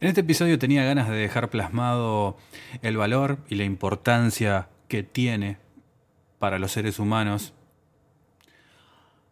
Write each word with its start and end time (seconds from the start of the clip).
En 0.00 0.08
este 0.08 0.20
episodio 0.20 0.58
tenía 0.58 0.84
ganas 0.84 1.08
de 1.08 1.16
dejar 1.16 1.48
plasmado 1.48 2.36
el 2.82 2.98
valor 2.98 3.38
y 3.48 3.54
la 3.54 3.64
importancia 3.64 4.68
que 4.88 5.02
tiene 5.02 5.56
para 6.38 6.58
los 6.58 6.72
seres 6.72 6.98
humanos 6.98 7.54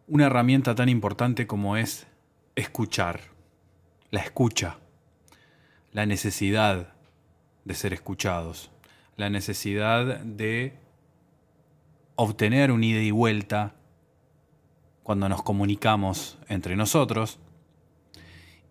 una 0.07 0.25
herramienta 0.25 0.73
tan 0.73 0.89
importante 0.89 1.45
como 1.45 1.77
es 1.77 2.07
escuchar, 2.55 3.21
la 4.09 4.21
escucha, 4.21 4.79
la 5.91 6.07
necesidad 6.07 6.93
de 7.63 7.75
ser 7.75 7.93
escuchados, 7.93 8.71
la 9.17 9.29
necesidad 9.29 10.17
de 10.21 10.73
obtener 12.15 12.71
un 12.71 12.83
ida 12.83 13.01
y 13.01 13.11
vuelta 13.11 13.75
cuando 15.03 15.29
nos 15.29 15.43
comunicamos 15.43 16.37
entre 16.47 16.75
nosotros 16.75 17.39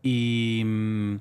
y 0.02 0.62
mm, 0.64 1.16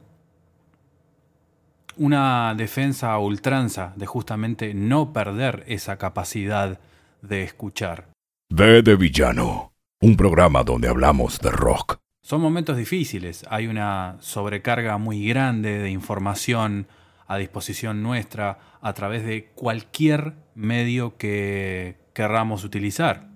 una 1.97 2.55
defensa 2.55 3.11
a 3.11 3.19
ultranza 3.19 3.93
de 3.95 4.05
justamente 4.05 4.73
no 4.73 5.13
perder 5.13 5.63
esa 5.67 5.97
capacidad 5.97 6.79
de 7.21 7.43
escuchar. 7.43 8.09
V 8.49 8.81
de 8.81 8.95
Villano, 8.95 9.73
un 10.01 10.17
programa 10.17 10.63
donde 10.63 10.87
hablamos 10.87 11.39
de 11.39 11.51
rock. 11.51 11.99
Son 12.23 12.41
momentos 12.41 12.77
difíciles, 12.77 13.45
hay 13.49 13.67
una 13.67 14.17
sobrecarga 14.19 14.97
muy 14.97 15.27
grande 15.27 15.79
de 15.79 15.89
información 15.89 16.87
a 17.27 17.37
disposición 17.37 18.03
nuestra 18.03 18.59
a 18.81 18.93
través 18.93 19.25
de 19.25 19.45
cualquier 19.55 20.33
medio 20.53 21.17
que 21.17 21.97
querramos 22.13 22.63
utilizar. 22.63 23.30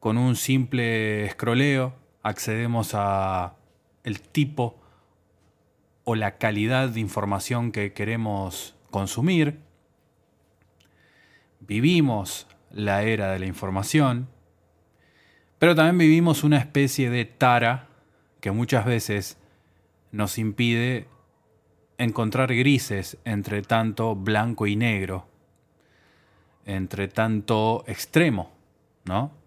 Con 0.00 0.16
un 0.16 0.36
simple 0.36 1.24
escroleo 1.24 1.94
accedemos 2.22 2.92
a 2.94 3.56
el 4.04 4.20
tipo 4.20 4.80
o 6.04 6.14
la 6.14 6.38
calidad 6.38 6.88
de 6.88 7.00
información 7.00 7.72
que 7.72 7.92
queremos 7.92 8.76
consumir. 8.90 9.60
Vivimos 11.60 12.46
la 12.70 13.02
era 13.02 13.32
de 13.32 13.40
la 13.40 13.46
información, 13.46 14.28
pero 15.58 15.74
también 15.74 15.98
vivimos 15.98 16.44
una 16.44 16.58
especie 16.58 17.10
de 17.10 17.24
tara 17.24 17.88
que 18.40 18.52
muchas 18.52 18.86
veces 18.86 19.36
nos 20.12 20.38
impide 20.38 21.08
encontrar 21.98 22.54
grises 22.54 23.18
entre 23.24 23.62
tanto 23.62 24.14
blanco 24.14 24.66
y 24.68 24.76
negro, 24.76 25.26
entre 26.64 27.08
tanto 27.08 27.84
extremo, 27.88 28.52
¿no? 29.04 29.37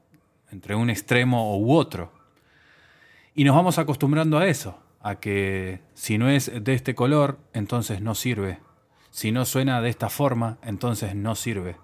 Entre 0.51 0.75
un 0.75 0.89
extremo 0.89 1.57
u 1.57 1.73
otro. 1.73 2.11
Y 3.33 3.43
nos 3.43 3.55
vamos 3.55 3.77
acostumbrando 3.77 4.37
a 4.37 4.47
eso 4.47 4.77
a 4.99 5.15
que 5.15 5.81
si 5.93 6.17
no 6.17 6.29
es 6.29 6.51
de 6.63 6.73
este 6.73 6.93
color, 6.93 7.39
entonces 7.53 8.01
no 8.01 8.13
sirve. 8.13 8.59
Si 9.09 9.31
no 9.31 9.45
suena 9.45 9.81
de 9.81 9.89
esta 9.89 10.09
forma, 10.09 10.57
entonces 10.61 11.15
no 11.15 11.35
sirve. 11.35 11.77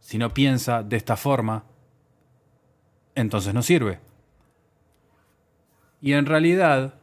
Si 0.00 0.18
no 0.18 0.34
piensa 0.34 0.82
de 0.82 0.96
esta 0.96 1.16
forma, 1.16 1.64
entonces 3.14 3.54
no 3.54 3.62
sirve. 3.62 4.00
Y 6.00 6.14
en 6.14 6.26
realidad, 6.26 6.94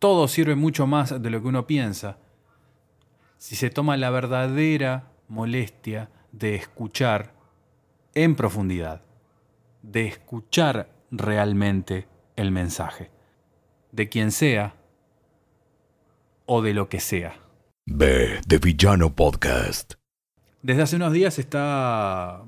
todo 0.00 0.26
sirve 0.26 0.56
mucho 0.56 0.86
más 0.86 1.22
de 1.22 1.30
lo 1.30 1.40
que 1.40 1.48
uno 1.48 1.66
piensa 1.66 2.18
si 3.40 3.56
se 3.56 3.70
toma 3.70 3.96
la 3.96 4.10
verdadera 4.10 5.12
molestia 5.28 6.10
de 6.30 6.56
escuchar 6.56 7.32
en 8.14 8.34
profundidad, 8.36 9.02
de 9.82 10.06
escuchar 10.06 10.90
realmente 11.10 12.06
el 12.36 12.50
mensaje, 12.50 13.10
de 13.92 14.08
quien 14.08 14.32
sea 14.32 14.74
o 16.46 16.62
de 16.62 16.74
lo 16.74 16.88
que 16.88 17.00
sea. 17.00 17.40
B 17.86 18.40
de 18.46 18.58
Villano 18.58 19.14
Podcast. 19.14 19.94
Desde 20.62 20.82
hace 20.82 20.96
unos 20.96 21.12
días 21.12 21.38
está 21.38 22.42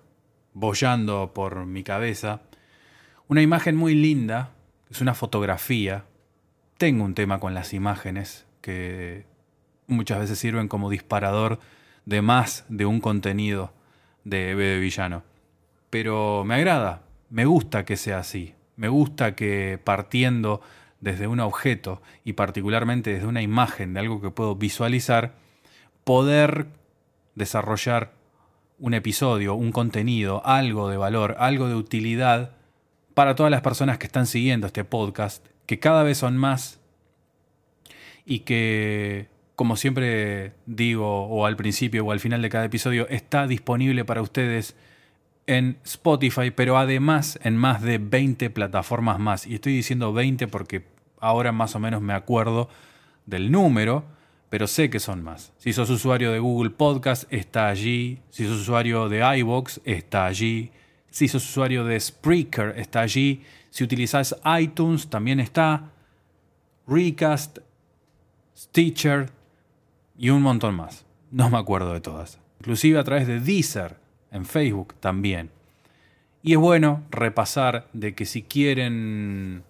bollando 0.54 1.32
por 1.34 1.64
mi 1.66 1.82
cabeza 1.82 2.42
una 3.32 3.40
imagen 3.40 3.76
muy 3.76 3.94
linda, 3.94 4.50
es 4.90 5.00
una 5.00 5.14
fotografía. 5.14 6.04
Tengo 6.76 7.02
un 7.02 7.14
tema 7.14 7.40
con 7.40 7.54
las 7.54 7.72
imágenes 7.72 8.46
que 8.60 9.24
muchas 9.86 10.18
veces 10.18 10.38
sirven 10.38 10.68
como 10.68 10.90
disparador 10.90 11.58
de 12.04 12.20
más 12.20 12.66
de 12.68 12.84
un 12.84 13.00
contenido 13.00 13.72
de 14.24 14.54
B 14.54 14.64
de 14.64 14.78
Villano. 14.80 15.22
Pero 15.92 16.42
me 16.46 16.54
agrada, 16.54 17.02
me 17.28 17.44
gusta 17.44 17.84
que 17.84 17.98
sea 17.98 18.20
así. 18.20 18.54
Me 18.76 18.88
gusta 18.88 19.34
que 19.34 19.78
partiendo 19.84 20.62
desde 21.00 21.26
un 21.26 21.38
objeto 21.38 22.00
y 22.24 22.32
particularmente 22.32 23.12
desde 23.12 23.26
una 23.26 23.42
imagen 23.42 23.92
de 23.92 24.00
algo 24.00 24.22
que 24.22 24.30
puedo 24.30 24.54
visualizar, 24.56 25.34
poder 26.02 26.68
desarrollar 27.34 28.12
un 28.78 28.94
episodio, 28.94 29.54
un 29.54 29.70
contenido, 29.70 30.40
algo 30.46 30.88
de 30.88 30.96
valor, 30.96 31.36
algo 31.38 31.68
de 31.68 31.74
utilidad 31.74 32.52
para 33.12 33.34
todas 33.34 33.50
las 33.50 33.60
personas 33.60 33.98
que 33.98 34.06
están 34.06 34.26
siguiendo 34.26 34.68
este 34.68 34.84
podcast, 34.84 35.44
que 35.66 35.78
cada 35.78 36.04
vez 36.04 36.16
son 36.16 36.38
más 36.38 36.80
y 38.24 38.38
que, 38.40 39.28
como 39.56 39.76
siempre 39.76 40.54
digo, 40.64 41.26
o 41.26 41.44
al 41.44 41.56
principio 41.56 42.06
o 42.06 42.12
al 42.12 42.20
final 42.20 42.40
de 42.40 42.48
cada 42.48 42.64
episodio, 42.64 43.06
está 43.10 43.46
disponible 43.46 44.06
para 44.06 44.22
ustedes 44.22 44.74
en 45.46 45.78
Spotify, 45.84 46.50
pero 46.50 46.78
además 46.78 47.38
en 47.42 47.56
más 47.56 47.82
de 47.82 47.98
20 47.98 48.50
plataformas 48.50 49.18
más. 49.18 49.46
Y 49.46 49.54
estoy 49.54 49.74
diciendo 49.74 50.12
20 50.12 50.48
porque 50.48 50.84
ahora 51.20 51.52
más 51.52 51.74
o 51.74 51.78
menos 51.78 52.02
me 52.02 52.12
acuerdo 52.12 52.68
del 53.26 53.50
número, 53.50 54.04
pero 54.50 54.66
sé 54.66 54.90
que 54.90 55.00
son 55.00 55.22
más. 55.22 55.52
Si 55.58 55.72
sos 55.72 55.88
usuario 55.90 56.32
de 56.32 56.38
Google 56.38 56.70
Podcast, 56.70 57.24
está 57.32 57.68
allí. 57.68 58.20
Si 58.30 58.44
sos 58.44 58.60
usuario 58.60 59.08
de 59.08 59.38
iVoox, 59.38 59.80
está 59.84 60.26
allí. 60.26 60.70
Si 61.10 61.28
sos 61.28 61.44
usuario 61.44 61.84
de 61.84 61.98
Spreaker, 61.98 62.74
está 62.76 63.00
allí. 63.00 63.42
Si 63.70 63.84
utilizás 63.84 64.36
iTunes, 64.60 65.08
también 65.08 65.40
está. 65.40 65.90
Recast, 66.86 67.58
Stitcher 68.56 69.30
y 70.18 70.30
un 70.30 70.42
montón 70.42 70.74
más. 70.74 71.06
No 71.30 71.48
me 71.48 71.58
acuerdo 71.58 71.92
de 71.94 72.00
todas. 72.00 72.38
Inclusive 72.60 72.98
a 72.98 73.04
través 73.04 73.26
de 73.26 73.40
Deezer 73.40 74.01
en 74.32 74.44
Facebook 74.44 74.94
también. 75.00 75.50
Y 76.42 76.52
es 76.52 76.58
bueno 76.58 77.02
repasar 77.10 77.88
de 77.92 78.14
que 78.14 78.24
si 78.24 78.42
quieren 78.42 79.62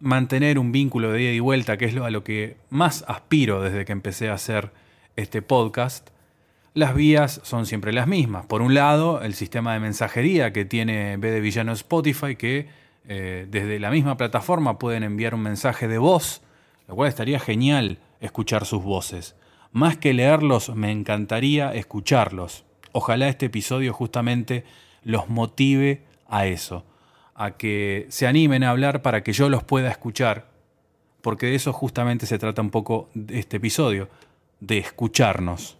mantener 0.00 0.58
un 0.58 0.72
vínculo 0.72 1.12
de 1.12 1.22
ida 1.22 1.32
y 1.32 1.40
vuelta, 1.40 1.76
que 1.76 1.86
es 1.86 1.94
lo 1.94 2.04
a 2.04 2.10
lo 2.10 2.24
que 2.24 2.56
más 2.68 3.04
aspiro 3.08 3.62
desde 3.62 3.84
que 3.84 3.92
empecé 3.92 4.28
a 4.28 4.34
hacer 4.34 4.72
este 5.16 5.42
podcast, 5.42 6.10
las 6.74 6.94
vías 6.94 7.40
son 7.44 7.66
siempre 7.66 7.92
las 7.92 8.06
mismas. 8.06 8.46
Por 8.46 8.62
un 8.62 8.74
lado, 8.74 9.22
el 9.22 9.34
sistema 9.34 9.74
de 9.74 9.80
mensajería 9.80 10.52
que 10.52 10.64
tiene 10.64 11.16
B 11.16 11.30
de 11.30 11.40
Villano 11.40 11.72
Spotify, 11.72 12.36
que 12.36 12.68
eh, 13.08 13.46
desde 13.50 13.80
la 13.80 13.90
misma 13.90 14.16
plataforma 14.16 14.78
pueden 14.78 15.02
enviar 15.02 15.34
un 15.34 15.42
mensaje 15.42 15.88
de 15.88 15.98
voz, 15.98 16.42
lo 16.88 16.94
cual 16.94 17.08
estaría 17.08 17.40
genial 17.40 17.98
escuchar 18.20 18.66
sus 18.66 18.82
voces. 18.82 19.34
Más 19.72 19.96
que 19.96 20.12
leerlos, 20.12 20.74
me 20.74 20.90
encantaría 20.90 21.74
escucharlos. 21.74 22.64
Ojalá 22.92 23.28
este 23.28 23.46
episodio 23.46 23.92
justamente 23.92 24.64
los 25.04 25.28
motive 25.28 26.04
a 26.28 26.46
eso, 26.46 26.84
a 27.34 27.52
que 27.52 28.06
se 28.08 28.26
animen 28.26 28.64
a 28.64 28.70
hablar 28.70 29.02
para 29.02 29.22
que 29.22 29.32
yo 29.32 29.48
los 29.48 29.62
pueda 29.62 29.90
escuchar, 29.90 30.48
porque 31.22 31.46
de 31.46 31.54
eso 31.54 31.72
justamente 31.72 32.26
se 32.26 32.38
trata 32.38 32.62
un 32.62 32.70
poco 32.70 33.08
de 33.14 33.38
este 33.38 33.58
episodio, 33.58 34.08
de 34.60 34.78
escucharnos. 34.78 35.79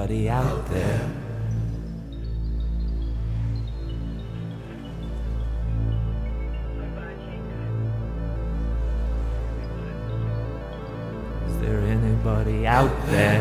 somebody 0.00 0.30
out 0.30 0.66
there. 0.70 1.10
Is 11.46 11.58
there 11.58 11.80
anybody 11.80 12.66
out 12.66 13.06
there? 13.08 13.40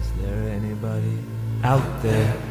Is 0.00 0.12
there 0.22 0.48
anybody 0.48 1.18
out 1.62 2.02
there? 2.02 2.43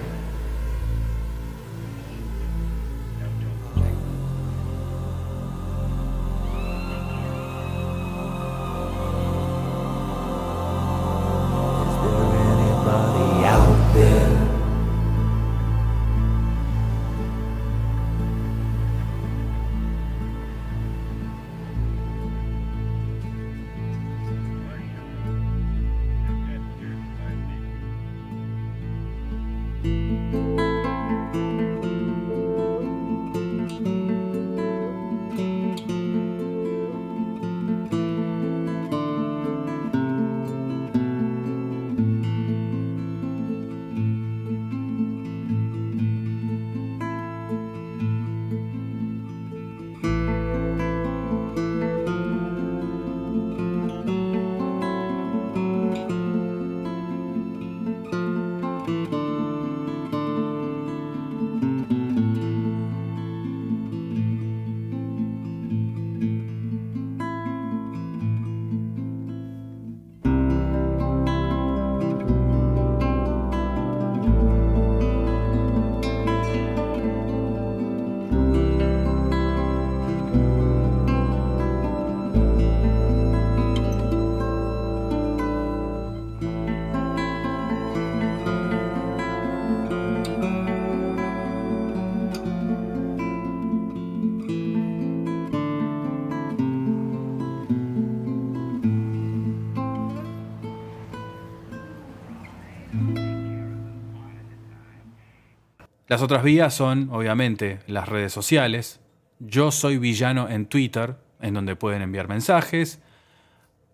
Las 106.13 106.21
otras 106.21 106.43
vías 106.43 106.75
son, 106.75 107.09
obviamente, 107.11 107.79
las 107.87 108.07
redes 108.07 108.31
sociales. 108.31 108.99
Yo 109.39 109.71
soy 109.71 109.97
villano 109.97 110.47
en 110.47 110.67
Twitter, 110.67 111.15
en 111.41 111.55
donde 111.55 111.75
pueden 111.75 112.03
enviar 112.03 112.27
mensajes. 112.27 113.01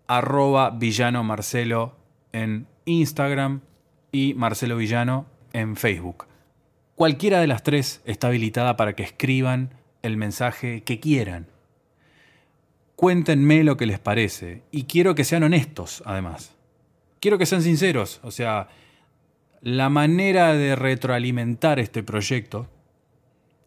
Arroba 0.06 0.68
villano 0.68 1.24
Marcelo 1.24 1.96
en 2.34 2.66
Instagram 2.84 3.62
y 4.12 4.34
Marcelo 4.34 4.76
Villano 4.76 5.24
en 5.54 5.76
Facebook. 5.76 6.26
Cualquiera 6.94 7.40
de 7.40 7.46
las 7.46 7.62
tres 7.62 8.02
está 8.04 8.26
habilitada 8.26 8.76
para 8.76 8.94
que 8.94 9.02
escriban 9.02 9.72
el 10.02 10.18
mensaje 10.18 10.82
que 10.82 11.00
quieran. 11.00 11.46
Cuéntenme 12.96 13.64
lo 13.64 13.78
que 13.78 13.86
les 13.86 13.98
parece 13.98 14.62
y 14.70 14.84
quiero 14.84 15.14
que 15.14 15.24
sean 15.24 15.44
honestos, 15.44 16.02
además. 16.04 16.54
Quiero 17.18 17.38
que 17.38 17.46
sean 17.46 17.62
sinceros, 17.62 18.20
o 18.22 18.30
sea, 18.30 18.68
la 19.62 19.90
manera 19.90 20.54
de 20.54 20.74
retroalimentar 20.74 21.78
este 21.78 22.02
proyecto 22.02 22.68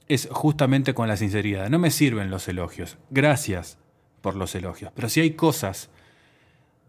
es 0.08 0.28
justamente 0.32 0.94
con 0.94 1.08
la 1.08 1.18
sinceridad. 1.18 1.70
No 1.70 1.80
me 1.80 1.92
sirven 1.92 2.30
los 2.30 2.48
elogios. 2.48 2.98
Gracias 3.10 3.78
por 4.22 4.36
los 4.36 4.56
elogios. 4.56 4.92
Pero 4.96 5.10
si 5.10 5.22
hay 5.22 5.32
cosas 5.32 5.90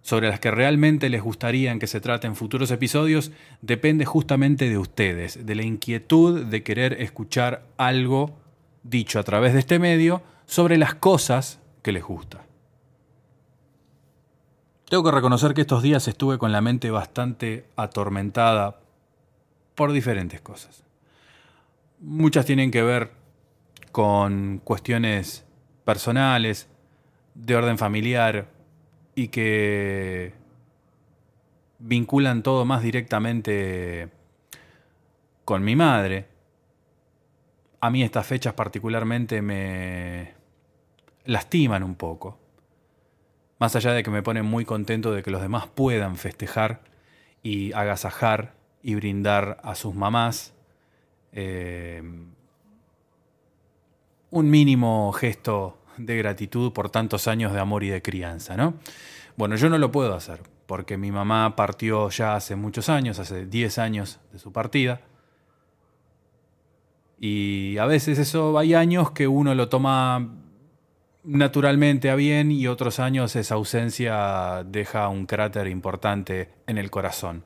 sobre 0.02 0.28
las 0.28 0.40
que 0.40 0.50
realmente 0.50 1.08
les 1.08 1.22
gustaría 1.22 1.78
que 1.78 1.86
se 1.86 2.00
traten 2.00 2.36
futuros 2.36 2.70
episodios, 2.70 3.32
depende 3.62 4.04
justamente 4.04 4.68
de 4.68 4.78
ustedes, 4.78 5.46
de 5.46 5.54
la 5.54 5.62
inquietud 5.62 6.44
de 6.44 6.62
querer 6.62 7.00
escuchar 7.00 7.66
algo 7.76 8.36
dicho 8.82 9.18
a 9.18 9.22
través 9.22 9.54
de 9.54 9.60
este 9.60 9.78
medio 9.78 10.22
sobre 10.46 10.76
las 10.76 10.94
cosas 10.94 11.60
que 11.82 11.92
les 11.92 12.02
gusta. 12.02 12.44
Tengo 14.88 15.04
que 15.04 15.10
reconocer 15.10 15.54
que 15.54 15.62
estos 15.62 15.82
días 15.82 16.06
estuve 16.06 16.36
con 16.36 16.52
la 16.52 16.60
mente 16.60 16.90
bastante 16.90 17.66
atormentada 17.74 18.83
por 19.74 19.92
diferentes 19.92 20.40
cosas. 20.40 20.84
Muchas 22.00 22.46
tienen 22.46 22.70
que 22.70 22.82
ver 22.82 23.12
con 23.92 24.60
cuestiones 24.64 25.44
personales, 25.84 26.68
de 27.34 27.56
orden 27.56 27.78
familiar, 27.78 28.48
y 29.14 29.28
que 29.28 30.32
vinculan 31.78 32.42
todo 32.42 32.64
más 32.64 32.82
directamente 32.82 34.08
con 35.44 35.62
mi 35.62 35.76
madre. 35.76 36.26
A 37.80 37.90
mí 37.90 38.02
estas 38.02 38.26
fechas 38.26 38.54
particularmente 38.54 39.42
me 39.42 40.34
lastiman 41.24 41.82
un 41.82 41.94
poco. 41.94 42.38
Más 43.58 43.76
allá 43.76 43.92
de 43.92 44.02
que 44.02 44.10
me 44.10 44.22
ponen 44.22 44.44
muy 44.44 44.64
contento 44.64 45.12
de 45.12 45.22
que 45.22 45.30
los 45.30 45.42
demás 45.42 45.68
puedan 45.68 46.16
festejar 46.16 46.82
y 47.42 47.72
agasajar 47.72 48.53
y 48.84 48.94
brindar 48.94 49.58
a 49.64 49.74
sus 49.74 49.94
mamás 49.94 50.52
eh, 51.32 52.02
un 54.30 54.50
mínimo 54.50 55.10
gesto 55.12 55.78
de 55.96 56.18
gratitud 56.18 56.72
por 56.72 56.90
tantos 56.90 57.26
años 57.26 57.52
de 57.52 57.60
amor 57.60 57.82
y 57.82 57.88
de 57.88 58.02
crianza, 58.02 58.56
¿no? 58.56 58.74
Bueno, 59.36 59.56
yo 59.56 59.70
no 59.70 59.78
lo 59.78 59.90
puedo 59.90 60.14
hacer 60.14 60.40
porque 60.66 60.98
mi 60.98 61.10
mamá 61.10 61.56
partió 61.56 62.10
ya 62.10 62.36
hace 62.36 62.56
muchos 62.56 62.88
años, 62.88 63.18
hace 63.18 63.46
10 63.46 63.78
años 63.78 64.20
de 64.32 64.38
su 64.38 64.52
partida. 64.52 65.00
Y 67.18 67.78
a 67.78 67.86
veces 67.86 68.18
eso 68.18 68.58
hay 68.58 68.74
años 68.74 69.12
que 69.12 69.26
uno 69.26 69.54
lo 69.54 69.68
toma 69.68 70.28
naturalmente 71.22 72.10
a 72.10 72.16
bien 72.16 72.52
y 72.52 72.66
otros 72.66 72.98
años 73.00 73.34
esa 73.34 73.54
ausencia 73.54 74.62
deja 74.66 75.08
un 75.08 75.24
cráter 75.24 75.68
importante 75.68 76.50
en 76.66 76.76
el 76.76 76.90
corazón. 76.90 77.44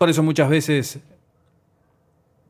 Por 0.00 0.08
eso 0.08 0.22
muchas 0.22 0.48
veces, 0.48 0.98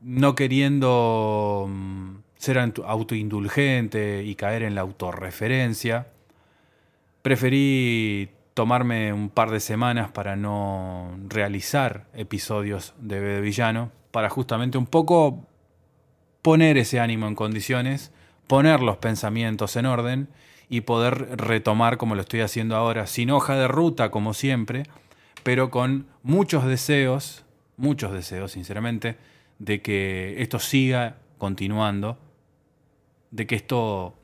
no 0.01 0.35
queriendo 0.35 1.67
mm, 1.69 2.15
ser 2.37 2.57
auto- 2.57 2.85
autoindulgente 2.87 4.23
y 4.23 4.35
caer 4.35 4.63
en 4.63 4.73
la 4.73 4.79
autorreferencia, 4.79 6.07
preferí 7.21 8.29
tomarme 8.53 9.11
un 9.11 9.29
par 9.29 9.51
de 9.51 9.59
semanas 9.59 10.11
para 10.11 10.37
no 10.37 11.11
realizar 11.27 12.05
episodios 12.13 12.93
de 13.01 13.19
B 13.19 13.27
de 13.27 13.41
Villano, 13.41 13.91
para 14.11 14.29
justamente 14.29 14.77
un 14.77 14.87
poco 14.87 15.45
poner 16.41 16.77
ese 16.77 17.01
ánimo 17.01 17.27
en 17.27 17.35
condiciones, 17.35 18.13
poner 18.47 18.79
los 18.79 18.95
pensamientos 18.95 19.75
en 19.75 19.87
orden 19.87 20.29
y 20.69 20.81
poder 20.81 21.37
retomar 21.37 21.97
como 21.97 22.15
lo 22.15 22.21
estoy 22.21 22.39
haciendo 22.39 22.77
ahora, 22.77 23.07
sin 23.07 23.29
hoja 23.29 23.57
de 23.57 23.67
ruta 23.67 24.09
como 24.09 24.33
siempre, 24.33 24.83
pero 25.43 25.71
con 25.71 26.07
muchos 26.23 26.65
deseos, 26.65 27.45
muchos 27.77 28.11
deseos 28.11 28.51
sinceramente, 28.51 29.17
de 29.59 29.81
que 29.81 30.41
esto 30.41 30.59
siga 30.59 31.17
continuando, 31.37 32.17
de 33.31 33.47
que 33.47 33.55
esto 33.55 34.15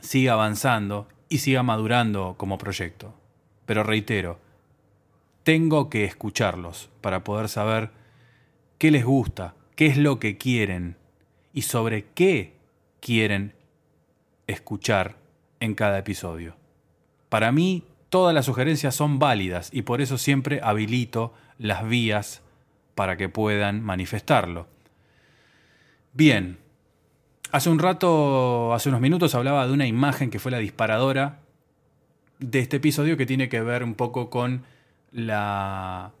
siga 0.00 0.34
avanzando 0.34 1.08
y 1.28 1.38
siga 1.38 1.62
madurando 1.62 2.34
como 2.38 2.58
proyecto. 2.58 3.14
Pero 3.66 3.82
reitero, 3.82 4.38
tengo 5.42 5.90
que 5.90 6.04
escucharlos 6.04 6.90
para 7.00 7.24
poder 7.24 7.48
saber 7.48 7.90
qué 8.78 8.90
les 8.90 9.04
gusta, 9.04 9.54
qué 9.76 9.86
es 9.86 9.96
lo 9.96 10.18
que 10.18 10.38
quieren 10.38 10.96
y 11.52 11.62
sobre 11.62 12.06
qué 12.14 12.54
quieren 13.00 13.54
escuchar 14.46 15.16
en 15.60 15.74
cada 15.74 15.98
episodio. 15.98 16.54
Para 17.28 17.52
mí, 17.52 17.84
todas 18.08 18.34
las 18.34 18.46
sugerencias 18.46 18.94
son 18.94 19.18
válidas 19.18 19.70
y 19.72 19.82
por 19.82 20.00
eso 20.00 20.18
siempre 20.18 20.60
habilito 20.62 21.34
las 21.58 21.88
vías 21.88 22.42
para 22.94 23.16
que 23.16 23.28
puedan 23.28 23.82
manifestarlo. 23.82 24.66
Bien, 26.12 26.58
hace 27.52 27.70
un 27.70 27.78
rato, 27.78 28.74
hace 28.74 28.88
unos 28.88 29.00
minutos 29.00 29.34
hablaba 29.34 29.66
de 29.66 29.72
una 29.72 29.86
imagen 29.86 30.30
que 30.30 30.38
fue 30.38 30.50
la 30.50 30.58
disparadora 30.58 31.40
de 32.38 32.60
este 32.60 32.78
episodio 32.78 33.16
que 33.16 33.26
tiene 33.26 33.48
que 33.48 33.60
ver 33.60 33.82
un 33.82 33.94
poco 33.94 34.30
con 34.30 34.64
la 35.12 36.12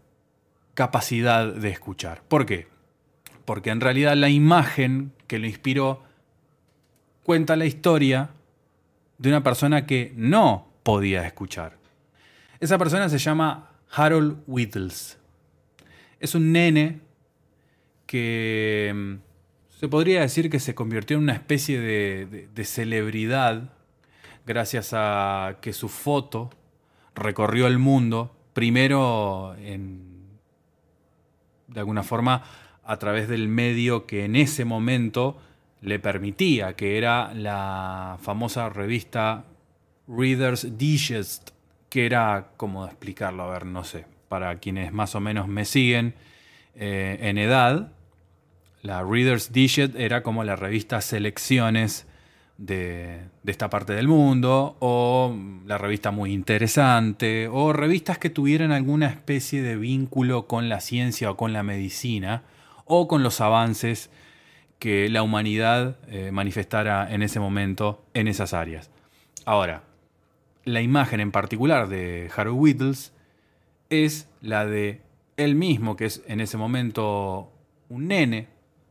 capacidad 0.74 1.52
de 1.52 1.70
escuchar. 1.70 2.22
¿Por 2.28 2.46
qué? 2.46 2.68
Porque 3.44 3.70
en 3.70 3.80
realidad 3.80 4.16
la 4.16 4.28
imagen 4.28 5.12
que 5.26 5.38
lo 5.38 5.46
inspiró 5.46 6.02
cuenta 7.22 7.56
la 7.56 7.66
historia 7.66 8.30
de 9.18 9.28
una 9.28 9.42
persona 9.42 9.86
que 9.86 10.12
no 10.16 10.68
podía 10.82 11.26
escuchar. 11.26 11.77
Esa 12.60 12.76
persona 12.76 13.08
se 13.08 13.18
llama 13.18 13.70
Harold 13.90 14.42
Whittles. 14.46 15.16
Es 16.18 16.34
un 16.34 16.50
nene 16.52 17.00
que 18.06 18.92
mm, 18.94 19.14
se 19.78 19.88
podría 19.88 20.22
decir 20.22 20.50
que 20.50 20.58
se 20.58 20.74
convirtió 20.74 21.16
en 21.16 21.22
una 21.22 21.34
especie 21.34 21.78
de, 21.80 22.64
celebridad 22.64 23.70
gracias 24.44 24.90
a 24.92 25.58
que 25.60 25.72
su 25.72 25.88
foto 25.88 26.50
recorrió 27.14 27.68
el 27.68 27.78
mundo, 27.78 28.34
primero 28.54 29.54
en, 29.60 30.26
de 31.68 31.78
alguna 31.78 32.02
forma 32.02 32.42
a 32.82 32.96
través 32.98 33.28
del 33.28 33.46
medio 33.46 34.06
que 34.06 34.24
en 34.24 34.34
ese 34.34 34.64
momento 34.64 35.38
le 35.80 36.00
permitía, 36.00 36.74
que 36.74 36.98
era 36.98 37.32
la 37.34 38.18
famosa 38.20 38.68
revista 38.68 39.44
Reader's 40.08 40.76
Digest, 40.76 41.50
que 41.88 42.06
era, 42.06 42.48
¿cómo 42.56 42.86
explicarlo? 42.86 43.44
A 43.44 43.50
ver, 43.50 43.66
no 43.66 43.84
sé, 43.84 44.06
para 44.28 44.56
quienes 44.56 44.92
más 44.92 45.14
o 45.14 45.20
menos 45.20 45.48
me 45.48 45.64
siguen 45.64 46.14
eh, 46.74 47.18
en 47.22 47.38
edad, 47.38 47.92
la 48.82 49.02
Reader's 49.02 49.52
Digest 49.52 49.96
era 49.96 50.22
como 50.22 50.44
la 50.44 50.56
revista 50.56 51.00
Selecciones 51.00 52.06
de, 52.56 53.20
de 53.42 53.52
esta 53.52 53.70
parte 53.70 53.92
del 53.92 54.08
mundo, 54.08 54.76
o 54.80 55.34
la 55.66 55.78
revista 55.78 56.10
Muy 56.10 56.32
Interesante, 56.32 57.48
o 57.48 57.72
revistas 57.72 58.18
que 58.18 58.30
tuvieran 58.30 58.72
alguna 58.72 59.06
especie 59.06 59.62
de 59.62 59.76
vínculo 59.76 60.46
con 60.46 60.68
la 60.68 60.80
ciencia 60.80 61.30
o 61.30 61.36
con 61.36 61.52
la 61.52 61.62
medicina, 61.62 62.42
o 62.84 63.06
con 63.08 63.22
los 63.22 63.40
avances 63.40 64.10
que 64.78 65.08
la 65.08 65.22
humanidad 65.22 65.96
eh, 66.08 66.30
manifestara 66.32 67.12
en 67.12 67.22
ese 67.22 67.40
momento 67.40 68.04
en 68.14 68.28
esas 68.28 68.54
áreas. 68.54 68.90
Ahora, 69.44 69.82
la 70.68 70.82
imagen 70.82 71.20
en 71.20 71.32
particular 71.32 71.88
de 71.88 72.30
Harold 72.34 72.58
Whittles 72.58 73.12
es 73.90 74.28
la 74.40 74.66
de 74.66 75.02
él 75.36 75.54
mismo, 75.54 75.96
que 75.96 76.06
es 76.06 76.22
en 76.26 76.40
ese 76.40 76.56
momento 76.56 77.52
un 77.88 78.08
nene, 78.08 78.48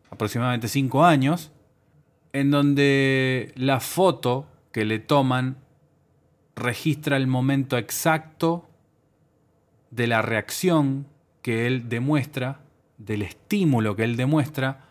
aproximadamente 0.09 0.67
5 0.67 1.05
años, 1.05 1.51
en 2.33 2.51
donde 2.51 3.53
la 3.55 3.79
foto 3.79 4.47
que 4.71 4.85
le 4.85 4.99
toman 4.99 5.57
registra 6.55 7.17
el 7.17 7.27
momento 7.27 7.77
exacto 7.77 8.69
de 9.91 10.07
la 10.07 10.21
reacción 10.21 11.07
que 11.41 11.67
él 11.67 11.89
demuestra, 11.89 12.61
del 12.97 13.21
estímulo 13.21 13.95
que 13.95 14.03
él 14.03 14.17
demuestra 14.17 14.85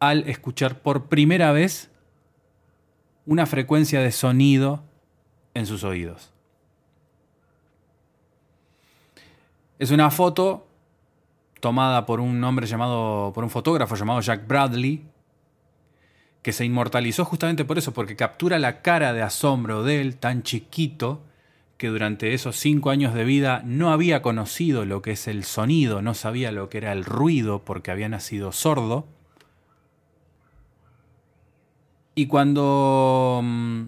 al 0.00 0.28
escuchar 0.28 0.80
por 0.80 1.06
primera 1.06 1.52
vez 1.52 1.90
una 3.24 3.46
frecuencia 3.46 4.00
de 4.00 4.12
sonido 4.12 4.84
en 5.56 5.66
sus 5.66 5.84
oídos. 5.84 6.30
Es 9.78 9.90
una 9.90 10.10
foto 10.10 10.66
tomada 11.60 12.06
por 12.06 12.20
un 12.20 12.42
hombre 12.44 12.66
llamado, 12.66 13.32
por 13.34 13.44
un 13.44 13.50
fotógrafo 13.50 13.94
llamado 13.94 14.20
Jack 14.20 14.46
Bradley, 14.46 15.04
que 16.42 16.52
se 16.52 16.64
inmortalizó 16.64 17.24
justamente 17.24 17.64
por 17.64 17.76
eso, 17.76 17.92
porque 17.92 18.16
captura 18.16 18.58
la 18.58 18.80
cara 18.82 19.12
de 19.12 19.22
asombro 19.22 19.82
de 19.82 20.00
él, 20.00 20.16
tan 20.16 20.42
chiquito, 20.42 21.22
que 21.76 21.88
durante 21.88 22.32
esos 22.32 22.56
cinco 22.56 22.90
años 22.90 23.14
de 23.14 23.24
vida 23.24 23.62
no 23.64 23.90
había 23.90 24.22
conocido 24.22 24.84
lo 24.84 25.02
que 25.02 25.12
es 25.12 25.28
el 25.28 25.44
sonido, 25.44 26.02
no 26.02 26.14
sabía 26.14 26.52
lo 26.52 26.68
que 26.70 26.78
era 26.78 26.92
el 26.92 27.04
ruido, 27.04 27.64
porque 27.64 27.90
había 27.90 28.08
nacido 28.08 28.52
sordo. 28.52 29.06
Y 32.14 32.28
cuando 32.28 33.40
mm, 33.42 33.84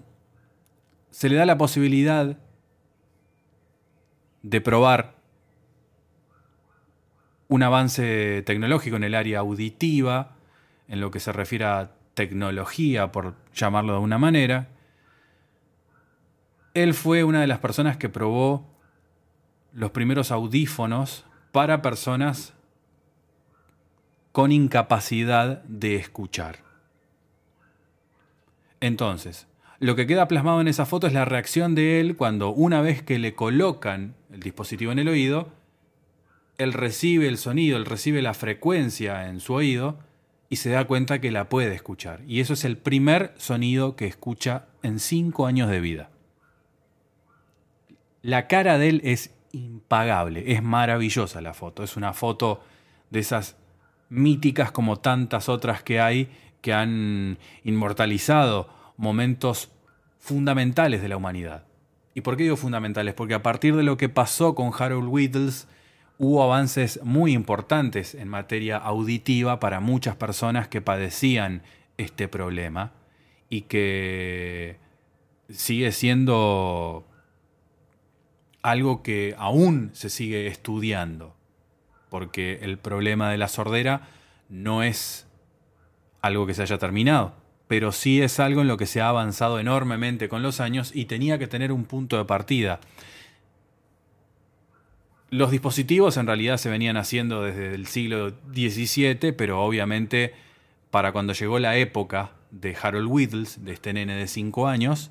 se 1.19 1.29
le 1.29 1.35
da 1.35 1.45
la 1.45 1.59
posibilidad 1.59 2.39
de 4.43 4.61
probar 4.61 5.17
un 7.49 7.65
avance 7.65 8.45
tecnológico 8.47 8.95
en 8.95 9.03
el 9.03 9.17
área 9.17 9.41
auditiva, 9.41 10.37
en 10.87 11.01
lo 11.01 11.11
que 11.11 11.19
se 11.19 11.33
refiere 11.33 11.65
a 11.65 11.91
tecnología, 12.15 13.11
por 13.11 13.35
llamarlo 13.53 13.95
de 13.95 13.99
una 13.99 14.17
manera, 14.17 14.69
él 16.75 16.95
fue 16.95 17.25
una 17.25 17.41
de 17.41 17.49
las 17.49 17.59
personas 17.59 17.97
que 17.97 18.09
probó 18.09 18.69
los 19.73 19.91
primeros 19.91 20.31
audífonos 20.31 21.25
para 21.51 21.83
personas 21.83 22.55
con 24.31 24.53
incapacidad 24.53 25.65
de 25.65 25.97
escuchar. 25.97 26.59
Entonces, 28.79 29.48
lo 29.81 29.95
que 29.95 30.07
queda 30.07 30.29
plasmado 30.29 30.61
en 30.61 30.69
esa 30.69 30.87
foto 30.87 31.07
es 31.07 31.13
la 31.13 31.25
reacción 31.25 31.75
de 31.75 32.01
él 32.01 32.17
cuando 32.17 32.51
una 32.51 32.81
vez 32.81 33.03
que 33.03 33.19
le 33.19 33.35
colocan 33.35 34.15
el 34.33 34.41
dispositivo 34.41 34.91
en 34.91 34.99
el 34.99 35.09
oído, 35.09 35.49
él 36.59 36.73
recibe 36.73 37.29
el 37.29 37.39
sonido, 37.39 37.77
él 37.77 37.85
recibe 37.85 38.21
la 38.21 38.35
frecuencia 38.35 39.29
en 39.29 39.39
su 39.39 39.55
oído 39.55 39.99
y 40.49 40.57
se 40.57 40.71
da 40.71 40.87
cuenta 40.87 41.21
que 41.21 41.31
la 41.31 41.49
puede 41.49 41.75
escuchar. 41.75 42.23
Y 42.27 42.41
eso 42.41 42.55
es 42.55 42.65
el 42.65 42.77
primer 42.77 43.33
sonido 43.37 43.95
que 43.95 44.07
escucha 44.07 44.67
en 44.83 44.99
cinco 44.99 45.47
años 45.47 45.71
de 45.71 45.81
vida. 45.81 46.11
La 48.23 48.49
cara 48.49 48.79
de 48.79 48.89
él 48.89 49.01
es 49.05 49.33
impagable, 49.53 50.53
es 50.53 50.63
maravillosa 50.63 51.41
la 51.41 51.55
foto. 51.55 51.85
Es 51.85 51.97
una 51.97 52.13
foto 52.13 52.63
de 53.11 53.21
esas 53.21 53.57
míticas 54.09 54.73
como 54.73 54.97
tantas 54.97 55.49
otras 55.49 55.85
que 55.85 56.01
hay 56.01 56.29
que 56.61 56.73
han 56.73 57.39
inmortalizado 57.63 58.78
momentos 58.99 59.71
fundamentales 60.19 61.00
de 61.00 61.09
la 61.09 61.17
humanidad. 61.17 61.64
¿Y 62.12 62.21
por 62.21 62.37
qué 62.37 62.43
digo 62.43 62.57
fundamentales? 62.57 63.14
Porque 63.14 63.35
a 63.35 63.43
partir 63.43 63.75
de 63.76 63.85
lo 63.85 63.97
que 63.97 64.11
pasó 64.11 64.55
con 64.55 64.73
Harold 64.76 65.09
Whittles, 65.09 65.69
hubo 66.19 66.43
avances 66.43 67.00
muy 67.05 67.33
importantes 67.33 68.14
en 68.14 68.28
materia 68.28 68.76
auditiva 68.76 69.61
para 69.61 69.81
muchas 69.81 70.17
personas 70.17 70.69
que 70.69 70.83
padecían 70.83 71.62
este 71.97 72.28
problema 72.28 72.93
y 73.49 73.62
que 73.62 74.78
sigue 75.49 75.93
siendo 75.93 77.07
algo 78.62 79.02
que 79.02 79.35
aún 79.38 79.90
se 79.93 80.11
sigue 80.11 80.49
estudiando, 80.49 81.37
porque 82.11 82.59
el 82.62 82.78
problema 82.78 83.31
de 83.31 83.38
la 83.38 83.49
sordera 83.49 84.09
no 84.49 84.83
es 84.83 85.26
algo 86.21 86.47
que 86.47 86.55
se 86.55 86.62
haya 86.62 86.78
terminado, 86.78 87.35
pero 87.69 87.93
sí 87.93 88.21
es 88.21 88.41
algo 88.41 88.63
en 88.63 88.69
lo 88.69 88.79
que 88.79 88.87
se 88.87 89.01
ha 89.01 89.11
avanzado 89.11 89.61
enormemente 89.61 90.29
con 90.29 90.43
los 90.43 90.61
años 90.61 90.91
y 90.95 91.05
tenía 91.05 91.39
que 91.39 91.47
tener 91.47 91.71
un 91.71 91.85
punto 91.85 92.17
de 92.17 92.25
partida. 92.25 92.81
Los 95.31 95.51
dispositivos 95.51 96.17
en 96.17 96.27
realidad 96.27 96.57
se 96.57 96.71
venían 96.71 96.97
haciendo 96.97 97.43
desde 97.43 97.75
el 97.75 97.87
siglo 97.87 98.31
XVII, 98.55 99.33
pero 99.33 99.63
obviamente 99.63 100.35
para 100.91 101.13
cuando 101.13 101.35
llegó 101.35 101.59
la 101.59 101.77
época 101.77 102.33
de 102.51 102.75
Harold 102.81 103.09
Whittles, 103.09 103.63
de 103.63 103.75
este 103.75 103.93
nene 103.93 104.17
de 104.17 104.27
5 104.27 104.67
años, 104.67 105.11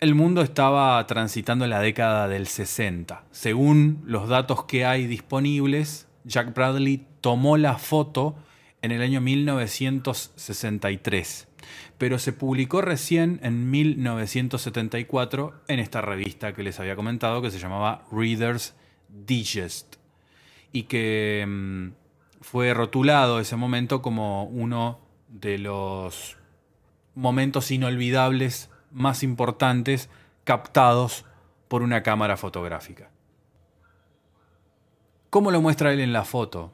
el 0.00 0.14
mundo 0.14 0.40
estaba 0.40 1.06
transitando 1.06 1.66
la 1.66 1.80
década 1.80 2.28
del 2.28 2.46
60. 2.46 3.24
Según 3.30 4.02
los 4.06 4.30
datos 4.30 4.64
que 4.64 4.86
hay 4.86 5.06
disponibles, 5.06 6.08
Jack 6.24 6.54
Bradley 6.54 7.06
tomó 7.20 7.58
la 7.58 7.76
foto 7.76 8.34
en 8.82 8.92
el 8.92 9.00
año 9.02 9.20
1963, 9.20 11.48
pero 11.98 12.18
se 12.18 12.32
publicó 12.32 12.80
recién 12.82 13.40
en 13.42 13.70
1974 13.70 15.54
en 15.68 15.80
esta 15.80 16.00
revista 16.00 16.54
que 16.54 16.62
les 16.62 16.80
había 16.80 16.96
comentado 16.96 17.42
que 17.42 17.50
se 17.50 17.58
llamaba 17.58 18.06
Reader's 18.12 18.74
Digest 19.08 19.96
y 20.72 20.84
que 20.84 21.44
mm, 21.46 21.88
fue 22.42 22.74
rotulado 22.74 23.40
ese 23.40 23.56
momento 23.56 24.02
como 24.02 24.44
uno 24.44 25.00
de 25.28 25.58
los 25.58 26.36
momentos 27.14 27.70
inolvidables 27.70 28.70
más 28.92 29.22
importantes 29.22 30.10
captados 30.44 31.24
por 31.68 31.82
una 31.82 32.02
cámara 32.02 32.36
fotográfica. 32.36 33.10
¿Cómo 35.30 35.50
lo 35.50 35.60
muestra 35.60 35.92
él 35.92 36.00
en 36.00 36.12
la 36.12 36.24
foto? 36.24 36.72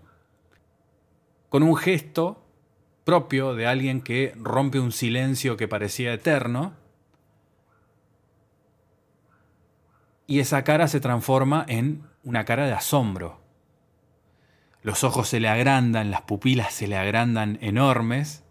Con 1.52 1.62
un 1.62 1.76
gesto 1.76 2.42
propio 3.04 3.54
de 3.54 3.66
alguien 3.66 4.00
que 4.00 4.32
rompe 4.36 4.80
un 4.80 4.90
silencio 4.90 5.58
que 5.58 5.68
parecía 5.68 6.14
eterno 6.14 6.72
y 10.26 10.38
esa 10.38 10.64
cara 10.64 10.88
se 10.88 10.98
transforma 10.98 11.66
en 11.68 12.04
una 12.24 12.46
cara 12.46 12.64
de 12.64 12.72
asombro. 12.72 13.42
Los 14.80 15.04
ojos 15.04 15.28
se 15.28 15.40
le 15.40 15.48
agrandan, 15.50 16.10
las 16.10 16.22
pupilas 16.22 16.72
se 16.72 16.88
le 16.88 16.96
agrandan 16.96 17.58
enormes 17.60 18.44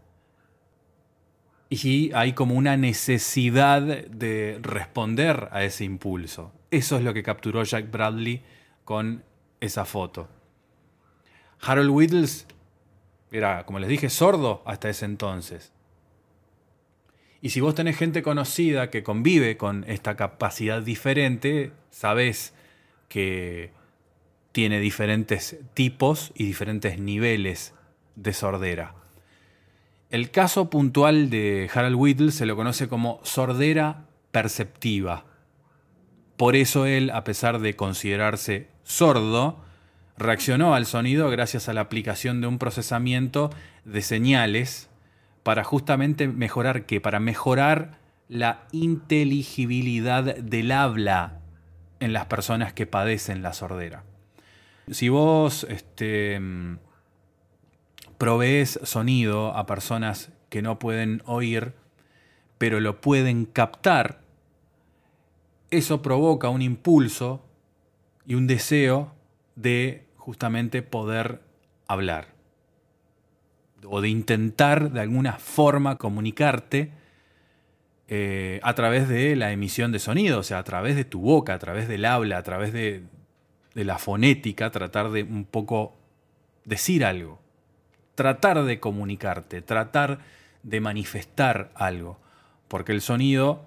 y 1.69 2.13
hay 2.13 2.33
como 2.33 2.53
una 2.53 2.77
necesidad 2.77 3.81
de 3.81 4.59
responder 4.61 5.49
a 5.51 5.63
ese 5.63 5.85
impulso. 5.85 6.53
Eso 6.69 6.97
es 6.97 7.03
lo 7.03 7.15
que 7.15 7.23
capturó 7.23 7.63
Jack 7.63 7.89
Bradley 7.89 8.43
con 8.85 9.23
esa 9.59 9.85
foto. 9.85 10.29
Harold 11.61 11.89
Whittles 11.89 12.45
era, 13.31 13.65
como 13.65 13.79
les 13.79 13.89
dije, 13.89 14.09
sordo 14.09 14.61
hasta 14.65 14.89
ese 14.89 15.05
entonces. 15.05 15.71
Y 17.41 17.49
si 17.49 17.59
vos 17.59 17.73
tenés 17.73 17.97
gente 17.97 18.21
conocida 18.21 18.91
que 18.91 19.03
convive 19.03 19.57
con 19.57 19.83
esta 19.87 20.15
capacidad 20.15 20.81
diferente, 20.81 21.71
sabés 21.89 22.53
que 23.07 23.71
tiene 24.51 24.79
diferentes 24.79 25.57
tipos 25.73 26.31
y 26.35 26.45
diferentes 26.45 26.99
niveles 26.99 27.73
de 28.15 28.33
sordera. 28.33 28.95
El 30.09 30.29
caso 30.29 30.69
puntual 30.69 31.29
de 31.29 31.69
Harold 31.73 31.95
Whittle 31.95 32.31
se 32.31 32.45
lo 32.45 32.55
conoce 32.55 32.89
como 32.89 33.21
sordera 33.23 34.05
perceptiva. 34.31 35.25
Por 36.37 36.55
eso 36.55 36.85
él, 36.85 37.09
a 37.11 37.23
pesar 37.23 37.59
de 37.59 37.75
considerarse 37.75 38.67
sordo, 38.83 39.63
reaccionó 40.17 40.75
al 40.75 40.85
sonido 40.85 41.29
gracias 41.29 41.69
a 41.69 41.73
la 41.73 41.81
aplicación 41.81 42.41
de 42.41 42.47
un 42.47 42.59
procesamiento 42.59 43.49
de 43.85 44.01
señales 44.01 44.89
para 45.43 45.63
justamente 45.63 46.27
mejorar 46.27 46.85
qué? 46.85 47.01
Para 47.01 47.19
mejorar 47.19 47.99
la 48.27 48.65
inteligibilidad 48.71 50.23
del 50.23 50.71
habla 50.71 51.39
en 51.99 52.13
las 52.13 52.25
personas 52.25 52.73
que 52.73 52.85
padecen 52.85 53.41
la 53.41 53.53
sordera. 53.53 54.03
Si 54.89 55.09
vos 55.09 55.65
este, 55.69 56.39
provees 58.17 58.79
sonido 58.83 59.55
a 59.55 59.65
personas 59.65 60.31
que 60.49 60.61
no 60.61 60.79
pueden 60.79 61.21
oír, 61.25 61.73
pero 62.57 62.79
lo 62.79 63.01
pueden 63.01 63.45
captar, 63.45 64.21
eso 65.71 66.01
provoca 66.01 66.49
un 66.49 66.61
impulso 66.61 67.43
y 68.25 68.35
un 68.35 68.47
deseo 68.47 69.15
de 69.55 70.07
justamente 70.17 70.81
poder 70.81 71.41
hablar 71.87 72.27
o 73.85 74.01
de 74.01 74.09
intentar 74.09 74.91
de 74.91 75.01
alguna 75.01 75.33
forma 75.33 75.97
comunicarte 75.97 76.91
eh, 78.07 78.59
a 78.63 78.73
través 78.73 79.07
de 79.07 79.35
la 79.35 79.51
emisión 79.51 79.91
de 79.91 79.99
sonido, 79.99 80.39
o 80.39 80.43
sea, 80.43 80.59
a 80.59 80.63
través 80.63 80.95
de 80.95 81.05
tu 81.05 81.21
boca, 81.21 81.53
a 81.53 81.59
través 81.59 81.87
del 81.87 82.05
habla, 82.05 82.37
a 82.37 82.43
través 82.43 82.73
de, 82.73 83.03
de 83.73 83.85
la 83.85 83.97
fonética, 83.97 84.69
tratar 84.69 85.11
de 85.11 85.23
un 85.23 85.45
poco 85.45 85.95
decir 86.65 87.05
algo, 87.05 87.39
tratar 88.15 88.63
de 88.63 88.79
comunicarte, 88.79 89.61
tratar 89.61 90.19
de 90.63 90.81
manifestar 90.81 91.71
algo, 91.75 92.19
porque 92.67 92.91
el 92.91 93.01
sonido 93.01 93.65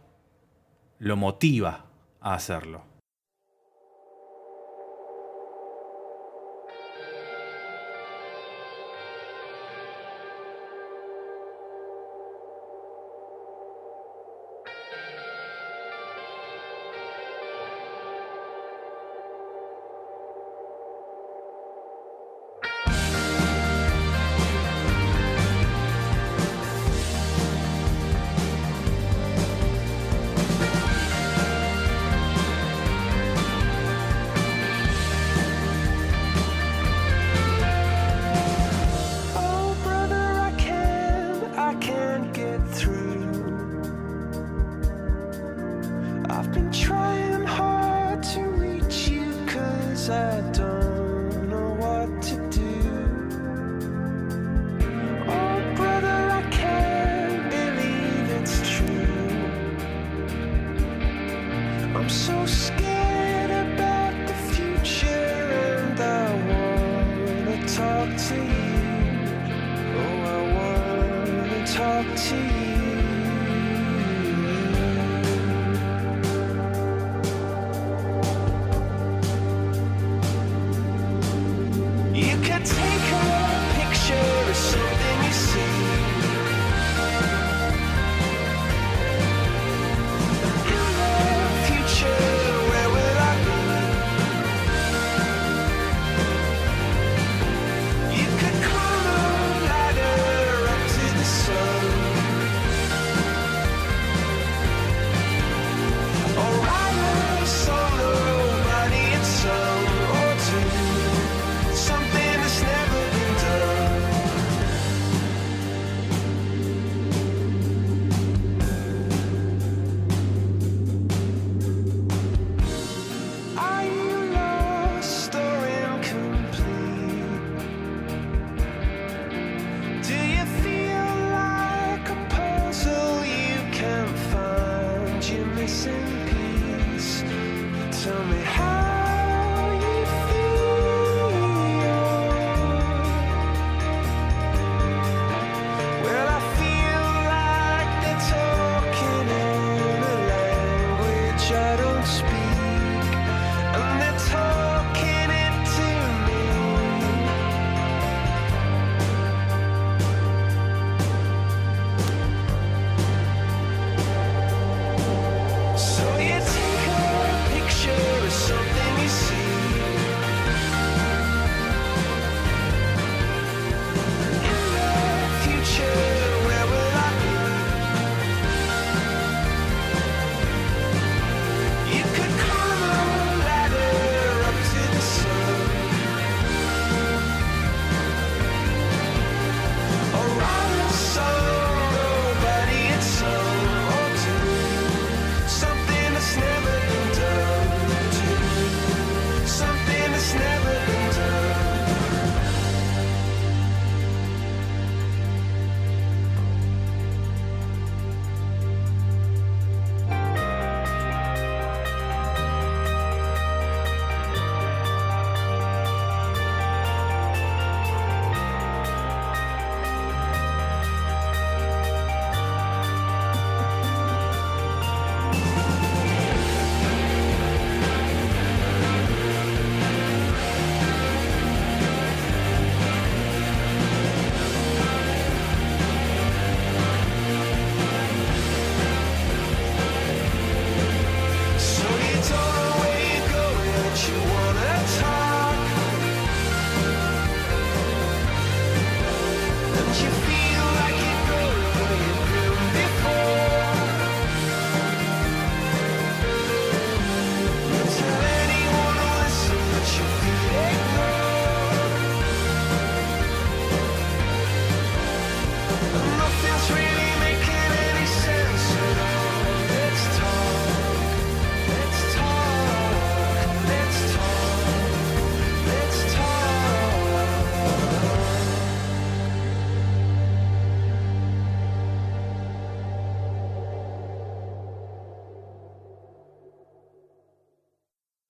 lo 0.99 1.17
motiva 1.17 1.87
a 2.21 2.35
hacerlo. 2.35 2.85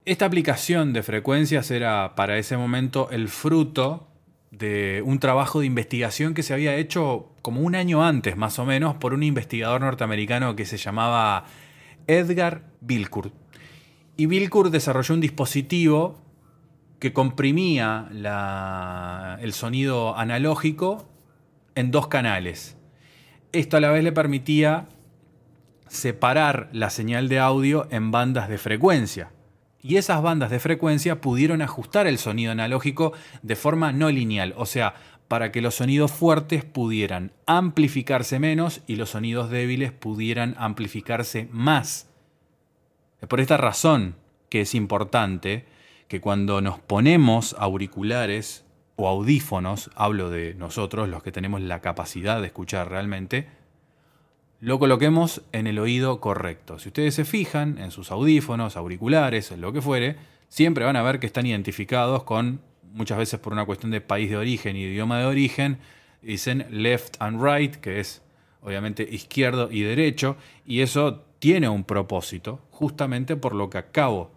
Esta 0.07 0.27
aplicación 0.27 0.93
de 0.93 1.03
frecuencias 1.03 1.71
era 1.71 2.14
para 2.14 2.37
ese 2.37 2.59
momento 2.59 3.09
el 3.11 3.29
fruto 3.29 4.07
de 4.51 5.03
un 5.03 5.19
trabajo 5.19 5.61
de 5.61 5.67
investigación 5.67 6.35
que 6.35 6.43
se 6.43 6.53
había 6.53 6.77
hecho 6.77 7.33
como 7.40 7.62
un 7.62 7.75
año 7.75 8.05
antes, 8.05 8.37
más 8.37 8.59
o 8.59 8.67
menos, 8.67 8.97
por 8.97 9.14
un 9.14 9.23
investigador 9.23 9.81
norteamericano 9.81 10.57
que 10.57 10.67
se 10.67 10.77
llamaba 10.77 11.47
Edgar 12.07 12.64
Bilcourt. 12.83 13.33
Y 14.19 14.27
Bilcourt 14.27 14.71
desarrolló 14.71 15.14
un 15.14 15.23
dispositivo 15.23 16.21
que 16.99 17.14
comprimía 17.14 18.07
el 19.40 19.53
sonido 19.55 20.19
analógico 20.19 21.09
en 21.75 21.90
dos 21.90 22.09
canales. 22.09 22.77
Esto 23.53 23.79
a 23.79 23.81
la 23.81 23.90
vez 23.90 24.05
le 24.05 24.12
permitía 24.12 24.87
separar 25.88 26.69
la 26.73 26.90
señal 26.90 27.31
de 27.31 27.38
audio 27.38 27.88
en 27.90 28.11
bandas 28.11 28.51
de 28.51 28.59
frecuencia. 28.59 29.31
Y 29.87 29.99
esas 29.99 30.23
bandas 30.23 30.51
de 30.51 30.61
frecuencia 30.61 31.20
pudieron 31.20 31.61
ajustar 31.61 32.07
el 32.07 32.16
sonido 32.16 32.53
analógico 32.53 33.12
de 33.42 33.55
forma 33.55 33.92
no 33.92 34.09
lineal, 34.09 34.55
o 34.57 34.64
sea, 34.64 34.94
para 35.29 35.53
que 35.53 35.61
los 35.61 35.75
sonidos 35.75 36.11
fuertes 36.11 36.64
pudieran 36.64 37.33
amplificarse 37.44 38.38
menos 38.38 38.81
y 38.87 38.97
los 38.97 39.11
sonidos 39.11 39.51
débiles 39.51 39.92
pudieran 39.92 40.55
amplificarse 40.57 41.49
más. 41.53 42.09
Es 43.20 43.29
por 43.29 43.40
esta 43.40 43.59
razón 43.59 44.16
que 44.49 44.62
es 44.62 44.75
importante 44.75 45.66
que 46.09 46.23
cuando 46.23 46.62
nos 46.62 46.79
ponemos 46.79 47.55
auriculares 47.59 48.64
o 48.97 49.07
audífonos, 49.07 49.90
hablo 49.97 50.31
de 50.31 50.55
nosotros, 50.55 51.11
los 51.11 51.23
que 51.23 51.31
tenemos 51.31 51.61
la 51.61 51.81
capacidad 51.83 52.40
de 52.40 52.47
escuchar 52.47 52.88
realmente, 52.88 53.49
lo 54.64 54.79
coloquemos 54.79 55.42
en 55.53 55.66
el 55.66 55.79
oído 55.79 56.22
correcto. 56.22 56.79
Si 56.79 56.88
ustedes 56.88 57.14
se 57.14 57.27
fijan 57.27 57.77
en 57.77 57.90
sus 57.90 58.11
audífonos, 58.11 58.79
auriculares, 58.79 59.50
lo 59.59 59.74
que 59.74 59.83
fuere, 59.83 60.16
siempre 60.48 60.87
van 60.87 60.96
a 60.96 61.03
ver 61.03 61.20
que 61.20 61.27
están 61.27 61.44
identificados 61.44 62.24
con, 62.24 62.62
muchas 62.94 63.18
veces 63.18 63.38
por 63.40 63.53
una 63.53 63.66
cuestión 63.66 63.90
de 63.92 64.00
país 64.00 64.31
de 64.31 64.38
origen 64.38 64.74
y 64.74 64.85
idioma 64.85 65.18
de 65.18 65.27
origen, 65.27 65.81
dicen 66.22 66.66
left 66.70 67.16
and 67.18 67.44
right, 67.44 67.74
que 67.74 68.00
es 68.00 68.22
obviamente 68.62 69.03
izquierdo 69.03 69.70
y 69.70 69.83
derecho, 69.83 70.38
y 70.64 70.81
eso 70.81 71.27
tiene 71.40 71.68
un 71.68 71.85
propósito, 71.85 72.62
justamente 72.70 73.37
por 73.37 73.55
lo 73.55 73.68
que 73.68 73.77
acabo 73.77 74.31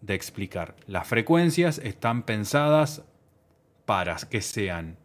de 0.00 0.14
explicar. 0.14 0.74
Las 0.88 1.06
frecuencias 1.06 1.78
están 1.78 2.24
pensadas 2.24 3.04
para 3.84 4.16
que 4.16 4.40
sean 4.40 4.96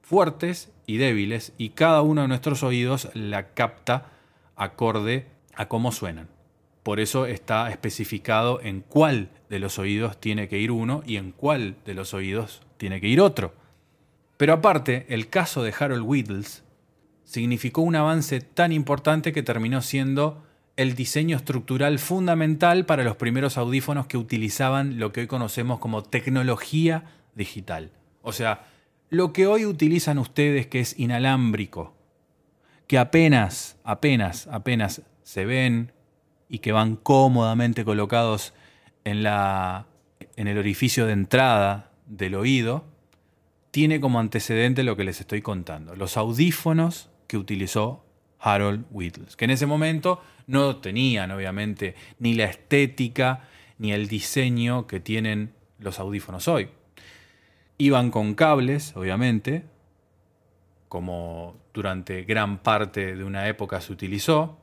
fuertes 0.00 0.70
y 0.86 0.98
débiles 0.98 1.52
y 1.58 1.70
cada 1.70 2.02
uno 2.02 2.22
de 2.22 2.28
nuestros 2.28 2.62
oídos 2.62 3.08
la 3.14 3.54
capta 3.54 4.06
acorde 4.56 5.26
a 5.54 5.68
cómo 5.68 5.92
suenan. 5.92 6.28
Por 6.82 7.00
eso 7.00 7.26
está 7.26 7.68
especificado 7.70 8.60
en 8.62 8.80
cuál 8.80 9.30
de 9.50 9.58
los 9.58 9.78
oídos 9.78 10.20
tiene 10.20 10.48
que 10.48 10.58
ir 10.58 10.70
uno 10.70 11.02
y 11.04 11.16
en 11.16 11.32
cuál 11.32 11.76
de 11.84 11.94
los 11.94 12.14
oídos 12.14 12.62
tiene 12.76 13.00
que 13.00 13.08
ir 13.08 13.20
otro. 13.20 13.54
Pero 14.36 14.52
aparte, 14.52 15.06
el 15.08 15.28
caso 15.28 15.62
de 15.62 15.74
Harold 15.76 16.04
Whittles 16.04 16.62
significó 17.24 17.80
un 17.80 17.96
avance 17.96 18.40
tan 18.40 18.70
importante 18.70 19.32
que 19.32 19.42
terminó 19.42 19.82
siendo 19.82 20.46
el 20.76 20.94
diseño 20.94 21.36
estructural 21.36 21.98
fundamental 21.98 22.86
para 22.86 23.02
los 23.02 23.16
primeros 23.16 23.56
audífonos 23.56 24.06
que 24.06 24.18
utilizaban 24.18 24.98
lo 25.00 25.10
que 25.10 25.22
hoy 25.22 25.26
conocemos 25.26 25.80
como 25.80 26.02
tecnología 26.02 27.04
digital. 27.34 27.90
O 28.22 28.32
sea, 28.32 28.66
lo 29.10 29.32
que 29.32 29.46
hoy 29.46 29.64
utilizan 29.64 30.18
ustedes 30.18 30.66
que 30.66 30.80
es 30.80 30.98
inalámbrico, 30.98 31.94
que 32.86 32.98
apenas, 32.98 33.76
apenas, 33.84 34.46
apenas 34.48 35.02
se 35.22 35.44
ven 35.44 35.92
y 36.48 36.58
que 36.58 36.72
van 36.72 36.96
cómodamente 36.96 37.84
colocados 37.84 38.54
en, 39.04 39.22
la, 39.22 39.86
en 40.36 40.48
el 40.48 40.58
orificio 40.58 41.06
de 41.06 41.12
entrada 41.12 41.90
del 42.06 42.34
oído, 42.34 42.84
tiene 43.70 44.00
como 44.00 44.20
antecedente 44.20 44.84
lo 44.84 44.96
que 44.96 45.04
les 45.04 45.20
estoy 45.20 45.42
contando, 45.42 45.96
los 45.96 46.16
audífonos 46.16 47.10
que 47.26 47.36
utilizó 47.36 48.04
Harold 48.38 48.86
Whittles, 48.90 49.36
que 49.36 49.44
en 49.44 49.50
ese 49.50 49.66
momento 49.66 50.22
no 50.46 50.76
tenían 50.76 51.30
obviamente 51.30 51.94
ni 52.18 52.34
la 52.34 52.44
estética 52.44 53.48
ni 53.78 53.92
el 53.92 54.08
diseño 54.08 54.86
que 54.86 55.00
tienen 55.00 55.52
los 55.78 55.98
audífonos 55.98 56.48
hoy. 56.48 56.68
Iban 57.78 58.10
con 58.10 58.34
cables, 58.34 58.96
obviamente, 58.96 59.64
como 60.88 61.56
durante 61.74 62.24
gran 62.24 62.58
parte 62.58 63.16
de 63.16 63.24
una 63.24 63.48
época 63.48 63.80
se 63.80 63.92
utilizó, 63.92 64.58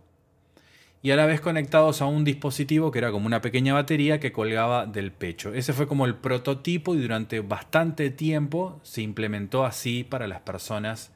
y 1.03 1.11
a 1.11 1.17
la 1.17 1.25
vez 1.25 1.41
conectados 1.41 2.01
a 2.01 2.05
un 2.05 2.23
dispositivo 2.23 2.89
que 2.89 2.99
era 2.99 3.11
como 3.11 3.27
una 3.27 3.41
pequeña 3.41 3.73
batería 3.73 4.21
que 4.21 4.31
colgaba 4.31 4.85
del 4.85 5.11
pecho. 5.11 5.53
Ese 5.53 5.73
fue 5.73 5.85
como 5.85 6.05
el 6.05 6.15
prototipo 6.15 6.95
y 6.95 7.01
durante 7.01 7.41
bastante 7.41 8.09
tiempo 8.09 8.79
se 8.83 9.01
implementó 9.01 9.65
así 9.65 10.05
para 10.05 10.27
las 10.27 10.39
personas 10.39 11.11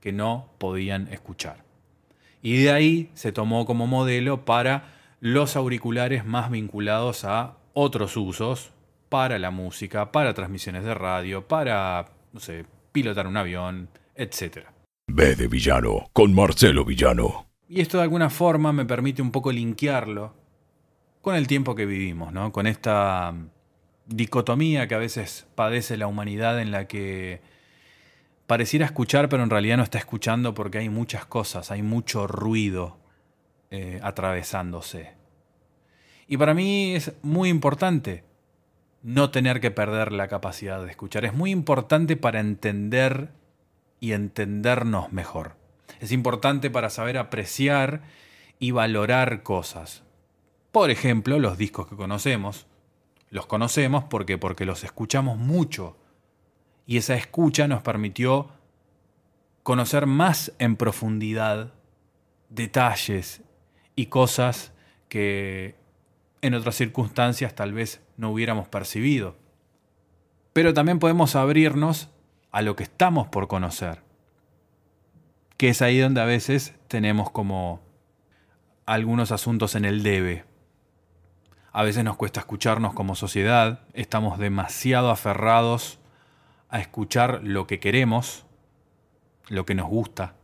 que 0.00 0.12
no 0.12 0.50
podían 0.58 1.06
escuchar. 1.12 1.62
Y 2.42 2.62
de 2.64 2.72
ahí 2.72 3.10
se 3.14 3.30
tomó 3.30 3.64
como 3.64 3.86
modelo 3.86 4.44
para 4.44 4.94
los 5.20 5.54
auriculares 5.54 6.24
más 6.24 6.50
vinculados 6.50 7.24
a 7.24 7.58
otros 7.74 8.16
usos, 8.16 8.72
para 9.08 9.38
la 9.38 9.50
música, 9.50 10.12
para 10.12 10.34
transmisiones 10.34 10.84
de 10.84 10.94
radio, 10.94 11.46
para, 11.46 12.06
no 12.32 12.40
sé, 12.40 12.64
pilotar 12.92 13.26
un 13.26 13.36
avión, 13.36 13.88
etc. 14.14 14.66
B 15.06 15.34
de 15.34 15.48
Villano 15.48 16.10
con 16.12 16.34
Marcelo 16.34 16.84
Villano. 16.84 17.46
Y 17.68 17.80
esto 17.80 17.98
de 17.98 18.04
alguna 18.04 18.30
forma 18.30 18.72
me 18.72 18.84
permite 18.84 19.22
un 19.22 19.30
poco 19.30 19.52
linkearlo 19.52 20.34
con 21.20 21.34
el 21.34 21.46
tiempo 21.46 21.74
que 21.74 21.86
vivimos, 21.86 22.32
¿no? 22.32 22.52
Con 22.52 22.66
esta 22.66 23.32
mm, 23.32 23.50
dicotomía 24.06 24.88
que 24.88 24.94
a 24.94 24.98
veces 24.98 25.46
padece 25.54 25.96
la 25.96 26.06
humanidad 26.06 26.60
en 26.60 26.70
la 26.70 26.86
que 26.86 27.40
pareciera 28.46 28.86
escuchar, 28.86 29.28
pero 29.28 29.42
en 29.42 29.50
realidad 29.50 29.76
no 29.76 29.82
está 29.82 29.98
escuchando 29.98 30.54
porque 30.54 30.78
hay 30.78 30.88
muchas 30.88 31.26
cosas, 31.26 31.70
hay 31.70 31.82
mucho 31.82 32.26
ruido 32.26 32.98
eh, 33.70 34.00
atravesándose. 34.02 35.12
Y 36.26 36.36
para 36.36 36.54
mí 36.54 36.94
es 36.94 37.12
muy 37.22 37.48
importante 37.48 38.24
no 39.02 39.30
tener 39.30 39.60
que 39.60 39.70
perder 39.70 40.12
la 40.12 40.28
capacidad 40.28 40.82
de 40.82 40.90
escuchar. 40.90 41.24
Es 41.24 41.34
muy 41.34 41.50
importante 41.50 42.16
para 42.16 42.40
entender 42.40 43.32
y 44.00 44.12
entendernos 44.12 45.12
mejor. 45.12 45.56
Es 46.00 46.12
importante 46.12 46.70
para 46.70 46.90
saber 46.90 47.18
apreciar 47.18 48.02
y 48.58 48.70
valorar 48.70 49.42
cosas. 49.42 50.02
Por 50.72 50.90
ejemplo, 50.90 51.38
los 51.38 51.58
discos 51.58 51.86
que 51.88 51.96
conocemos. 51.96 52.66
Los 53.30 53.46
conocemos 53.46 54.04
porque, 54.04 54.38
porque 54.38 54.64
los 54.64 54.84
escuchamos 54.84 55.38
mucho. 55.38 55.96
Y 56.86 56.96
esa 56.96 57.14
escucha 57.14 57.68
nos 57.68 57.82
permitió 57.82 58.50
conocer 59.62 60.06
más 60.06 60.52
en 60.58 60.76
profundidad 60.76 61.74
detalles 62.48 63.42
y 63.96 64.06
cosas 64.06 64.72
que 65.08 65.74
en 66.40 66.54
otras 66.54 66.76
circunstancias 66.76 67.54
tal 67.54 67.72
vez 67.72 68.00
no 68.18 68.30
hubiéramos 68.30 68.68
percibido. 68.68 69.36
Pero 70.52 70.74
también 70.74 70.98
podemos 70.98 71.34
abrirnos 71.34 72.10
a 72.50 72.60
lo 72.60 72.76
que 72.76 72.82
estamos 72.82 73.28
por 73.28 73.48
conocer 73.48 74.02
que 75.58 75.68
es 75.68 75.82
ahí 75.82 75.98
donde 75.98 76.22
a 76.22 76.24
veces 76.24 76.74
tenemos 76.86 77.30
como 77.30 77.80
algunos 78.86 79.32
asuntos 79.32 79.74
en 79.74 79.84
el 79.84 80.02
debe. 80.02 80.44
A 81.72 81.82
veces 81.82 82.04
nos 82.04 82.16
cuesta 82.16 82.40
escucharnos 82.40 82.94
como 82.94 83.16
sociedad, 83.16 83.80
estamos 83.92 84.38
demasiado 84.38 85.10
aferrados 85.10 85.98
a 86.70 86.78
escuchar 86.80 87.40
lo 87.42 87.66
que 87.66 87.80
queremos, 87.80 88.46
lo 89.48 89.66
que 89.66 89.74
nos 89.74 89.88
gusta 89.88 90.36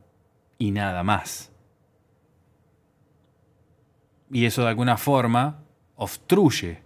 y 0.58 0.72
nada 0.72 1.04
más. 1.04 1.52
Y 4.32 4.46
eso 4.46 4.62
de 4.62 4.68
alguna 4.68 4.96
forma 4.96 5.60
obstruye 5.94 6.82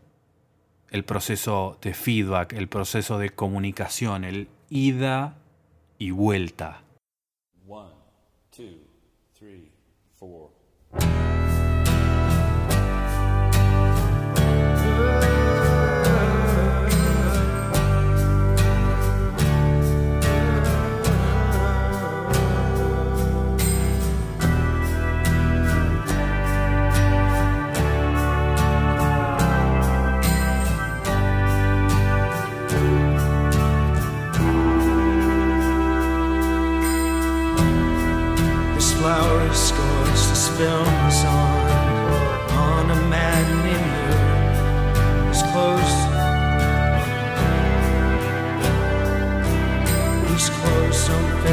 el 0.90 1.04
proceso 1.04 1.78
de 1.82 1.94
feedback, 1.94 2.52
el 2.52 2.68
proceso 2.68 3.18
de 3.18 3.30
comunicación, 3.30 4.24
el 4.24 4.48
ida 4.70 5.36
y 5.98 6.10
vuelta. 6.10 6.82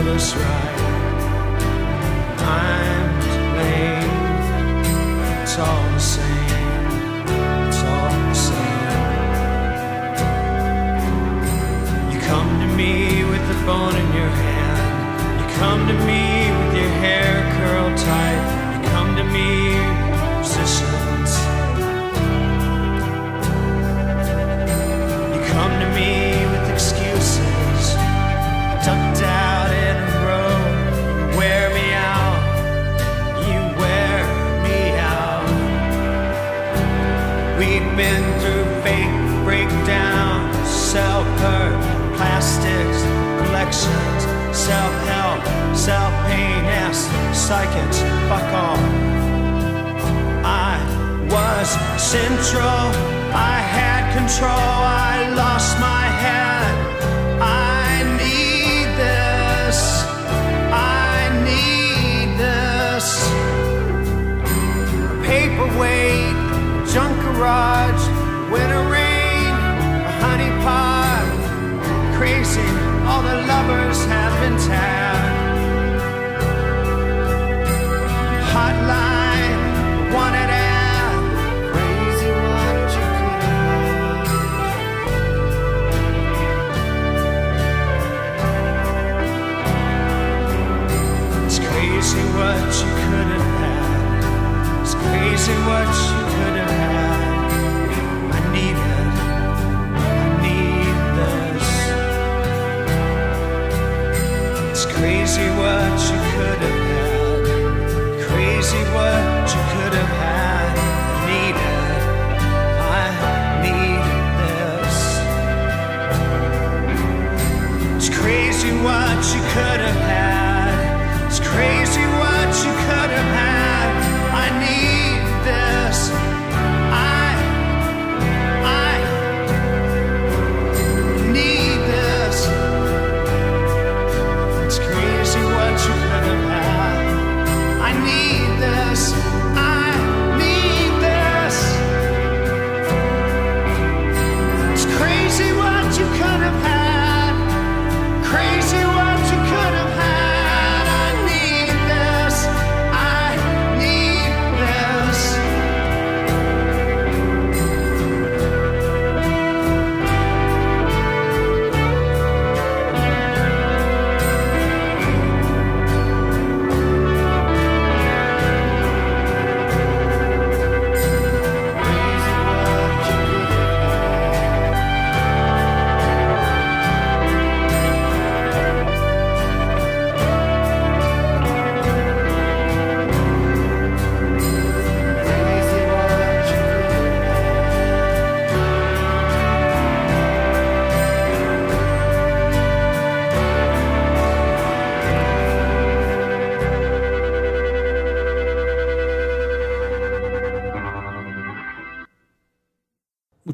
set 0.06 0.38
right. 0.38 0.80
I'm 2.38 3.10
to 3.24 3.38
blame. 3.54 4.14
It's 5.42 5.58
all 5.58 5.84
the 5.94 6.00
same. 6.00 6.86
It's 7.68 7.82
all 7.84 8.12
the 8.30 8.34
same. 8.34 8.92
You 12.12 12.20
come 12.22 12.50
to 12.60 12.68
me 12.76 13.24
with 13.26 13.42
a 13.42 13.66
bone 13.66 13.96
in 13.96 14.14
your 14.14 14.30
hand. 14.30 15.42
You 15.42 15.48
come 15.58 15.88
to 15.88 15.94
me. 16.06 16.25
Psychics, 47.46 48.00
fuck 48.28 48.42
off. 48.54 48.80
I 50.44 50.80
was 51.30 51.70
central, 52.02 52.82
I 53.36 53.60
had 53.76 54.18
control, 54.18 54.50
I 54.50 55.32
lost 55.36 55.80
my 55.80 56.06
head. 56.22 56.45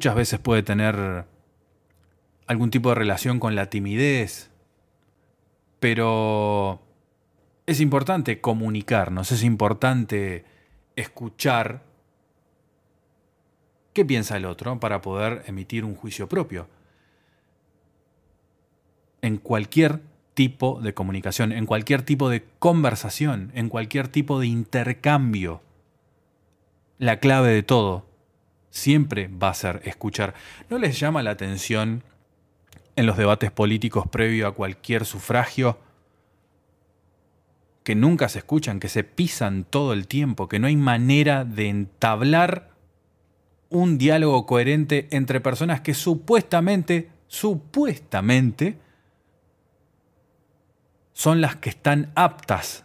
Muchas 0.02 0.16
veces 0.16 0.40
puede 0.40 0.64
tener 0.64 1.26
algún 2.48 2.72
tipo 2.72 2.90
de 2.90 2.96
relación 2.96 3.40
con 3.40 3.54
la 3.54 3.70
timidez, 3.70 4.50
pero 5.80 6.82
es 7.68 7.80
importante 7.80 8.42
comunicarnos, 8.42 9.32
es 9.32 9.44
importante 9.44 10.44
escuchar 10.96 11.84
qué 13.94 14.04
piensa 14.04 14.38
el 14.38 14.46
otro 14.46 14.80
para 14.80 15.02
poder 15.02 15.44
emitir 15.46 15.86
un 15.86 15.94
juicio 15.94 16.28
propio. 16.28 16.68
En 19.22 19.38
cualquier 19.38 20.02
tipo 20.34 20.82
de 20.82 20.96
comunicación, 20.96 21.52
en 21.52 21.68
cualquier 21.68 22.02
tipo 22.02 22.28
de 22.28 22.44
conversación, 22.58 23.52
en 23.54 23.70
cualquier 23.70 24.08
tipo 24.08 24.40
de 24.40 24.48
intercambio, 24.48 25.62
la 26.98 27.20
clave 27.20 27.50
de 27.50 27.62
todo 27.62 28.10
siempre 28.72 29.28
va 29.28 29.50
a 29.50 29.54
ser 29.54 29.82
escuchar. 29.86 30.34
¿No 30.70 30.80
les 30.80 31.00
llama 31.00 31.22
la 31.22 31.32
atención 31.32 32.04
en 32.96 33.06
los 33.06 33.18
debates 33.18 33.52
políticos 33.52 34.08
previo 34.10 34.48
a 34.48 34.56
cualquier 34.56 35.06
sufragio 35.06 35.78
que 37.84 37.96
nunca 37.96 38.30
se 38.30 38.40
escuchan, 38.40 38.80
que 38.80 38.90
se 38.90 39.04
pisan 39.04 39.64
todo 39.64 39.94
el 39.94 40.08
tiempo, 40.08 40.48
que 40.48 40.60
no 40.60 40.68
hay 40.68 40.76
manera 40.76 41.46
de 41.46 41.68
entablar 41.68 42.72
un 43.70 43.98
diálogo 43.98 44.46
coherente 44.46 45.08
entre 45.12 45.40
personas 45.40 45.82
que 45.82 45.94
supuestamente, 45.94 47.10
supuestamente, 47.28 48.78
son 51.14 51.42
las 51.42 51.56
que 51.56 51.70
están 51.70 52.12
aptas 52.16 52.84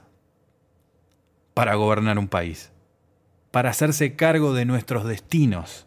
para 1.55 1.75
gobernar 1.75 2.19
un 2.19 2.29
país, 2.29 2.71
para 3.57 3.71
hacerse 3.71 4.17
cargo 4.17 4.53
de 4.53 4.67
nuestros 4.67 5.07
destinos. 5.07 5.87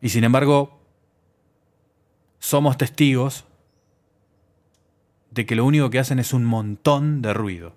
Y 0.00 0.08
sin 0.08 0.24
embargo, 0.24 0.80
somos 2.40 2.76
testigos 2.76 3.44
de 5.30 5.46
que 5.46 5.54
lo 5.54 5.64
único 5.66 5.88
que 5.88 6.00
hacen 6.00 6.18
es 6.18 6.32
un 6.32 6.44
montón 6.44 7.22
de 7.22 7.32
ruido. 7.32 7.76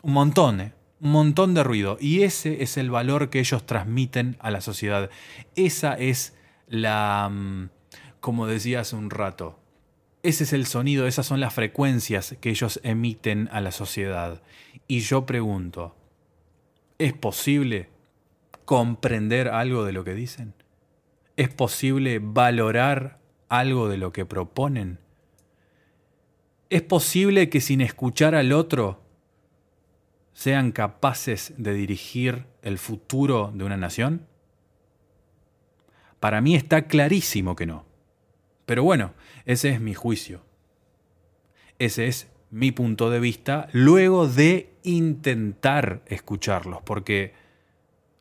Un 0.00 0.14
montón, 0.14 0.62
¿eh? 0.62 0.72
Un 1.02 1.10
montón 1.10 1.52
de 1.52 1.62
ruido. 1.62 1.98
Y 2.00 2.22
ese 2.22 2.62
es 2.62 2.78
el 2.78 2.90
valor 2.90 3.28
que 3.28 3.40
ellos 3.40 3.66
transmiten 3.66 4.38
a 4.40 4.50
la 4.50 4.62
sociedad. 4.62 5.10
Esa 5.56 5.92
es 5.92 6.38
la... 6.68 7.28
mm, 7.30 7.68
como 8.20 8.46
decía 8.46 8.80
hace 8.80 8.96
un 8.96 9.10
rato. 9.10 9.60
Ese 10.22 10.44
es 10.44 10.54
el 10.54 10.64
sonido, 10.64 11.06
esas 11.06 11.26
son 11.26 11.38
las 11.38 11.52
frecuencias 11.52 12.34
que 12.40 12.48
ellos 12.48 12.80
emiten 12.82 13.50
a 13.52 13.60
la 13.60 13.72
sociedad. 13.72 14.40
Y 14.88 15.00
yo 15.00 15.26
pregunto, 15.26 15.94
¿es 16.98 17.12
posible 17.12 17.88
comprender 18.64 19.48
algo 19.48 19.84
de 19.84 19.92
lo 19.92 20.04
que 20.04 20.14
dicen? 20.14 20.54
¿Es 21.36 21.48
posible 21.48 22.18
valorar 22.20 23.20
algo 23.48 23.88
de 23.88 23.98
lo 23.98 24.12
que 24.12 24.24
proponen? 24.24 24.98
¿Es 26.70 26.82
posible 26.82 27.48
que 27.48 27.60
sin 27.60 27.80
escuchar 27.80 28.34
al 28.34 28.52
otro 28.52 29.02
sean 30.32 30.72
capaces 30.72 31.54
de 31.56 31.72
dirigir 31.72 32.46
el 32.62 32.78
futuro 32.78 33.52
de 33.54 33.64
una 33.64 33.76
nación? 33.76 34.26
Para 36.20 36.40
mí 36.40 36.56
está 36.56 36.86
clarísimo 36.86 37.54
que 37.54 37.66
no. 37.66 37.84
Pero 38.64 38.82
bueno, 38.82 39.14
ese 39.44 39.70
es 39.70 39.80
mi 39.80 39.94
juicio. 39.94 40.42
Ese 41.78 42.08
es 42.08 42.28
mi 42.50 42.72
punto 42.72 43.10
de 43.10 43.20
vista 43.20 43.68
luego 43.72 44.28
de 44.28 44.72
intentar 44.82 46.02
escucharlos, 46.06 46.82
porque 46.82 47.34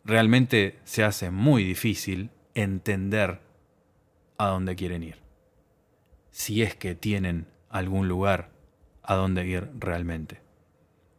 realmente 0.03 0.79
se 0.83 1.03
hace 1.03 1.31
muy 1.31 1.63
difícil 1.63 2.31
entender 2.53 3.41
a 4.38 4.47
dónde 4.47 4.75
quieren 4.75 5.03
ir. 5.03 5.17
Si 6.31 6.61
es 6.61 6.75
que 6.75 6.95
tienen 6.95 7.47
algún 7.69 8.07
lugar 8.07 8.51
a 9.03 9.15
dónde 9.15 9.45
ir 9.45 9.69
realmente. 9.79 10.41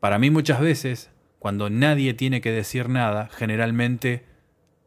Para 0.00 0.18
mí 0.18 0.30
muchas 0.30 0.60
veces, 0.60 1.10
cuando 1.38 1.70
nadie 1.70 2.14
tiene 2.14 2.40
que 2.40 2.52
decir 2.52 2.88
nada, 2.88 3.28
generalmente 3.32 4.24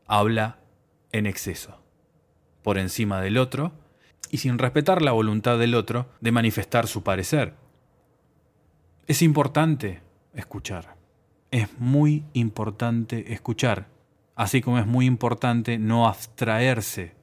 habla 0.06 0.60
en 1.12 1.26
exceso, 1.26 1.82
por 2.64 2.78
encima 2.78 3.22
del 3.22 3.38
otro, 3.38 3.72
y 4.30 4.38
sin 4.38 4.58
respetar 4.58 5.02
la 5.02 5.12
voluntad 5.12 5.58
del 5.58 5.76
otro 5.76 6.10
de 6.22 6.32
manifestar 6.32 6.88
su 6.88 7.04
parecer. 7.04 7.54
Es 9.10 9.24
importante 9.24 10.04
escuchar. 10.36 10.96
Es 11.50 11.68
muy 11.80 12.26
importante 12.34 13.34
escuchar, 13.34 13.88
así 14.36 14.62
como 14.62 14.78
es 14.78 14.86
muy 14.86 15.08
importante 15.08 15.80
no 15.80 16.08
abstraerse 16.08 17.16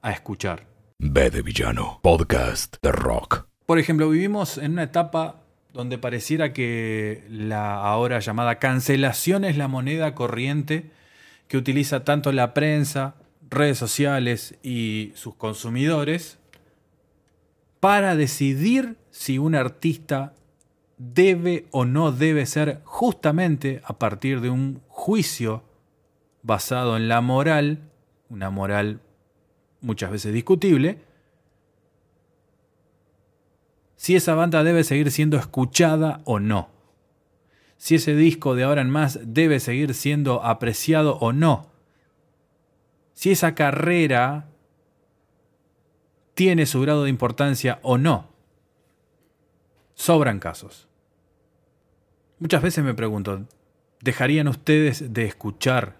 a 0.00 0.12
escuchar. 0.12 0.68
B 1.00 1.28
de 1.30 1.42
Villano, 1.42 1.98
podcast 2.04 2.76
de 2.80 2.92
rock. 2.92 3.48
Por 3.66 3.80
ejemplo, 3.80 4.10
vivimos 4.10 4.58
en 4.58 4.74
una 4.74 4.84
etapa 4.84 5.42
donde 5.72 5.98
pareciera 5.98 6.52
que 6.52 7.26
la 7.28 7.82
ahora 7.82 8.20
llamada 8.20 8.60
cancelación 8.60 9.44
es 9.44 9.56
la 9.56 9.66
moneda 9.66 10.14
corriente 10.14 10.92
que 11.48 11.56
utiliza 11.56 12.04
tanto 12.04 12.30
la 12.30 12.54
prensa, 12.54 13.16
redes 13.50 13.76
sociales 13.76 14.54
y 14.62 15.10
sus 15.16 15.34
consumidores 15.34 16.38
para 17.80 18.14
decidir 18.14 18.98
si 19.10 19.38
un 19.38 19.56
artista 19.56 20.34
debe 21.02 21.66
o 21.72 21.84
no 21.84 22.12
debe 22.12 22.46
ser 22.46 22.80
justamente 22.84 23.82
a 23.84 23.98
partir 23.98 24.40
de 24.40 24.50
un 24.50 24.80
juicio 24.88 25.64
basado 26.42 26.96
en 26.96 27.08
la 27.08 27.20
moral, 27.20 27.90
una 28.28 28.50
moral 28.50 29.00
muchas 29.80 30.10
veces 30.10 30.32
discutible, 30.32 31.00
si 33.96 34.16
esa 34.16 34.34
banda 34.34 34.62
debe 34.64 34.84
seguir 34.84 35.10
siendo 35.10 35.36
escuchada 35.36 36.22
o 36.24 36.40
no. 36.40 36.70
Si 37.76 37.96
ese 37.96 38.14
disco 38.14 38.54
de 38.54 38.64
ahora 38.64 38.80
en 38.80 38.90
más 38.90 39.18
debe 39.24 39.58
seguir 39.60 39.94
siendo 39.94 40.44
apreciado 40.44 41.18
o 41.18 41.32
no. 41.32 41.66
Si 43.12 43.32
esa 43.32 43.54
carrera 43.54 44.48
tiene 46.34 46.66
su 46.66 46.80
grado 46.80 47.04
de 47.04 47.10
importancia 47.10 47.80
o 47.82 47.98
no. 47.98 48.28
Sobran 49.94 50.38
casos. 50.38 50.88
Muchas 52.42 52.60
veces 52.60 52.82
me 52.82 52.92
pregunto, 52.92 53.46
¿dejarían 54.00 54.48
ustedes 54.48 55.14
de 55.14 55.26
escuchar 55.26 55.94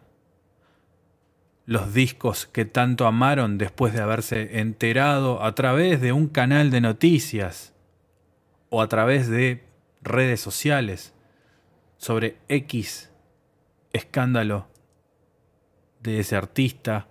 los 1.67 1.95
discos 1.95 2.47
que 2.47 2.65
tanto 2.65 3.07
amaron 3.07 3.59
después 3.59 3.93
de 3.93 4.01
haberse 4.01 4.59
enterado 4.59 5.45
a 5.45 5.55
través 5.55 6.01
de 6.01 6.13
un 6.13 6.27
canal 6.27 6.73
de 6.73 6.81
noticias 6.81 7.75
o 8.71 8.83
a 8.83 8.89
través 8.89 9.29
de 9.29 9.63
redes 10.03 10.41
sociales 10.41 11.15
sobre 11.97 12.39
X 12.49 13.13
escándalo 13.93 14.67
de 16.01 16.19
ese 16.19 16.35
artista 16.35 17.07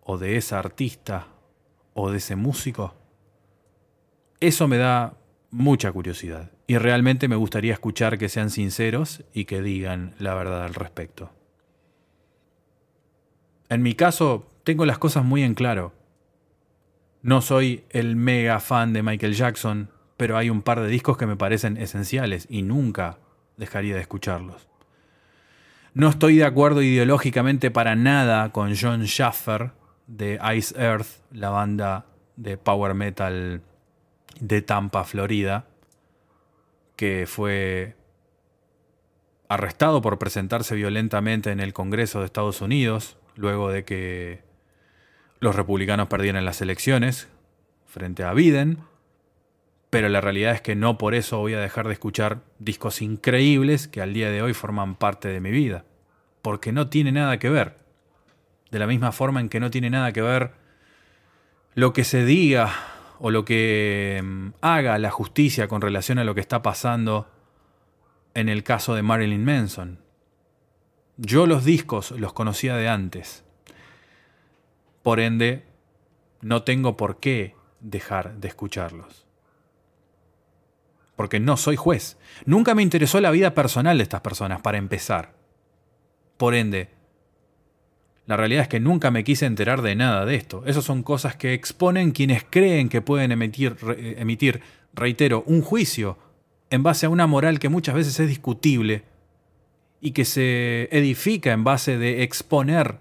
o 0.00 0.16
de 0.16 0.38
esa 0.38 0.58
artista 0.58 1.26
o 1.92 2.10
de 2.10 2.16
ese 2.16 2.36
músico? 2.36 2.94
Eso 4.40 4.66
me 4.66 4.78
da 4.78 5.18
mucha 5.50 5.92
curiosidad 5.92 6.50
y 6.72 6.78
realmente 6.78 7.28
me 7.28 7.36
gustaría 7.36 7.74
escuchar 7.74 8.16
que 8.16 8.30
sean 8.30 8.48
sinceros 8.48 9.24
y 9.34 9.44
que 9.44 9.60
digan 9.60 10.14
la 10.18 10.32
verdad 10.32 10.64
al 10.64 10.72
respecto. 10.72 11.30
En 13.68 13.82
mi 13.82 13.92
caso, 13.94 14.46
tengo 14.64 14.86
las 14.86 14.96
cosas 14.96 15.22
muy 15.22 15.42
en 15.42 15.52
claro. 15.52 15.92
No 17.20 17.42
soy 17.42 17.84
el 17.90 18.16
mega 18.16 18.58
fan 18.58 18.94
de 18.94 19.02
Michael 19.02 19.34
Jackson, 19.34 19.90
pero 20.16 20.38
hay 20.38 20.48
un 20.48 20.62
par 20.62 20.80
de 20.80 20.88
discos 20.88 21.18
que 21.18 21.26
me 21.26 21.36
parecen 21.36 21.76
esenciales 21.76 22.46
y 22.48 22.62
nunca 22.62 23.18
dejaría 23.58 23.94
de 23.94 24.00
escucharlos. 24.00 24.66
No 25.92 26.08
estoy 26.08 26.36
de 26.36 26.46
acuerdo 26.46 26.80
ideológicamente 26.80 27.70
para 27.70 27.96
nada 27.96 28.50
con 28.50 28.74
John 28.74 29.04
Schaffer 29.04 29.72
de 30.06 30.40
Ice 30.56 30.74
Earth, 30.82 31.20
la 31.32 31.50
banda 31.50 32.06
de 32.36 32.56
power 32.56 32.94
metal 32.94 33.60
de 34.40 34.62
Tampa, 34.62 35.04
Florida, 35.04 35.66
que 37.02 37.26
fue 37.26 37.96
arrestado 39.48 40.00
por 40.02 40.20
presentarse 40.20 40.76
violentamente 40.76 41.50
en 41.50 41.58
el 41.58 41.72
Congreso 41.72 42.20
de 42.20 42.26
Estados 42.26 42.60
Unidos 42.60 43.16
luego 43.34 43.72
de 43.72 43.84
que 43.84 44.44
los 45.40 45.56
republicanos 45.56 46.06
perdieran 46.06 46.44
las 46.44 46.60
elecciones 46.60 47.26
frente 47.86 48.22
a 48.22 48.32
Biden, 48.34 48.78
pero 49.90 50.08
la 50.10 50.20
realidad 50.20 50.52
es 50.52 50.60
que 50.60 50.76
no 50.76 50.96
por 50.96 51.16
eso 51.16 51.38
voy 51.38 51.54
a 51.54 51.58
dejar 51.58 51.88
de 51.88 51.94
escuchar 51.94 52.38
discos 52.60 53.02
increíbles 53.02 53.88
que 53.88 54.00
al 54.00 54.14
día 54.14 54.30
de 54.30 54.40
hoy 54.40 54.54
forman 54.54 54.94
parte 54.94 55.26
de 55.26 55.40
mi 55.40 55.50
vida, 55.50 55.84
porque 56.40 56.70
no 56.70 56.88
tiene 56.88 57.10
nada 57.10 57.40
que 57.40 57.50
ver. 57.50 57.78
De 58.70 58.78
la 58.78 58.86
misma 58.86 59.10
forma 59.10 59.40
en 59.40 59.48
que 59.48 59.58
no 59.58 59.72
tiene 59.72 59.90
nada 59.90 60.12
que 60.12 60.22
ver 60.22 60.52
lo 61.74 61.92
que 61.92 62.04
se 62.04 62.24
diga 62.24 62.91
o 63.24 63.30
lo 63.30 63.44
que 63.44 64.20
mm, 64.22 64.48
haga 64.62 64.98
la 64.98 65.12
justicia 65.12 65.68
con 65.68 65.80
relación 65.80 66.18
a 66.18 66.24
lo 66.24 66.34
que 66.34 66.40
está 66.40 66.60
pasando 66.60 67.30
en 68.34 68.48
el 68.48 68.64
caso 68.64 68.96
de 68.96 69.02
Marilyn 69.02 69.44
Manson. 69.44 70.00
Yo 71.16 71.46
los 71.46 71.64
discos 71.64 72.10
los 72.10 72.32
conocía 72.32 72.74
de 72.74 72.88
antes. 72.88 73.44
Por 75.04 75.20
ende, 75.20 75.64
no 76.40 76.64
tengo 76.64 76.96
por 76.96 77.20
qué 77.20 77.54
dejar 77.78 78.38
de 78.38 78.48
escucharlos. 78.48 79.24
Porque 81.14 81.38
no 81.38 81.56
soy 81.56 81.76
juez. 81.76 82.18
Nunca 82.44 82.74
me 82.74 82.82
interesó 82.82 83.20
la 83.20 83.30
vida 83.30 83.54
personal 83.54 83.98
de 83.98 84.02
estas 84.02 84.22
personas, 84.22 84.62
para 84.62 84.78
empezar. 84.78 85.32
Por 86.38 86.56
ende, 86.56 86.90
la 88.26 88.36
realidad 88.36 88.62
es 88.62 88.68
que 88.68 88.80
nunca 88.80 89.10
me 89.10 89.24
quise 89.24 89.46
enterar 89.46 89.82
de 89.82 89.96
nada 89.96 90.24
de 90.24 90.36
esto. 90.36 90.62
Esas 90.66 90.84
son 90.84 91.02
cosas 91.02 91.36
que 91.36 91.54
exponen 91.54 92.12
quienes 92.12 92.44
creen 92.44 92.88
que 92.88 93.00
pueden 93.00 93.32
emitir, 93.32 93.76
emitir, 94.16 94.60
reitero, 94.94 95.42
un 95.46 95.62
juicio 95.62 96.18
en 96.70 96.82
base 96.82 97.06
a 97.06 97.10
una 97.10 97.26
moral 97.26 97.58
que 97.58 97.68
muchas 97.68 97.94
veces 97.94 98.18
es 98.20 98.28
discutible 98.28 99.04
y 100.00 100.12
que 100.12 100.24
se 100.24 100.88
edifica 100.90 101.52
en 101.52 101.64
base 101.64 101.98
de 101.98 102.22
exponer 102.22 102.98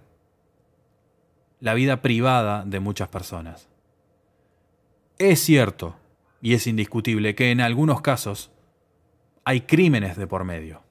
la 1.60 1.74
vida 1.74 2.02
privada 2.02 2.64
de 2.66 2.80
muchas 2.80 3.08
personas. 3.10 3.70
Es 5.18 5.40
cierto, 5.40 5.96
y 6.42 6.54
es 6.54 6.66
indiscutible, 6.68 7.36
que 7.36 7.52
en 7.52 7.62
algunos 7.62 8.02
casos 8.02 8.52
hay 9.44 9.62
crímenes 9.62 10.18
de 10.18 10.28
por 10.28 10.44
medio. 10.44 10.82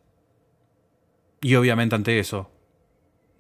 Y 1.41 1.57
obviamente 1.57 1.97
ante 1.97 2.19
eso, 2.19 2.50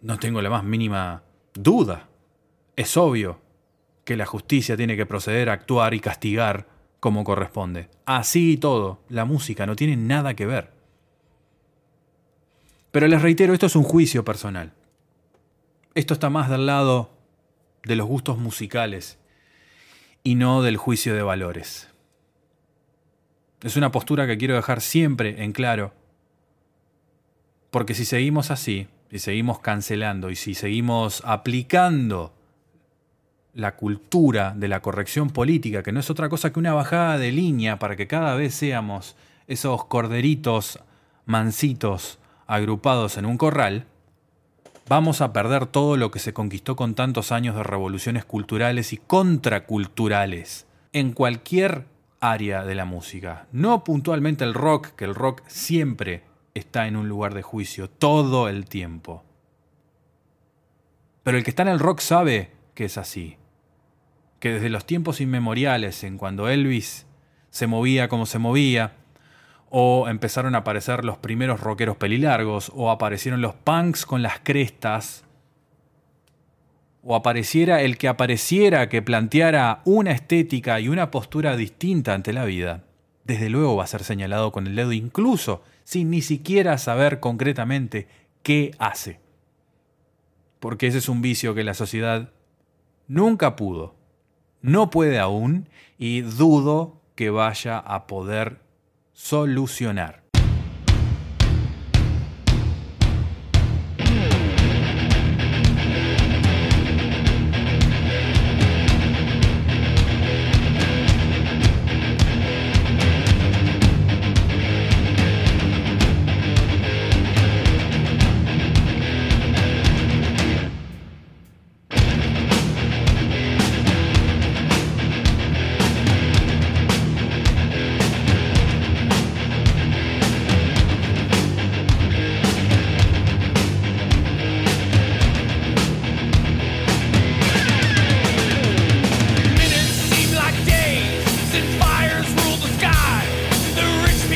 no 0.02 0.18
tengo 0.18 0.42
la 0.42 0.50
más 0.50 0.64
mínima 0.64 1.22
duda. 1.54 2.08
Es 2.76 2.96
obvio 2.96 3.40
que 4.04 4.16
la 4.16 4.26
justicia 4.26 4.76
tiene 4.76 4.96
que 4.96 5.06
proceder 5.06 5.50
a 5.50 5.54
actuar 5.54 5.94
y 5.94 6.00
castigar 6.00 6.66
como 7.00 7.24
corresponde. 7.24 7.88
Así 8.06 8.52
y 8.52 8.56
todo, 8.56 9.02
la 9.08 9.24
música 9.24 9.66
no 9.66 9.76
tiene 9.76 9.96
nada 9.96 10.34
que 10.34 10.46
ver. 10.46 10.72
Pero 12.90 13.06
les 13.08 13.22
reitero, 13.22 13.52
esto 13.52 13.66
es 13.66 13.76
un 13.76 13.84
juicio 13.84 14.24
personal. 14.24 14.72
Esto 15.94 16.14
está 16.14 16.30
más 16.30 16.48
del 16.50 16.66
lado 16.66 17.10
de 17.84 17.96
los 17.96 18.06
gustos 18.06 18.38
musicales 18.38 19.18
y 20.22 20.34
no 20.34 20.62
del 20.62 20.76
juicio 20.76 21.14
de 21.14 21.22
valores. 21.22 21.88
Es 23.62 23.76
una 23.76 23.92
postura 23.92 24.26
que 24.26 24.38
quiero 24.38 24.54
dejar 24.54 24.80
siempre 24.80 25.42
en 25.42 25.52
claro, 25.52 25.92
porque 27.70 27.94
si 27.94 28.04
seguimos 28.04 28.50
así, 28.50 28.88
si 29.10 29.18
seguimos 29.18 29.58
cancelando 29.58 30.30
y 30.30 30.36
si 30.36 30.54
seguimos 30.54 31.22
aplicando 31.24 32.32
la 33.54 33.74
cultura 33.74 34.54
de 34.56 34.68
la 34.68 34.80
corrección 34.80 35.30
política, 35.30 35.82
que 35.82 35.90
no 35.90 35.98
es 35.98 36.10
otra 36.10 36.28
cosa 36.28 36.52
que 36.52 36.60
una 36.60 36.74
bajada 36.74 37.18
de 37.18 37.32
línea 37.32 37.80
para 37.80 37.96
que 37.96 38.06
cada 38.06 38.36
vez 38.36 38.54
seamos 38.54 39.16
esos 39.48 39.84
corderitos 39.86 40.78
mansitos 41.26 42.20
agrupados 42.46 43.18
en 43.18 43.26
un 43.26 43.36
corral, 43.36 43.86
vamos 44.88 45.20
a 45.20 45.32
perder 45.32 45.66
todo 45.66 45.96
lo 45.96 46.12
que 46.12 46.20
se 46.20 46.32
conquistó 46.32 46.76
con 46.76 46.94
tantos 46.94 47.32
años 47.32 47.56
de 47.56 47.64
revoluciones 47.64 48.24
culturales 48.24 48.92
y 48.92 48.98
contraculturales 48.98 50.66
en 50.92 51.12
cualquier 51.12 51.86
área 52.20 52.64
de 52.64 52.76
la 52.76 52.84
música. 52.84 53.46
No 53.50 53.82
puntualmente 53.82 54.44
el 54.44 54.54
rock, 54.54 54.88
que 54.90 55.04
el 55.04 55.16
rock 55.16 55.42
siempre 55.48 56.29
está 56.54 56.86
en 56.86 56.96
un 56.96 57.08
lugar 57.08 57.34
de 57.34 57.42
juicio 57.42 57.88
todo 57.88 58.48
el 58.48 58.66
tiempo. 58.66 59.24
Pero 61.22 61.38
el 61.38 61.44
que 61.44 61.50
está 61.50 61.62
en 61.62 61.68
el 61.68 61.78
rock 61.78 62.00
sabe 62.00 62.50
que 62.74 62.86
es 62.86 62.98
así. 62.98 63.36
Que 64.38 64.54
desde 64.54 64.70
los 64.70 64.86
tiempos 64.86 65.20
inmemoriales, 65.20 66.02
en 66.02 66.18
cuando 66.18 66.48
Elvis 66.48 67.06
se 67.50 67.66
movía 67.66 68.08
como 68.08 68.26
se 68.26 68.38
movía, 68.38 68.94
o 69.68 70.08
empezaron 70.08 70.54
a 70.54 70.58
aparecer 70.58 71.04
los 71.04 71.18
primeros 71.18 71.60
rockeros 71.60 71.96
pelilargos, 71.96 72.72
o 72.74 72.90
aparecieron 72.90 73.40
los 73.42 73.54
punks 73.54 74.06
con 74.06 74.22
las 74.22 74.40
crestas, 74.40 75.24
o 77.02 77.14
apareciera 77.14 77.82
el 77.82 77.96
que 77.96 78.08
apareciera 78.08 78.88
que 78.88 79.02
planteara 79.02 79.82
una 79.84 80.12
estética 80.12 80.80
y 80.80 80.88
una 80.88 81.10
postura 81.10 81.56
distinta 81.56 82.14
ante 82.14 82.32
la 82.32 82.44
vida, 82.44 82.84
desde 83.24 83.48
luego 83.48 83.76
va 83.76 83.84
a 83.84 83.88
ser 83.88 84.04
señalado 84.04 84.52
con 84.52 84.66
el 84.66 84.74
dedo 84.74 84.92
incluso 84.92 85.62
sin 85.90 86.08
ni 86.08 86.22
siquiera 86.22 86.78
saber 86.78 87.18
concretamente 87.18 88.06
qué 88.44 88.70
hace. 88.78 89.18
Porque 90.60 90.86
ese 90.86 90.98
es 90.98 91.08
un 91.08 91.20
vicio 91.20 91.52
que 91.52 91.64
la 91.64 91.74
sociedad 91.74 92.32
nunca 93.08 93.56
pudo, 93.56 93.96
no 94.62 94.88
puede 94.90 95.18
aún 95.18 95.68
y 95.98 96.20
dudo 96.20 97.00
que 97.16 97.30
vaya 97.30 97.76
a 97.76 98.06
poder 98.06 98.60
solucionar. 99.14 100.19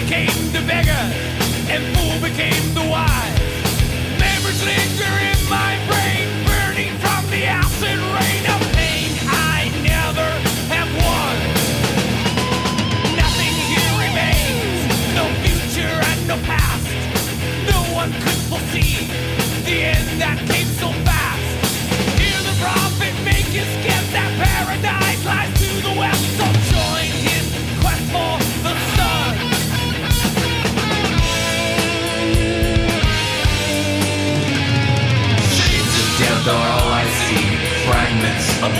Became 0.04 0.52
the 0.52 0.60
beggar, 0.66 1.04
and 1.72 1.82
fool 1.96 2.20
became 2.20 2.74
the 2.74 2.86
wise. 2.90 3.40
Memories 4.20 4.62
linger 4.62 5.14
in 5.32 5.48
my 5.48 5.80
brain, 5.88 6.28
burning 6.44 6.92
from 6.98 7.24
the 7.30 7.46
acid 7.46 8.13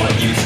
what 0.05 0.23
you 0.23 0.44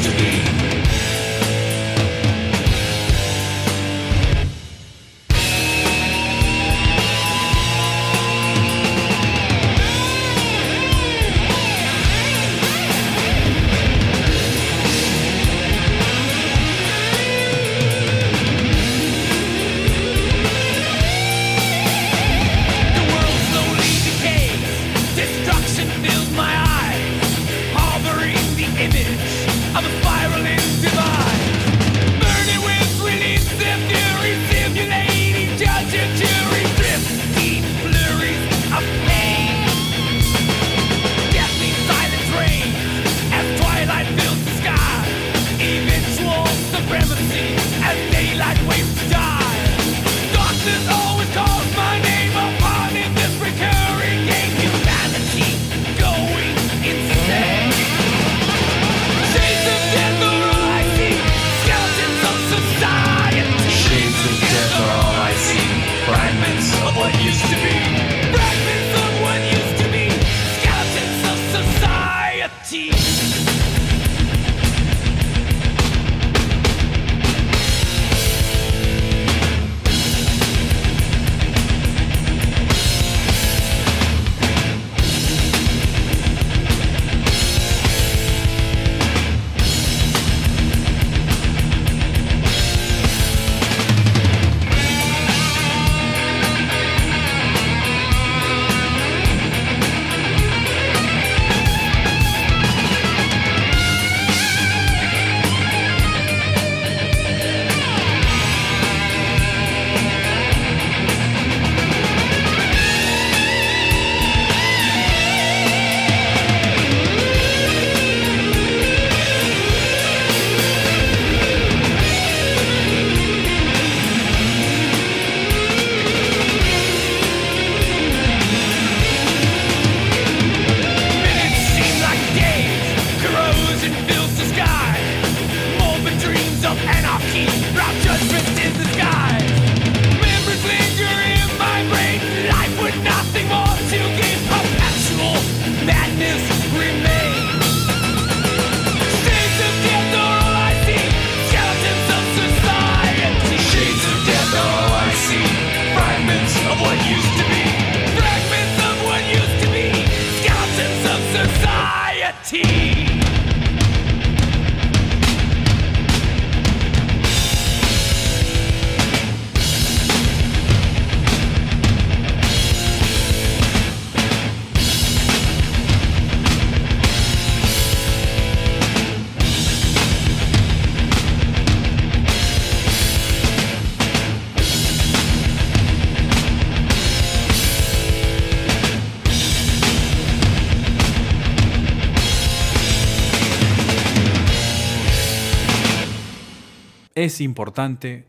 es 197.23 197.41
importante 197.41 198.25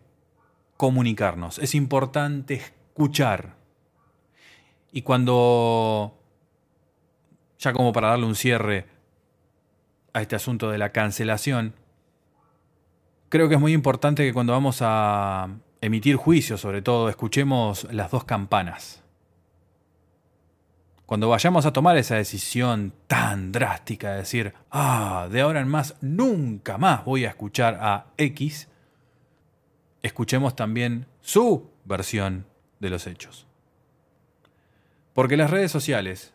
comunicarnos, 0.77 1.59
es 1.59 1.75
importante 1.75 2.55
escuchar. 2.55 3.57
Y 4.93 5.03
cuando, 5.03 6.19
ya 7.59 7.73
como 7.73 7.93
para 7.93 8.09
darle 8.09 8.27
un 8.27 8.35
cierre 8.35 8.87
a 10.13 10.23
este 10.23 10.37
asunto 10.37 10.71
de 10.71 10.79
la 10.79 10.91
cancelación, 10.91 11.75
creo 13.29 13.49
que 13.49 13.55
es 13.55 13.61
muy 13.61 13.73
importante 13.73 14.25
que 14.25 14.33
cuando 14.33 14.53
vamos 14.53 14.79
a 14.81 15.49
emitir 15.81 16.17
juicios, 16.17 16.61
sobre 16.61 16.83
todo, 16.83 17.09
escuchemos 17.09 17.87
las 17.93 18.11
dos 18.11 18.25
campanas. 18.25 19.03
Cuando 21.07 21.29
vayamos 21.29 21.67
a 21.67 21.73
tomar 21.73 21.97
esa 21.97 22.15
decisión 22.15 22.93
tan 23.07 23.51
drástica 23.51 24.13
de 24.13 24.19
decir, 24.19 24.55
ah, 24.71 25.29
de 25.31 25.41
ahora 25.41 25.61
en 25.61 25.69
más 25.69 25.97
nunca 26.01 26.79
más 26.79 27.05
voy 27.05 27.25
a 27.25 27.31
escuchar 27.31 27.79
a 27.81 28.07
X, 28.17 28.70
escuchemos 30.03 30.57
también 30.57 31.07
su 31.21 31.71
versión 31.85 32.47
de 32.79 32.91
los 32.91 33.07
hechos. 33.07 33.47
Porque 35.15 35.37
las 35.37 35.51
redes 35.51 35.71
sociales, 35.71 36.33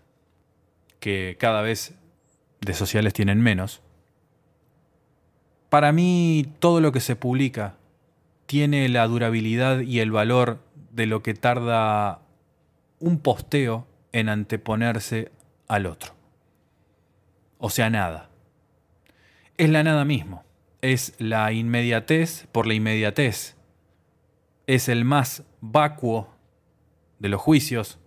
que 1.00 1.38
cada 1.40 1.62
vez 1.62 1.96
de 2.62 2.74
sociales 2.74 3.14
tienen 3.14 3.42
menos, 3.42 3.82
para 5.70 5.92
mí 5.92 6.54
todo 6.60 6.82
lo 6.82 6.92
que 6.92 7.00
se 7.00 7.16
publica 7.16 7.78
tiene 8.46 8.88
la 8.90 9.08
durabilidad 9.08 9.82
y 9.82 10.00
el 10.00 10.12
valor 10.12 10.60
de 10.92 11.06
lo 11.08 11.24
que 11.24 11.34
tarda 11.34 12.22
un 13.00 13.20
posteo 13.20 13.88
en 14.12 14.30
anteponerse 14.30 15.32
al 15.68 15.86
otro. 15.86 16.14
O 17.58 17.70
sea, 17.70 17.90
nada. 17.90 18.30
Es 19.58 19.70
la 19.70 19.84
nada 19.84 20.06
mismo. 20.06 20.44
Es 20.82 21.16
la 21.18 21.52
inmediatez 21.52 22.48
por 22.52 22.68
la 22.68 22.74
inmediatez. 22.76 23.55
Es 24.68 24.90
el 24.90 25.06
más 25.06 25.44
vacuo 25.62 26.34
de 27.20 27.30
los 27.30 27.42
juicios 27.42 28.00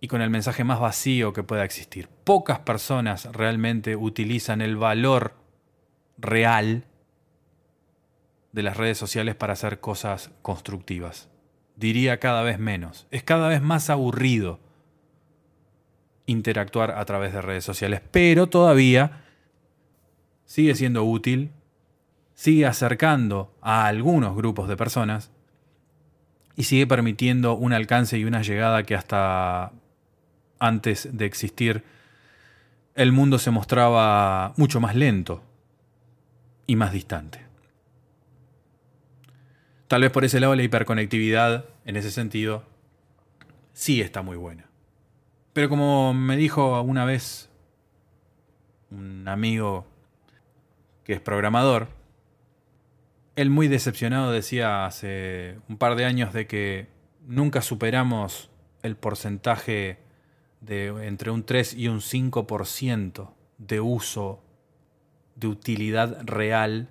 y 0.00 0.08
con 0.08 0.20
el 0.20 0.30
mensaje 0.30 0.64
más 0.64 0.80
vacío 0.80 1.32
que 1.32 1.42
pueda 1.42 1.64
existir. 1.64 2.08
Pocas 2.24 2.60
personas 2.60 3.26
realmente 3.32 3.96
utilizan 3.96 4.60
el 4.60 4.76
valor 4.76 5.34
real 6.18 6.86
de 8.52 8.62
las 8.62 8.76
redes 8.76 8.98
sociales 8.98 9.34
para 9.34 9.54
hacer 9.54 9.80
cosas 9.80 10.30
constructivas. 10.42 11.28
Diría 11.76 12.20
cada 12.20 12.42
vez 12.42 12.58
menos. 12.58 13.06
Es 13.10 13.22
cada 13.22 13.48
vez 13.48 13.62
más 13.62 13.90
aburrido 13.90 14.60
interactuar 16.26 16.92
a 16.92 17.04
través 17.04 17.32
de 17.32 17.42
redes 17.42 17.64
sociales, 17.64 18.00
pero 18.10 18.48
todavía 18.48 19.24
sigue 20.44 20.74
siendo 20.74 21.04
útil, 21.04 21.50
sigue 22.34 22.66
acercando 22.66 23.56
a 23.60 23.86
algunos 23.86 24.36
grupos 24.36 24.68
de 24.68 24.76
personas 24.76 25.31
y 26.56 26.64
sigue 26.64 26.86
permitiendo 26.86 27.54
un 27.54 27.72
alcance 27.72 28.18
y 28.18 28.24
una 28.24 28.42
llegada 28.42 28.82
que 28.82 28.94
hasta 28.94 29.72
antes 30.58 31.08
de 31.12 31.26
existir 31.26 31.84
el 32.94 33.12
mundo 33.12 33.38
se 33.38 33.50
mostraba 33.50 34.52
mucho 34.56 34.80
más 34.80 34.94
lento 34.94 35.42
y 36.66 36.76
más 36.76 36.92
distante. 36.92 37.40
Tal 39.88 40.02
vez 40.02 40.10
por 40.10 40.24
ese 40.24 40.40
lado 40.40 40.54
la 40.54 40.62
hiperconectividad, 40.62 41.66
en 41.84 41.96
ese 41.96 42.10
sentido, 42.10 42.64
sí 43.72 44.00
está 44.00 44.22
muy 44.22 44.36
buena. 44.36 44.66
Pero 45.52 45.68
como 45.68 46.14
me 46.14 46.36
dijo 46.36 46.80
una 46.82 47.04
vez 47.04 47.50
un 48.90 49.26
amigo 49.28 49.86
que 51.04 51.14
es 51.14 51.20
programador, 51.20 51.88
él 53.36 53.50
muy 53.50 53.68
decepcionado 53.68 54.30
decía 54.30 54.84
hace 54.84 55.58
un 55.68 55.76
par 55.76 55.96
de 55.96 56.04
años 56.04 56.32
de 56.32 56.46
que 56.46 56.88
nunca 57.26 57.62
superamos 57.62 58.50
el 58.82 58.96
porcentaje 58.96 59.98
de 60.60 61.06
entre 61.06 61.30
un 61.30 61.44
3 61.44 61.74
y 61.74 61.88
un 61.88 62.00
5% 62.00 63.30
de 63.58 63.80
uso 63.80 64.42
de 65.34 65.46
utilidad 65.48 66.22
real 66.24 66.90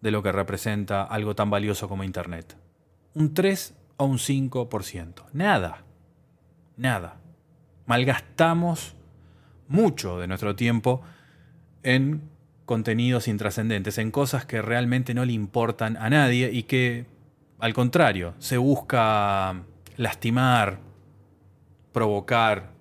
de 0.00 0.10
lo 0.10 0.22
que 0.22 0.32
representa 0.32 1.02
algo 1.02 1.34
tan 1.34 1.50
valioso 1.50 1.88
como 1.88 2.04
Internet. 2.04 2.56
Un 3.14 3.34
3 3.34 3.74
o 3.96 4.04
un 4.04 4.18
5%. 4.18 5.24
Nada. 5.32 5.84
Nada. 6.76 7.16
Malgastamos 7.86 8.94
mucho 9.68 10.18
de 10.18 10.26
nuestro 10.26 10.54
tiempo 10.54 11.02
en 11.82 12.35
contenidos 12.66 13.28
intrascendentes, 13.28 13.96
en 13.96 14.10
cosas 14.10 14.44
que 14.44 14.60
realmente 14.60 15.14
no 15.14 15.24
le 15.24 15.32
importan 15.32 15.96
a 15.96 16.10
nadie 16.10 16.50
y 16.52 16.64
que, 16.64 17.06
al 17.58 17.72
contrario, 17.72 18.34
se 18.38 18.58
busca 18.58 19.62
lastimar, 19.96 20.80
provocar, 21.92 22.72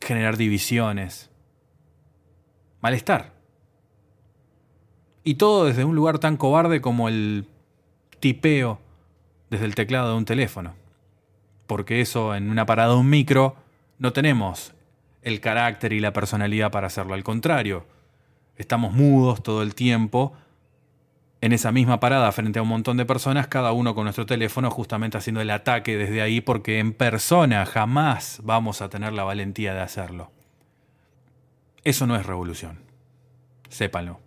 generar 0.00 0.36
divisiones, 0.36 1.30
malestar. 2.80 3.32
Y 5.22 5.34
todo 5.34 5.66
desde 5.66 5.84
un 5.84 5.94
lugar 5.94 6.18
tan 6.18 6.36
cobarde 6.36 6.80
como 6.80 7.08
el 7.08 7.46
tipeo 8.18 8.80
desde 9.50 9.66
el 9.66 9.74
teclado 9.74 10.10
de 10.10 10.16
un 10.16 10.24
teléfono. 10.24 10.74
Porque 11.66 12.00
eso 12.00 12.34
en 12.34 12.50
una 12.50 12.66
parada 12.66 12.92
de 12.92 12.98
un 12.98 13.08
micro 13.08 13.56
no 13.98 14.12
tenemos 14.12 14.74
el 15.24 15.40
carácter 15.40 15.92
y 15.92 16.00
la 16.00 16.12
personalidad 16.12 16.70
para 16.70 16.86
hacerlo. 16.86 17.14
Al 17.14 17.24
contrario, 17.24 17.86
estamos 18.56 18.92
mudos 18.92 19.42
todo 19.42 19.62
el 19.62 19.74
tiempo 19.74 20.34
en 21.40 21.52
esa 21.52 21.72
misma 21.72 22.00
parada 22.00 22.30
frente 22.32 22.58
a 22.58 22.62
un 22.62 22.68
montón 22.68 22.96
de 22.96 23.04
personas, 23.04 23.48
cada 23.48 23.72
uno 23.72 23.94
con 23.94 24.04
nuestro 24.04 24.24
teléfono 24.24 24.70
justamente 24.70 25.18
haciendo 25.18 25.40
el 25.40 25.50
ataque 25.50 25.96
desde 25.96 26.22
ahí 26.22 26.40
porque 26.40 26.78
en 26.78 26.92
persona 26.92 27.66
jamás 27.66 28.40
vamos 28.44 28.80
a 28.80 28.88
tener 28.88 29.12
la 29.12 29.24
valentía 29.24 29.74
de 29.74 29.80
hacerlo. 29.80 30.30
Eso 31.82 32.06
no 32.06 32.16
es 32.16 32.24
revolución. 32.24 32.78
Sépanlo. 33.68 34.20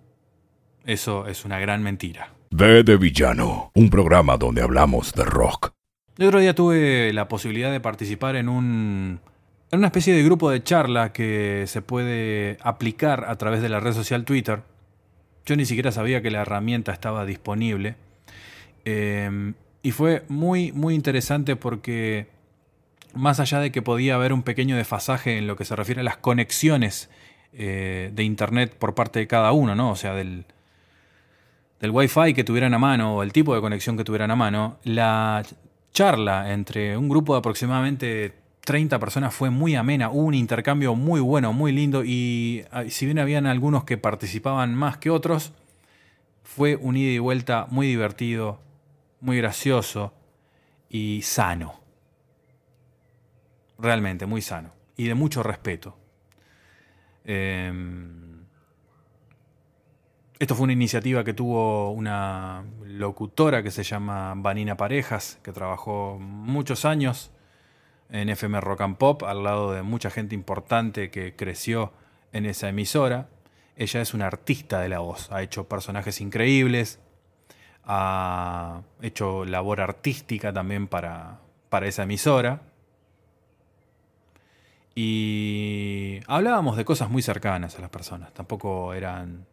Eso 0.86 1.28
es 1.28 1.44
una 1.44 1.60
gran 1.60 1.82
mentira. 1.82 2.34
V 2.52 2.84
de 2.84 2.98
Villano, 2.98 3.72
un 3.74 3.90
programa 3.90 4.38
donde 4.38 4.62
hablamos 4.62 5.14
de 5.14 5.26
rock. 5.26 5.72
El 6.18 6.28
otro 6.28 6.40
día 6.40 6.56
tuve 6.56 7.12
la 7.14 7.28
posibilidad 7.28 7.72
de 7.72 7.80
participar 7.80 8.36
en 8.36 8.50
un 8.50 9.20
en 9.72 9.80
una 9.80 9.88
especie 9.88 10.14
de 10.14 10.24
grupo 10.24 10.50
de 10.50 10.64
charla 10.64 11.12
que 11.12 11.66
se 11.68 11.82
puede 11.82 12.58
aplicar 12.62 13.26
a 13.28 13.36
través 13.38 13.62
de 13.62 13.70
la 13.70 13.80
red 13.80 13.94
social 13.94 14.24
Twitter. 14.24 14.62
Yo 15.46 15.56
ni 15.56 15.66
siquiera 15.66 15.92
sabía 15.92 16.22
que 16.22 16.32
la 16.32 16.42
herramienta 16.42 16.92
estaba 16.92 17.26
disponible. 17.26 17.96
Eh, 18.86 19.54
y 19.84 19.92
fue 19.92 20.24
muy, 20.28 20.72
muy 20.72 20.96
interesante 20.96 21.56
porque 21.56 22.28
más 23.14 23.40
allá 23.40 23.60
de 23.60 23.72
que 23.72 23.82
podía 23.82 24.16
haber 24.16 24.34
un 24.34 24.44
pequeño 24.44 24.76
desfasaje 24.76 25.38
en 25.38 25.48
lo 25.48 25.56
que 25.56 25.66
se 25.66 25.76
refiere 25.76 26.02
a 26.02 26.04
las 26.04 26.18
conexiones 26.18 27.10
eh, 27.54 28.12
de 28.14 28.24
Internet 28.24 28.76
por 28.78 28.96
parte 28.96 29.20
de 29.20 29.28
cada 29.28 29.52
uno, 29.52 29.76
¿no? 29.76 29.92
O 29.92 29.96
sea, 29.96 30.14
del, 30.14 30.46
del 31.80 31.92
Wi-Fi 31.92 32.34
que 32.34 32.44
tuvieran 32.44 32.74
a 32.74 32.80
mano 32.80 33.16
o 33.16 33.24
el 33.24 33.32
tipo 33.32 33.56
de 33.56 33.62
conexión 33.62 33.98
que 33.98 34.04
tuvieran 34.04 34.32
a 34.32 34.36
mano, 34.36 34.78
la 34.84 35.44
charla 35.94 36.54
entre 36.54 36.98
un 36.98 37.10
grupo 37.10 37.34
de 37.34 37.40
aproximadamente 37.40 38.34
30 38.68 39.00
personas 39.00 39.34
fue 39.34 39.50
muy 39.50 39.76
amena, 39.76 40.10
hubo 40.10 40.26
un 40.26 40.34
intercambio 40.34 40.94
muy 40.94 41.22
bueno, 41.22 41.54
muy 41.54 41.72
lindo 41.72 42.04
y 42.04 42.66
ah, 42.70 42.84
si 42.90 43.06
bien 43.06 43.18
habían 43.18 43.46
algunos 43.46 43.86
que 43.86 43.98
participaban 43.98 44.76
más 44.76 44.98
que 44.98 45.10
otros, 45.10 45.54
fue 46.44 46.76
un 46.76 46.98
ida 46.98 47.14
y 47.14 47.20
vuelta 47.20 47.68
muy 47.70 47.88
divertido, 47.88 48.60
muy 49.22 49.38
gracioso 49.38 50.14
y 50.90 51.22
sano. 51.22 51.80
Realmente, 53.80 54.26
muy 54.26 54.42
sano 54.42 54.74
y 54.98 55.08
de 55.08 55.16
mucho 55.16 55.44
respeto. 55.44 55.98
Em, 57.24 58.44
esto 60.40 60.56
fue 60.56 60.66
una 60.66 60.74
iniciativa 60.74 61.24
que 61.24 61.34
tuvo 61.34 61.92
una 61.92 62.66
locutora 62.84 63.64
que 63.64 63.72
se 63.72 63.84
llama 63.84 64.34
Vanina 64.36 64.76
Parejas, 64.76 65.40
que 65.42 65.54
trabajó 65.54 66.18
muchos 66.20 66.84
años 66.84 67.32
en 68.10 68.30
FM 68.30 68.62
Rock 68.62 68.82
and 68.82 68.98
Pop, 68.98 69.24
al 69.24 69.44
lado 69.44 69.74
de 69.74 69.82
mucha 69.84 70.10
gente 70.10 70.36
importante 70.36 71.10
que 71.12 71.36
creció 71.36 71.92
en 72.32 72.46
esa 72.46 72.70
emisora. 72.70 73.28
Ella 73.76 74.02
es 74.02 74.14
una 74.14 74.28
artista 74.28 74.80
de 74.82 74.90
la 74.90 75.00
voz, 75.00 75.32
ha 75.32 75.42
hecho 75.44 75.68
personajes 75.68 76.20
increíbles, 76.22 77.00
ha 77.84 78.82
hecho 79.02 79.46
labor 79.46 79.82
artística 79.82 80.52
también 80.52 80.88
para, 80.88 81.40
para 81.70 81.88
esa 81.88 82.04
emisora. 82.04 82.62
Y 84.96 86.20
hablábamos 86.28 86.76
de 86.76 86.86
cosas 86.86 87.10
muy 87.10 87.22
cercanas 87.22 87.78
a 87.78 87.82
las 87.82 87.90
personas, 87.90 88.34
tampoco 88.34 88.94
eran 88.94 89.46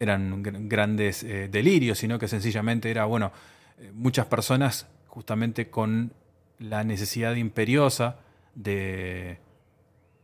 eran 0.00 0.42
gr- 0.42 0.66
grandes 0.68 1.22
eh, 1.22 1.48
delirios, 1.48 1.98
sino 1.98 2.18
que 2.18 2.26
sencillamente 2.26 2.90
era, 2.90 3.04
bueno, 3.04 3.30
eh, 3.78 3.92
muchas 3.94 4.26
personas 4.26 4.88
justamente 5.06 5.70
con 5.70 6.12
la 6.58 6.84
necesidad 6.84 7.34
imperiosa 7.34 8.16
de 8.54 9.38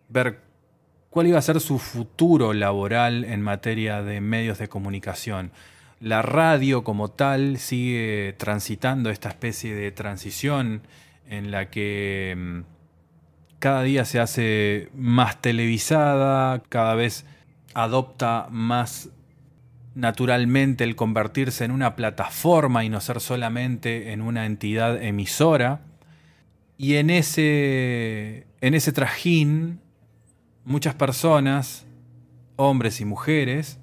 ver 0.09 0.41
cuál 1.11 1.26
iba 1.26 1.39
a 1.39 1.43
ser 1.43 1.61
su 1.61 1.78
futuro 1.78 2.53
laboral 2.53 3.24
en 3.24 3.43
materia 3.43 4.03
de 4.03 4.20
medios 4.20 4.59
de 4.59 4.68
comunicación. 4.68 5.53
La 6.01 6.22
radio 6.22 6.83
como 6.83 7.11
tal 7.11 7.59
sigue 7.59 8.35
transitando 8.39 9.11
esta 9.11 9.28
especie 9.28 9.74
de 9.74 9.93
transición 9.93 10.83
en 11.28 11.51
la 11.51 11.68
que 11.68 12.35
mm, 12.37 12.61
cada 13.59 13.83
día 13.83 14.05
se 14.05 14.18
hace 14.18 14.89
más 14.95 15.43
televisada, 15.43 16.62
cada 16.68 16.95
vez 16.95 17.26
adopta 17.74 18.47
más 18.51 19.11
naturalmente 19.95 20.85
el 20.85 20.97
convertirse 20.97 21.64
en 21.64 21.70
una 21.70 21.97
plataforma 21.97 22.85
y 22.85 22.89
no 22.89 23.01
ser 23.01 23.20
solamente 23.20 24.12
en 24.12 24.22
una 24.22 24.47
entidad 24.47 25.03
emisora. 25.03 25.83
Y 26.83 26.97
en 26.97 27.11
ese, 27.11 28.47
en 28.62 28.72
ese 28.72 28.91
trajín, 28.93 29.83
muchas 30.64 30.95
personas, 30.95 31.85
hombres 32.57 33.03
y 33.03 33.05
mujeres, 33.05 33.78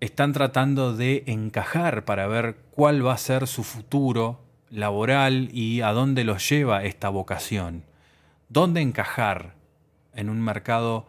están 0.00 0.32
tratando 0.32 0.96
de 0.96 1.22
encajar 1.26 2.06
para 2.06 2.26
ver 2.26 2.56
cuál 2.70 3.06
va 3.06 3.12
a 3.12 3.18
ser 3.18 3.46
su 3.46 3.62
futuro 3.62 4.40
laboral 4.70 5.50
y 5.52 5.82
a 5.82 5.92
dónde 5.92 6.24
los 6.24 6.48
lleva 6.48 6.82
esta 6.82 7.10
vocación. 7.10 7.84
¿Dónde 8.48 8.80
encajar 8.80 9.54
en 10.14 10.30
un 10.30 10.40
mercado 10.40 11.06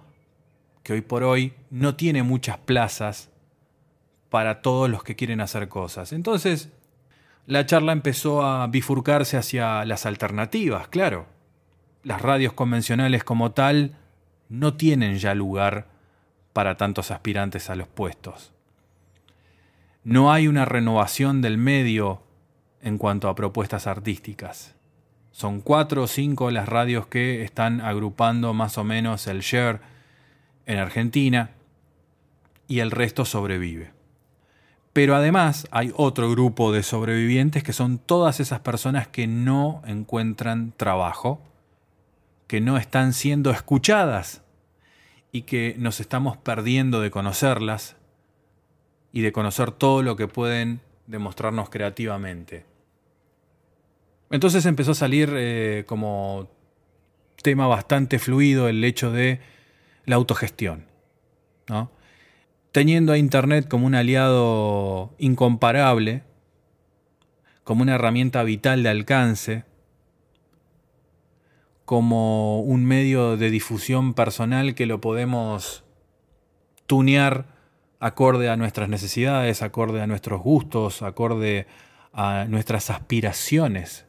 que 0.83 0.91
hoy 0.91 1.01
por 1.01 1.23
hoy 1.23 1.53
no 1.69 1.95
tiene 1.95 2.23
muchas 2.23 2.57
plazas 2.57 3.29
para 4.29 4.61
todos 4.61 4.89
los 4.89 5.01
que 5.05 5.15
quieren 5.15 5.39
hacer 5.39 5.69
cosas? 5.69 6.11
Entonces, 6.11 6.73
la 7.45 7.65
charla 7.65 7.91
empezó 7.91 8.45
a 8.45 8.65
bifurcarse 8.67 9.37
hacia 9.37 9.83
las 9.85 10.05
alternativas, 10.05 10.87
claro. 10.87 11.25
Las 12.03 12.21
radios 12.21 12.53
convencionales 12.53 13.23
como 13.23 13.51
tal 13.51 13.95
no 14.49 14.75
tienen 14.75 15.17
ya 15.17 15.35
lugar 15.35 15.87
para 16.53 16.77
tantos 16.77 17.11
aspirantes 17.11 17.69
a 17.69 17.75
los 17.75 17.87
puestos. 17.87 18.53
No 20.03 20.31
hay 20.31 20.47
una 20.47 20.65
renovación 20.65 21.41
del 21.41 21.57
medio 21.57 22.21
en 22.81 22.97
cuanto 22.97 23.29
a 23.29 23.35
propuestas 23.35 23.87
artísticas. 23.87 24.75
Son 25.31 25.61
cuatro 25.61 26.03
o 26.03 26.07
cinco 26.07 26.51
las 26.51 26.69
radios 26.69 27.07
que 27.07 27.43
están 27.43 27.81
agrupando 27.81 28.53
más 28.53 28.77
o 28.77 28.83
menos 28.83 29.27
el 29.27 29.39
share 29.39 29.79
en 30.65 30.77
Argentina 30.77 31.51
y 32.67 32.79
el 32.79 32.91
resto 32.91 33.25
sobrevive. 33.25 33.91
Pero 34.93 35.15
además 35.15 35.67
hay 35.71 35.91
otro 35.95 36.29
grupo 36.29 36.71
de 36.71 36.83
sobrevivientes 36.83 37.63
que 37.63 37.73
son 37.73 37.97
todas 37.97 38.39
esas 38.39 38.59
personas 38.59 39.07
que 39.07 39.25
no 39.25 39.81
encuentran 39.87 40.71
trabajo, 40.77 41.41
que 42.45 42.61
no 42.61 42.77
están 42.77 43.13
siendo 43.13 43.49
escuchadas 43.49 44.43
y 45.31 45.41
que 45.41 45.75
nos 45.79 45.99
estamos 45.99 46.37
perdiendo 46.37 47.01
de 47.01 47.09
conocerlas 47.09 47.95
y 49.11 49.21
de 49.21 49.31
conocer 49.31 49.71
todo 49.71 50.03
lo 50.03 50.15
que 50.15 50.27
pueden 50.27 50.79
demostrarnos 51.07 51.71
creativamente. 51.71 52.65
Entonces 54.29 54.65
empezó 54.67 54.91
a 54.91 54.95
salir 54.95 55.31
eh, 55.35 55.85
como 55.87 56.49
tema 57.41 57.65
bastante 57.65 58.19
fluido 58.19 58.67
el 58.67 58.83
hecho 58.83 59.11
de 59.11 59.41
la 60.05 60.15
autogestión. 60.15 60.85
¿no? 61.67 61.91
Teniendo 62.73 63.13
a 63.13 63.19
Internet 63.19 63.67
como 63.69 63.85
un 63.85 63.93
aliado 63.93 65.13
incomparable, 65.19 66.23
como 67.63 67.83
una 67.83 67.95
herramienta 67.95 68.41
vital 68.41 68.81
de 68.81 68.89
alcance, 68.89 69.63
como 71.85 72.61
un 72.61 72.83
medio 72.83 73.37
de 73.37 73.51
difusión 73.51 74.15
personal 74.15 74.73
que 74.73 74.87
lo 74.87 74.99
podemos 74.99 75.83
tunear 76.87 77.45
acorde 77.99 78.49
a 78.49 78.57
nuestras 78.57 78.89
necesidades, 78.89 79.61
acorde 79.61 80.01
a 80.01 80.07
nuestros 80.07 80.41
gustos, 80.41 81.03
acorde 81.03 81.67
a 82.11 82.47
nuestras 82.49 82.89
aspiraciones. 82.89 84.07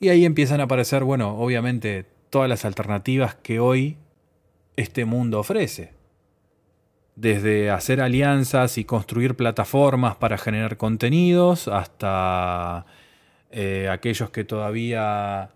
Y 0.00 0.10
ahí 0.10 0.26
empiezan 0.26 0.60
a 0.60 0.64
aparecer, 0.64 1.02
bueno, 1.02 1.38
obviamente 1.38 2.04
todas 2.28 2.48
las 2.50 2.66
alternativas 2.66 3.36
que 3.36 3.58
hoy 3.58 3.96
este 4.76 5.06
mundo 5.06 5.40
ofrece 5.40 5.93
desde 7.16 7.70
hacer 7.70 8.00
alianzas 8.00 8.78
y 8.78 8.84
construir 8.84 9.36
plataformas 9.36 10.16
para 10.16 10.38
generar 10.38 10.76
contenidos 10.76 11.68
hasta 11.68 12.86
eh, 13.50 13.88
aquellos 13.90 14.30
que 14.30 14.44
todavía 14.44 15.50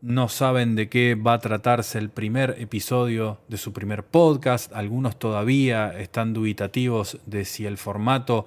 no 0.00 0.28
saben 0.28 0.74
de 0.74 0.88
qué 0.88 1.14
va 1.14 1.34
a 1.34 1.38
tratarse 1.38 1.98
el 1.98 2.10
primer 2.10 2.56
episodio 2.58 3.38
de 3.48 3.56
su 3.56 3.72
primer 3.72 4.02
podcast. 4.02 4.72
Algunos 4.72 5.18
todavía 5.18 5.96
están 5.98 6.32
dubitativos 6.32 7.18
de 7.26 7.44
si 7.44 7.66
el 7.66 7.76
formato 7.76 8.46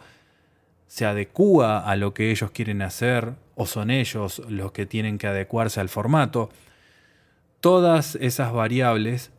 se 0.87 1.05
adecúa 1.05 1.79
a 1.79 1.95
lo 1.95 2.13
que 2.13 2.31
ellos 2.31 2.51
quieren 2.51 2.81
hacer 2.81 3.33
o 3.55 3.65
son 3.65 3.89
ellos 3.89 4.41
los 4.49 4.71
que 4.73 4.85
tienen 4.85 5.17
que 5.17 5.27
adecuarse 5.27 5.79
al 5.79 5.89
formato. 5.89 6.49
Todas 7.61 8.15
esas 8.15 8.51
variables 8.51 9.31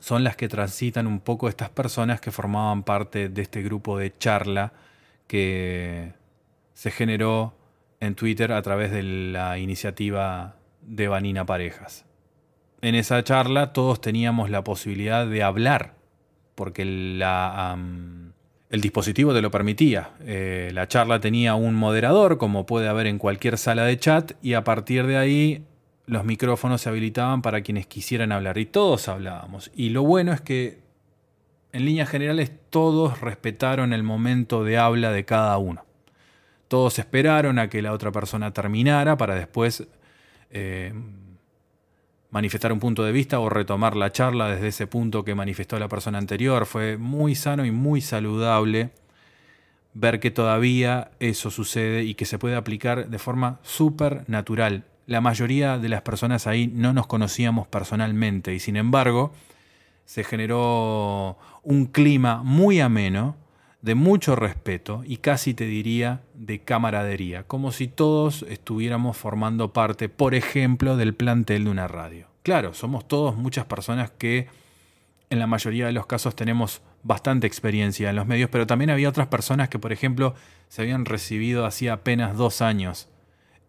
son 0.00 0.24
las 0.24 0.34
que 0.34 0.48
transitan 0.48 1.06
un 1.06 1.20
poco 1.20 1.48
estas 1.48 1.68
personas 1.68 2.20
que 2.20 2.32
formaban 2.32 2.82
parte 2.82 3.28
de 3.28 3.42
este 3.42 3.62
grupo 3.62 3.98
de 3.98 4.16
charla 4.18 4.72
que 5.26 6.14
se 6.74 6.90
generó 6.90 7.54
en 8.00 8.14
Twitter 8.14 8.52
a 8.52 8.62
través 8.62 8.90
de 8.90 9.02
la 9.02 9.58
iniciativa 9.58 10.56
de 10.80 11.06
Vanina 11.06 11.44
Parejas. 11.44 12.06
En 12.80 12.94
esa 12.94 13.22
charla 13.22 13.74
todos 13.74 14.00
teníamos 14.00 14.48
la 14.48 14.64
posibilidad 14.64 15.26
de 15.26 15.42
hablar, 15.42 15.94
porque 16.54 16.82
el 16.82 18.32
dispositivo 18.70 19.34
te 19.34 19.42
lo 19.42 19.50
permitía. 19.50 20.12
Eh, 20.20 20.70
la 20.72 20.88
charla 20.88 21.20
tenía 21.20 21.54
un 21.54 21.74
moderador, 21.74 22.38
como 22.38 22.64
puede 22.64 22.88
haber 22.88 23.06
en 23.06 23.18
cualquier 23.18 23.58
sala 23.58 23.84
de 23.84 23.98
chat, 23.98 24.32
y 24.40 24.54
a 24.54 24.64
partir 24.64 25.06
de 25.06 25.18
ahí 25.18 25.66
los 26.10 26.24
micrófonos 26.24 26.80
se 26.80 26.88
habilitaban 26.88 27.40
para 27.40 27.60
quienes 27.60 27.86
quisieran 27.86 28.32
hablar 28.32 28.58
y 28.58 28.66
todos 28.66 29.06
hablábamos. 29.06 29.70
Y 29.76 29.90
lo 29.90 30.02
bueno 30.02 30.32
es 30.32 30.40
que 30.40 30.80
en 31.72 31.84
líneas 31.84 32.08
generales 32.08 32.50
todos 32.68 33.20
respetaron 33.20 33.92
el 33.92 34.02
momento 34.02 34.64
de 34.64 34.76
habla 34.76 35.12
de 35.12 35.24
cada 35.24 35.56
uno. 35.58 35.84
Todos 36.66 36.98
esperaron 36.98 37.60
a 37.60 37.70
que 37.70 37.80
la 37.80 37.92
otra 37.92 38.10
persona 38.10 38.52
terminara 38.52 39.16
para 39.16 39.36
después 39.36 39.86
eh, 40.50 40.92
manifestar 42.32 42.72
un 42.72 42.80
punto 42.80 43.04
de 43.04 43.12
vista 43.12 43.38
o 43.38 43.48
retomar 43.48 43.94
la 43.94 44.10
charla 44.10 44.48
desde 44.48 44.66
ese 44.66 44.88
punto 44.88 45.24
que 45.24 45.36
manifestó 45.36 45.78
la 45.78 45.88
persona 45.88 46.18
anterior. 46.18 46.66
Fue 46.66 46.96
muy 46.96 47.36
sano 47.36 47.64
y 47.64 47.70
muy 47.70 48.00
saludable 48.00 48.90
ver 49.94 50.18
que 50.18 50.32
todavía 50.32 51.12
eso 51.20 51.52
sucede 51.52 52.02
y 52.02 52.14
que 52.14 52.24
se 52.24 52.40
puede 52.40 52.56
aplicar 52.56 53.08
de 53.08 53.18
forma 53.20 53.60
súper 53.62 54.28
natural 54.28 54.89
la 55.10 55.20
mayoría 55.20 55.76
de 55.76 55.88
las 55.88 56.02
personas 56.02 56.46
ahí 56.46 56.68
no 56.72 56.92
nos 56.92 57.08
conocíamos 57.08 57.66
personalmente 57.66 58.54
y 58.54 58.60
sin 58.60 58.76
embargo 58.76 59.32
se 60.04 60.22
generó 60.22 61.36
un 61.64 61.86
clima 61.86 62.44
muy 62.44 62.78
ameno, 62.78 63.34
de 63.82 63.96
mucho 63.96 64.36
respeto 64.36 65.02
y 65.04 65.16
casi 65.16 65.52
te 65.52 65.66
diría 65.66 66.20
de 66.34 66.60
camaradería, 66.60 67.42
como 67.42 67.72
si 67.72 67.88
todos 67.88 68.44
estuviéramos 68.48 69.16
formando 69.16 69.72
parte, 69.72 70.08
por 70.08 70.36
ejemplo, 70.36 70.96
del 70.96 71.12
plantel 71.12 71.64
de 71.64 71.70
una 71.70 71.88
radio. 71.88 72.28
Claro, 72.44 72.72
somos 72.72 73.08
todos 73.08 73.34
muchas 73.34 73.64
personas 73.64 74.12
que 74.12 74.46
en 75.28 75.40
la 75.40 75.48
mayoría 75.48 75.86
de 75.86 75.92
los 75.92 76.06
casos 76.06 76.36
tenemos 76.36 76.82
bastante 77.02 77.48
experiencia 77.48 78.10
en 78.10 78.16
los 78.16 78.28
medios, 78.28 78.48
pero 78.48 78.64
también 78.64 78.90
había 78.90 79.08
otras 79.08 79.26
personas 79.26 79.68
que, 79.70 79.80
por 79.80 79.92
ejemplo, 79.92 80.36
se 80.68 80.82
habían 80.82 81.04
recibido 81.04 81.66
hacía 81.66 81.94
apenas 81.94 82.36
dos 82.36 82.62
años 82.62 83.08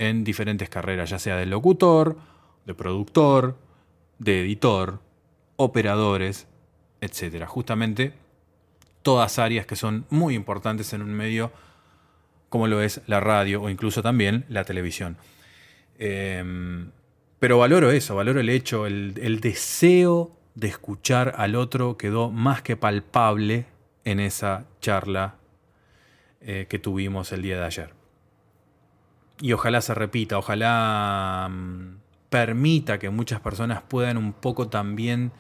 en 0.02 0.24
diferentes 0.24 0.68
carreras, 0.68 1.12
ya 1.12 1.20
sea 1.20 1.36
de 1.36 1.46
locutor, 1.46 2.18
de 2.66 2.74
productor, 2.74 3.56
de 4.18 4.42
editor, 4.42 5.00
operadores, 5.58 6.48
etc. 7.02 7.46
Justamente 7.46 8.14
todas 9.04 9.38
áreas 9.38 9.68
que 9.68 9.76
son 9.76 10.08
muy 10.10 10.34
importantes 10.34 10.92
en 10.94 11.04
un 11.04 11.14
medio 11.14 11.52
como 12.50 12.66
lo 12.66 12.82
es 12.82 13.02
la 13.06 13.20
radio 13.20 13.62
o 13.62 13.70
incluso 13.70 14.02
también 14.02 14.44
la 14.50 14.64
televisión. 14.64 15.18
Em, 16.00 16.90
pero 17.38 17.60
valoro 17.60 17.92
eso, 17.92 18.16
valoro 18.16 18.40
el 18.40 18.50
hecho, 18.50 18.88
el, 18.88 19.40
deseo 19.40 20.36
de 20.56 20.68
escuchar 20.68 21.36
al 21.38 21.54
otro 21.56 21.96
quedó 21.96 22.32
más 22.32 22.64
que 22.64 22.76
palpable 22.76 23.68
en 24.04 24.20
esa 24.20 24.66
charla 24.80 25.36
eh, 26.42 26.66
que 26.68 26.80
tuvimos 26.80 27.32
el 27.34 27.44
día 27.44 27.60
de 27.60 27.66
ayer 27.66 28.01
y 29.42 29.54
ojalá 29.54 29.82
se 29.82 29.94
repita, 29.94 30.38
ojalá 30.38 31.50
mm, 31.50 31.98
permita 32.30 33.00
que 33.00 33.10
muchas 33.10 33.42
personas 33.42 33.82
puedan 33.82 34.18
un 34.18 34.34
poco 34.34 34.70
también 34.70 35.32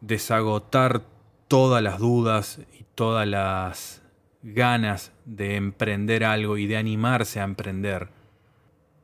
desagotar 0.00 1.02
todas 1.46 1.82
las 1.82 1.98
dudas 1.98 2.60
y 2.78 2.84
todas 2.94 3.28
las 3.28 4.02
ganas 4.42 5.12
de 5.26 5.56
emprender 5.56 6.24
algo 6.24 6.56
y 6.56 6.66
de 6.66 6.76
animarse 6.76 7.40
a 7.40 7.44
emprender. 7.44 8.08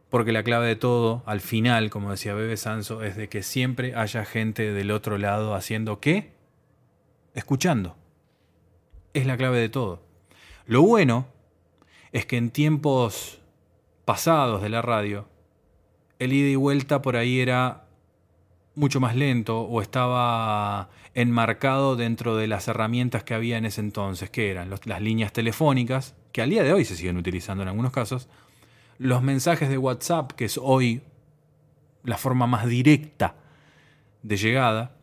Porque 0.08 0.32
la 0.32 0.44
clave 0.44 0.68
de 0.68 0.76
todo, 0.76 1.22
al 1.26 1.40
final, 1.40 1.90
como 1.90 2.10
decía 2.10 2.34
Bebe 2.34 2.56
Sanso, 2.56 3.02
es 3.02 3.16
de 3.16 3.28
que 3.28 3.42
siempre 3.42 3.94
haya 3.94 4.24
gente 4.24 4.72
del 4.72 4.90
otro 4.90 5.18
lado 5.18 5.54
haciendo 5.54 6.00
qué? 6.00 6.32
Escuchando. 7.34 7.96
Es 9.12 9.26
la 9.26 9.36
clave 9.36 9.58
de 9.58 9.68
todo. 9.68 10.02
Lo 10.66 10.82
bueno 10.82 11.26
es 12.12 12.26
que 12.26 12.36
en 12.36 12.50
tiempos 12.50 13.40
pasados 14.04 14.62
de 14.62 14.68
la 14.68 14.82
radio, 14.82 15.28
el 16.18 16.32
ida 16.32 16.48
y 16.48 16.56
vuelta 16.56 17.02
por 17.02 17.16
ahí 17.16 17.40
era 17.40 17.84
mucho 18.74 19.00
más 19.00 19.14
lento 19.14 19.60
o 19.60 19.80
estaba 19.80 20.90
enmarcado 21.14 21.96
dentro 21.96 22.36
de 22.36 22.48
las 22.48 22.66
herramientas 22.66 23.22
que 23.22 23.34
había 23.34 23.56
en 23.56 23.66
ese 23.66 23.80
entonces, 23.80 24.30
que 24.30 24.50
eran 24.50 24.70
las 24.70 25.00
líneas 25.00 25.32
telefónicas, 25.32 26.14
que 26.32 26.42
al 26.42 26.50
día 26.50 26.64
de 26.64 26.72
hoy 26.72 26.84
se 26.84 26.96
siguen 26.96 27.16
utilizando 27.16 27.62
en 27.62 27.68
algunos 27.68 27.92
casos, 27.92 28.28
los 28.98 29.22
mensajes 29.22 29.68
de 29.68 29.78
WhatsApp, 29.78 30.32
que 30.32 30.46
es 30.46 30.58
hoy 30.60 31.02
la 32.02 32.18
forma 32.18 32.46
más 32.46 32.66
directa 32.66 33.36
de 34.22 34.36
llegada, 34.36 34.96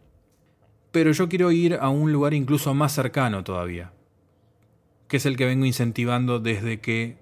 pero 0.91 1.11
yo 1.11 1.29
quiero 1.29 1.51
ir 1.51 1.75
a 1.75 1.89
un 1.89 2.11
lugar 2.11 2.33
incluso 2.33 2.73
más 2.73 2.91
cercano 2.91 3.43
todavía, 3.43 3.93
que 5.07 5.17
es 5.17 5.25
el 5.25 5.37
que 5.37 5.45
vengo 5.45 5.65
incentivando 5.65 6.39
desde 6.39 6.81
que 6.81 7.20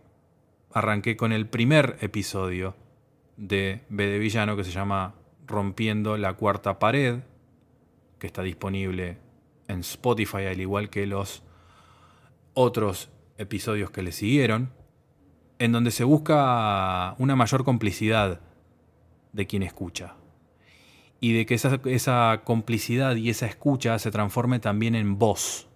arranqué 0.74 1.18
con 1.18 1.32
el 1.32 1.48
primer 1.48 1.98
episodio 2.02 2.76
de 3.38 3.82
B 3.90 4.08
de 4.08 4.20
Villano 4.20 4.56
que 4.56 4.64
se 4.64 4.72
llama 4.72 5.16
Rompiendo 5.48 6.18
la 6.18 6.34
Cuarta 6.34 6.80
Pared, 6.80 7.20
que 8.20 8.28
está 8.28 8.44
disponible 8.44 9.18
en 9.68 9.80
Spotify 9.80 10.46
al 10.46 10.60
igual 10.60 10.90
que 10.90 11.06
los 11.06 11.44
otros 12.54 13.10
episodios 13.38 13.92
que 13.92 14.04
le 14.04 14.12
siguieron, 14.12 14.72
en 15.60 15.72
donde 15.72 15.92
se 15.92 16.04
busca 16.04 17.16
una 17.18 17.36
mayor 17.36 17.64
complicidad 17.64 18.42
de 19.34 19.48
quien 19.48 19.64
escucha. 19.64 20.16
Y 21.22 21.34
de 21.34 21.46
que 21.46 21.56
esa, 21.56 21.80
esa 21.86 22.42
complicidad 22.46 23.16
y 23.16 23.30
esa 23.30 23.46
escucha 23.46 24.00
se 24.00 24.12
transforme 24.12 24.60
también 24.60 24.96
en 24.96 25.18
voz, 25.20 25.68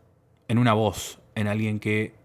en 0.47 0.57
una 0.57 0.73
voz, 0.73 1.19
en 1.35 1.47
alguien 1.47 1.79
que 1.79 2.15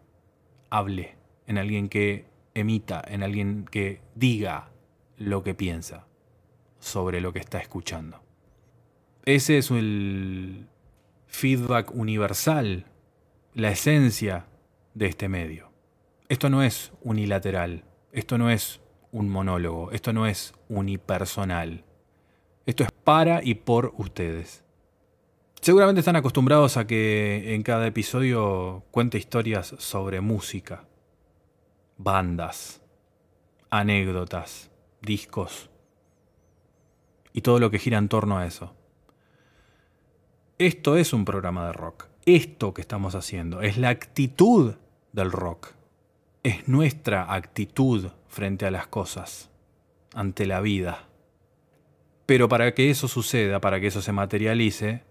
hable, 0.70 1.16
en 1.46 1.58
alguien 1.58 1.88
que 1.88 2.27
emita, 2.60 3.02
en 3.06 3.22
alguien 3.22 3.64
que 3.70 4.00
diga 4.14 4.70
lo 5.16 5.42
que 5.42 5.54
piensa 5.54 6.06
sobre 6.78 7.20
lo 7.20 7.32
que 7.32 7.40
está 7.40 7.58
escuchando. 7.58 8.22
Ese 9.24 9.58
es 9.58 9.70
el 9.70 10.68
feedback 11.26 11.94
universal, 11.94 12.86
la 13.54 13.70
esencia 13.70 14.46
de 14.94 15.06
este 15.06 15.28
medio. 15.28 15.70
Esto 16.28 16.50
no 16.50 16.62
es 16.62 16.92
unilateral, 17.02 17.84
esto 18.12 18.38
no 18.38 18.50
es 18.50 18.80
un 19.12 19.28
monólogo, 19.28 19.90
esto 19.92 20.12
no 20.12 20.26
es 20.26 20.52
unipersonal. 20.68 21.84
Esto 22.66 22.84
es 22.84 22.90
para 22.92 23.42
y 23.42 23.54
por 23.54 23.94
ustedes. 23.96 24.64
Seguramente 25.60 26.00
están 26.00 26.16
acostumbrados 26.16 26.76
a 26.76 26.86
que 26.86 27.54
en 27.54 27.62
cada 27.62 27.86
episodio 27.86 28.84
cuente 28.90 29.18
historias 29.18 29.74
sobre 29.78 30.20
música, 30.20 30.87
bandas, 31.98 32.80
anécdotas, 33.70 34.70
discos 35.02 35.68
y 37.32 37.42
todo 37.42 37.58
lo 37.58 37.70
que 37.70 37.78
gira 37.78 37.98
en 37.98 38.08
torno 38.08 38.38
a 38.38 38.46
eso. 38.46 38.74
Esto 40.58 40.96
es 40.96 41.12
un 41.12 41.24
programa 41.24 41.66
de 41.66 41.72
rock. 41.72 42.06
Esto 42.26 42.74
que 42.74 42.80
estamos 42.80 43.14
haciendo 43.14 43.60
es 43.60 43.78
la 43.78 43.90
actitud 43.90 44.74
del 45.12 45.30
rock. 45.30 45.74
Es 46.42 46.68
nuestra 46.68 47.32
actitud 47.32 48.10
frente 48.28 48.66
a 48.66 48.70
las 48.70 48.86
cosas, 48.86 49.50
ante 50.14 50.46
la 50.46 50.60
vida. 50.60 51.08
Pero 52.26 52.48
para 52.48 52.74
que 52.74 52.90
eso 52.90 53.08
suceda, 53.08 53.60
para 53.60 53.80
que 53.80 53.86
eso 53.86 54.02
se 54.02 54.12
materialice, 54.12 55.04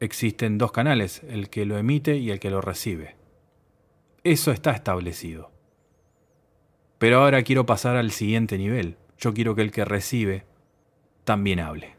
existen 0.00 0.58
dos 0.58 0.72
canales, 0.72 1.22
el 1.28 1.48
que 1.50 1.64
lo 1.64 1.78
emite 1.78 2.16
y 2.16 2.30
el 2.30 2.40
que 2.40 2.50
lo 2.50 2.60
recibe. 2.60 3.16
Eso 4.24 4.50
está 4.50 4.72
establecido. 4.72 5.53
Pero 7.04 7.18
ahora 7.18 7.42
quiero 7.42 7.66
pasar 7.66 7.96
al 7.96 8.12
siguiente 8.12 8.56
nivel. 8.56 8.96
Yo 9.18 9.34
quiero 9.34 9.54
que 9.54 9.60
el 9.60 9.70
que 9.72 9.84
recibe 9.84 10.46
también 11.24 11.60
hable. 11.60 11.96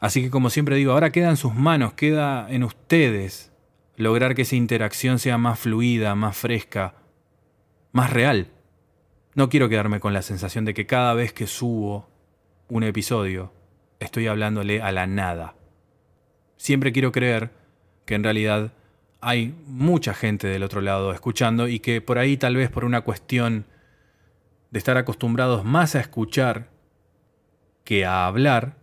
Así 0.00 0.22
que 0.22 0.28
como 0.28 0.50
siempre 0.50 0.74
digo, 0.74 0.90
ahora 0.90 1.12
queda 1.12 1.30
en 1.30 1.36
sus 1.36 1.54
manos, 1.54 1.92
queda 1.92 2.50
en 2.50 2.64
ustedes 2.64 3.52
lograr 3.94 4.34
que 4.34 4.42
esa 4.42 4.56
interacción 4.56 5.20
sea 5.20 5.38
más 5.38 5.60
fluida, 5.60 6.16
más 6.16 6.36
fresca, 6.36 6.96
más 7.92 8.12
real. 8.12 8.48
No 9.36 9.48
quiero 9.48 9.68
quedarme 9.68 10.00
con 10.00 10.14
la 10.14 10.22
sensación 10.22 10.64
de 10.64 10.74
que 10.74 10.86
cada 10.86 11.14
vez 11.14 11.32
que 11.32 11.46
subo 11.46 12.08
un 12.66 12.82
episodio 12.82 13.52
estoy 14.00 14.26
hablándole 14.26 14.82
a 14.82 14.90
la 14.90 15.06
nada. 15.06 15.54
Siempre 16.56 16.90
quiero 16.90 17.12
creer 17.12 17.52
que 18.04 18.16
en 18.16 18.24
realidad 18.24 18.72
hay 19.24 19.54
mucha 19.66 20.14
gente 20.14 20.46
del 20.46 20.62
otro 20.62 20.80
lado 20.80 21.12
escuchando 21.12 21.66
y 21.68 21.80
que 21.80 22.00
por 22.00 22.18
ahí 22.18 22.36
tal 22.36 22.56
vez 22.56 22.70
por 22.70 22.84
una 22.84 23.00
cuestión 23.00 23.66
de 24.70 24.78
estar 24.78 24.96
acostumbrados 24.96 25.64
más 25.64 25.94
a 25.94 26.00
escuchar 26.00 26.68
que 27.84 28.04
a 28.04 28.26
hablar, 28.26 28.76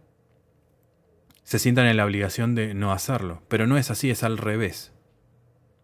se 1.44 1.60
sientan 1.60 1.88
en 1.88 1.98
la 1.98 2.06
obligación 2.06 2.56
de 2.56 2.74
no 2.74 2.92
hacerlo. 2.92 3.42
Pero 3.48 3.68
no 3.68 3.78
es 3.78 3.92
así, 3.92 4.10
es 4.10 4.24
al 4.24 4.38
revés. 4.38 4.94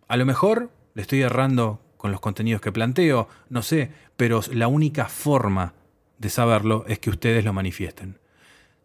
A 0.07 0.17
lo 0.17 0.25
mejor 0.25 0.71
le 0.93 1.01
estoy 1.01 1.21
errando 1.21 1.81
con 1.97 2.11
los 2.11 2.21
contenidos 2.21 2.61
que 2.61 2.71
planteo, 2.71 3.27
no 3.49 3.61
sé, 3.61 3.91
pero 4.15 4.41
la 4.51 4.67
única 4.67 5.05
forma 5.05 5.73
de 6.17 6.29
saberlo 6.29 6.85
es 6.87 6.99
que 6.99 7.09
ustedes 7.09 7.43
lo 7.43 7.53
manifiesten. 7.53 8.19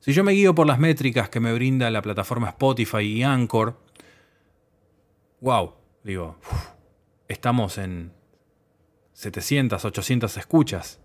Si 0.01 0.13
yo 0.13 0.25
me 0.25 0.33
guío 0.33 0.55
por 0.55 0.67
las 0.67 0.81
métricas 0.81 1.29
que 1.29 1.39
me 1.39 1.53
brinda 1.53 1.89
la 1.91 2.03
plataforma 2.03 2.49
Spotify 2.49 3.03
y 3.03 3.23
Anchor, 3.23 3.79
wow, 5.43 5.73
digo, 6.05 6.37
estamos 7.27 7.77
en 7.77 8.13
700, 9.15 9.85
800 9.85 10.37
escuchas. 10.37 11.01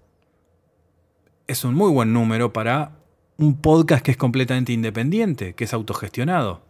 Es 1.48 1.66
un 1.66 1.74
muy 1.74 1.92
buen 1.92 2.14
número 2.14 2.54
para 2.54 3.00
un 3.38 3.60
podcast 3.60 4.06
que 4.06 4.12
es 4.12 4.18
completamente 4.18 4.74
independiente, 4.74 5.56
que 5.56 5.64
es 5.64 5.74
autogestionado. 5.74 6.62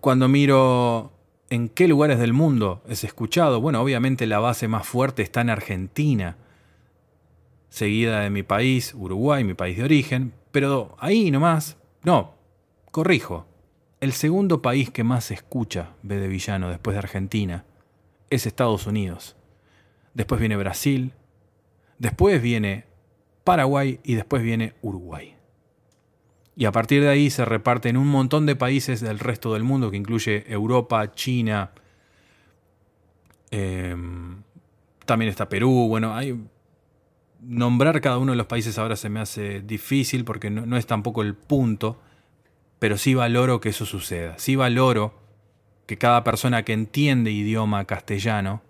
Cuando 0.00 0.28
miro 0.28 1.12
en 1.48 1.70
qué 1.70 1.88
lugares 1.88 2.18
del 2.18 2.34
mundo 2.34 2.82
es 2.86 3.02
escuchado, 3.02 3.62
bueno, 3.62 3.80
obviamente 3.80 4.26
la 4.26 4.38
base 4.38 4.68
más 4.68 4.86
fuerte 4.86 5.22
está 5.22 5.40
en 5.40 5.50
Argentina, 5.50 6.36
seguida 7.70 8.20
de 8.20 8.30
mi 8.30 8.42
país, 8.42 8.92
Uruguay, 8.94 9.42
mi 9.42 9.54
país 9.54 9.78
de 9.78 9.84
origen, 9.84 10.34
pero 10.50 10.96
ahí 10.98 11.30
nomás, 11.30 11.78
no, 12.02 12.34
corrijo, 12.90 13.46
el 14.00 14.12
segundo 14.12 14.62
país 14.62 14.90
que 14.90 15.04
más 15.04 15.24
se 15.24 15.34
escucha 15.34 15.90
B 16.02 16.16
de 16.16 16.28
Villano 16.28 16.68
después 16.68 16.94
de 16.94 16.98
Argentina 16.98 17.64
es 18.30 18.46
Estados 18.46 18.86
Unidos. 18.86 19.36
Después 20.14 20.40
viene 20.40 20.56
Brasil, 20.56 21.12
después 21.98 22.40
viene 22.40 22.84
Paraguay 23.44 24.00
y 24.04 24.14
después 24.14 24.42
viene 24.42 24.74
Uruguay. 24.82 25.34
Y 26.54 26.64
a 26.64 26.72
partir 26.72 27.02
de 27.02 27.08
ahí 27.08 27.30
se 27.30 27.44
reparten 27.44 27.96
un 27.96 28.08
montón 28.08 28.44
de 28.46 28.56
países 28.56 29.00
del 29.00 29.20
resto 29.20 29.54
del 29.54 29.62
mundo, 29.62 29.90
que 29.90 29.96
incluye 29.96 30.44
Europa, 30.52 31.12
China, 31.12 31.70
eh, 33.50 33.96
también 35.06 35.30
está 35.30 35.48
Perú, 35.48 35.86
bueno, 35.88 36.14
hay... 36.14 36.38
Nombrar 37.40 38.00
cada 38.00 38.18
uno 38.18 38.32
de 38.32 38.36
los 38.36 38.48
países 38.48 38.78
ahora 38.78 38.96
se 38.96 39.08
me 39.08 39.20
hace 39.20 39.60
difícil 39.60 40.24
porque 40.24 40.50
no, 40.50 40.66
no 40.66 40.76
es 40.76 40.86
tampoco 40.86 41.22
el 41.22 41.36
punto, 41.36 42.00
pero 42.78 42.98
sí 42.98 43.14
valoro 43.14 43.60
que 43.60 43.70
eso 43.70 43.86
suceda. 43.86 44.38
Sí 44.38 44.56
valoro 44.56 45.14
que 45.86 45.98
cada 45.98 46.22
persona 46.24 46.64
que 46.64 46.72
entiende 46.72 47.30
idioma 47.30 47.84
castellano 47.86 48.62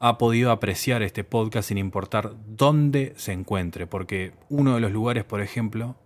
ha 0.00 0.16
podido 0.16 0.52
apreciar 0.52 1.02
este 1.02 1.24
podcast 1.24 1.68
sin 1.68 1.78
importar 1.78 2.32
dónde 2.46 3.12
se 3.16 3.32
encuentre, 3.32 3.86
porque 3.86 4.32
uno 4.48 4.74
de 4.74 4.80
los 4.80 4.92
lugares, 4.92 5.24
por 5.24 5.40
ejemplo, 5.40 5.96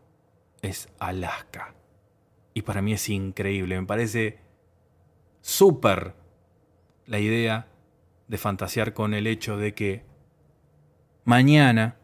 es 0.62 0.88
Alaska. 0.98 1.74
Y 2.54 2.62
para 2.62 2.82
mí 2.82 2.92
es 2.92 3.08
increíble, 3.08 3.80
me 3.80 3.86
parece 3.86 4.38
súper 5.40 6.14
la 7.06 7.18
idea 7.18 7.68
de 8.28 8.38
fantasear 8.38 8.94
con 8.94 9.14
el 9.14 9.26
hecho 9.26 9.56
de 9.56 9.74
que 9.74 10.04
mañana 11.24 11.96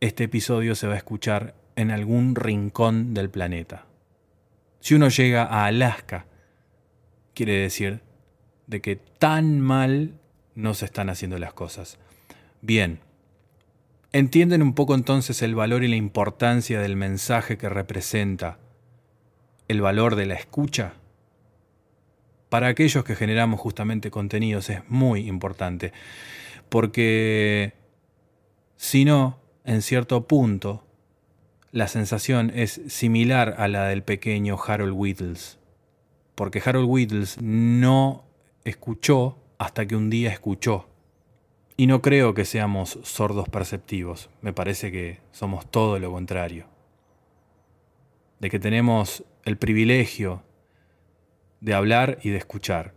este 0.00 0.24
episodio 0.24 0.74
se 0.74 0.86
va 0.86 0.94
a 0.94 0.98
escuchar 0.98 1.54
en 1.76 1.90
algún 1.90 2.34
rincón 2.34 3.14
del 3.14 3.30
planeta. 3.30 3.85
Si 4.86 4.94
uno 4.94 5.08
llega 5.08 5.42
a 5.42 5.66
Alaska, 5.66 6.26
quiere 7.34 7.54
decir 7.54 8.02
de 8.68 8.80
que 8.80 8.94
tan 8.94 9.60
mal 9.60 10.14
no 10.54 10.74
se 10.74 10.84
están 10.84 11.10
haciendo 11.10 11.40
las 11.40 11.52
cosas. 11.52 11.98
Bien, 12.62 13.00
¿entienden 14.12 14.62
un 14.62 14.74
poco 14.74 14.94
entonces 14.94 15.42
el 15.42 15.56
valor 15.56 15.82
y 15.82 15.88
la 15.88 15.96
importancia 15.96 16.78
del 16.80 16.94
mensaje 16.94 17.58
que 17.58 17.68
representa 17.68 18.60
el 19.66 19.80
valor 19.80 20.14
de 20.14 20.26
la 20.26 20.34
escucha? 20.34 20.92
Para 22.48 22.68
aquellos 22.68 23.02
que 23.02 23.16
generamos 23.16 23.58
justamente 23.58 24.12
contenidos 24.12 24.70
es 24.70 24.88
muy 24.88 25.26
importante, 25.26 25.92
porque 26.68 27.72
si 28.76 29.04
no, 29.04 29.40
en 29.64 29.82
cierto 29.82 30.28
punto, 30.28 30.85
la 31.76 31.88
sensación 31.88 32.50
es 32.54 32.80
similar 32.86 33.56
a 33.58 33.68
la 33.68 33.88
del 33.88 34.02
pequeño 34.02 34.56
Harold 34.66 34.94
Whittles. 34.94 35.58
Porque 36.34 36.62
Harold 36.64 36.88
Whittles 36.88 37.36
no 37.42 38.24
escuchó 38.64 39.36
hasta 39.58 39.84
que 39.84 39.94
un 39.94 40.08
día 40.08 40.30
escuchó. 40.30 40.88
Y 41.76 41.86
no 41.86 42.00
creo 42.00 42.32
que 42.32 42.46
seamos 42.46 42.98
sordos 43.02 43.50
perceptivos, 43.50 44.30
me 44.40 44.54
parece 44.54 44.90
que 44.90 45.20
somos 45.32 45.70
todo 45.70 45.98
lo 45.98 46.10
contrario. 46.10 46.64
De 48.40 48.48
que 48.48 48.58
tenemos 48.58 49.24
el 49.44 49.58
privilegio 49.58 50.44
de 51.60 51.74
hablar 51.74 52.20
y 52.22 52.30
de 52.30 52.38
escuchar. 52.38 52.94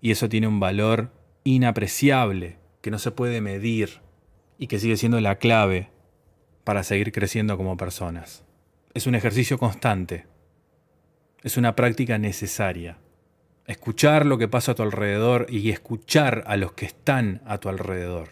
Y 0.00 0.10
eso 0.10 0.30
tiene 0.30 0.46
un 0.46 0.58
valor 0.58 1.10
inapreciable, 1.44 2.56
que 2.80 2.90
no 2.90 2.98
se 2.98 3.10
puede 3.10 3.42
medir 3.42 4.00
y 4.56 4.68
que 4.68 4.78
sigue 4.78 4.96
siendo 4.96 5.20
la 5.20 5.36
clave 5.36 5.90
para 6.66 6.82
seguir 6.82 7.12
creciendo 7.12 7.56
como 7.56 7.76
personas. 7.76 8.42
Es 8.92 9.06
un 9.06 9.14
ejercicio 9.14 9.56
constante, 9.56 10.26
es 11.44 11.56
una 11.56 11.76
práctica 11.76 12.18
necesaria. 12.18 12.98
Escuchar 13.66 14.26
lo 14.26 14.36
que 14.36 14.48
pasa 14.48 14.72
a 14.72 14.74
tu 14.74 14.82
alrededor 14.82 15.46
y 15.48 15.70
escuchar 15.70 16.42
a 16.48 16.56
los 16.56 16.72
que 16.72 16.86
están 16.86 17.40
a 17.46 17.58
tu 17.58 17.68
alrededor. 17.68 18.30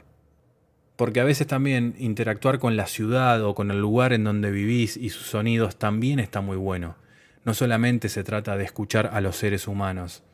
Porque 0.96 1.20
a 1.20 1.24
veces 1.24 1.46
también 1.46 1.94
interactuar 1.96 2.58
con 2.58 2.76
la 2.76 2.88
ciudad 2.88 3.40
o 3.44 3.54
con 3.54 3.70
el 3.70 3.80
lugar 3.80 4.12
en 4.12 4.24
donde 4.24 4.50
vivís 4.50 4.96
y 4.96 5.10
sus 5.10 5.28
sonidos 5.28 5.76
también 5.76 6.18
está 6.18 6.40
muy 6.40 6.56
bueno. 6.56 6.96
No 7.44 7.54
solamente 7.54 8.08
se 8.08 8.24
trata 8.24 8.56
de 8.56 8.64
escuchar 8.64 9.10
a 9.12 9.20
los 9.20 9.36
seres 9.36 9.68
humanos, 9.68 10.24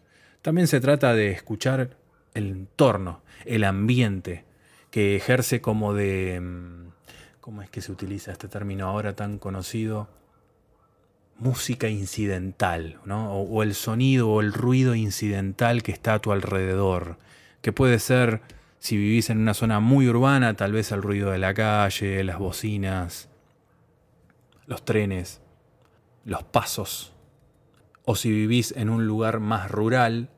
también 0.40 0.68
se 0.68 0.80
trata 0.80 1.14
de 1.14 1.32
escuchar 1.32 1.98
el 2.32 2.46
entorno, 2.46 3.20
el 3.44 3.62
ambiente, 3.62 4.46
que 4.90 5.16
ejerce 5.16 5.60
como 5.60 5.92
de... 5.92 6.40
¿Cómo 7.40 7.62
es 7.62 7.70
que 7.70 7.80
se 7.80 7.90
utiliza 7.90 8.32
este 8.32 8.48
término 8.48 8.86
ahora 8.86 9.16
tan 9.16 9.38
conocido? 9.38 10.08
Música 11.38 11.88
incidental, 11.88 13.00
¿no? 13.06 13.32
O, 13.32 13.42
o 13.44 13.62
el 13.62 13.74
sonido 13.74 14.28
o 14.28 14.40
el 14.42 14.52
ruido 14.52 14.94
incidental 14.94 15.82
que 15.82 15.90
está 15.90 16.14
a 16.14 16.18
tu 16.18 16.32
alrededor, 16.32 17.16
que 17.62 17.72
puede 17.72 17.98
ser, 17.98 18.42
si 18.78 18.98
vivís 18.98 19.30
en 19.30 19.38
una 19.38 19.54
zona 19.54 19.80
muy 19.80 20.06
urbana, 20.06 20.54
tal 20.54 20.72
vez 20.72 20.92
el 20.92 21.00
ruido 21.00 21.30
de 21.30 21.38
la 21.38 21.54
calle, 21.54 22.22
las 22.24 22.38
bocinas, 22.38 23.30
los 24.66 24.84
trenes, 24.84 25.40
los 26.26 26.42
pasos. 26.42 27.14
O 28.04 28.16
si 28.16 28.30
vivís 28.30 28.72
en 28.76 28.90
un 28.90 29.06
lugar 29.06 29.40
más 29.40 29.70
rural, 29.70 30.28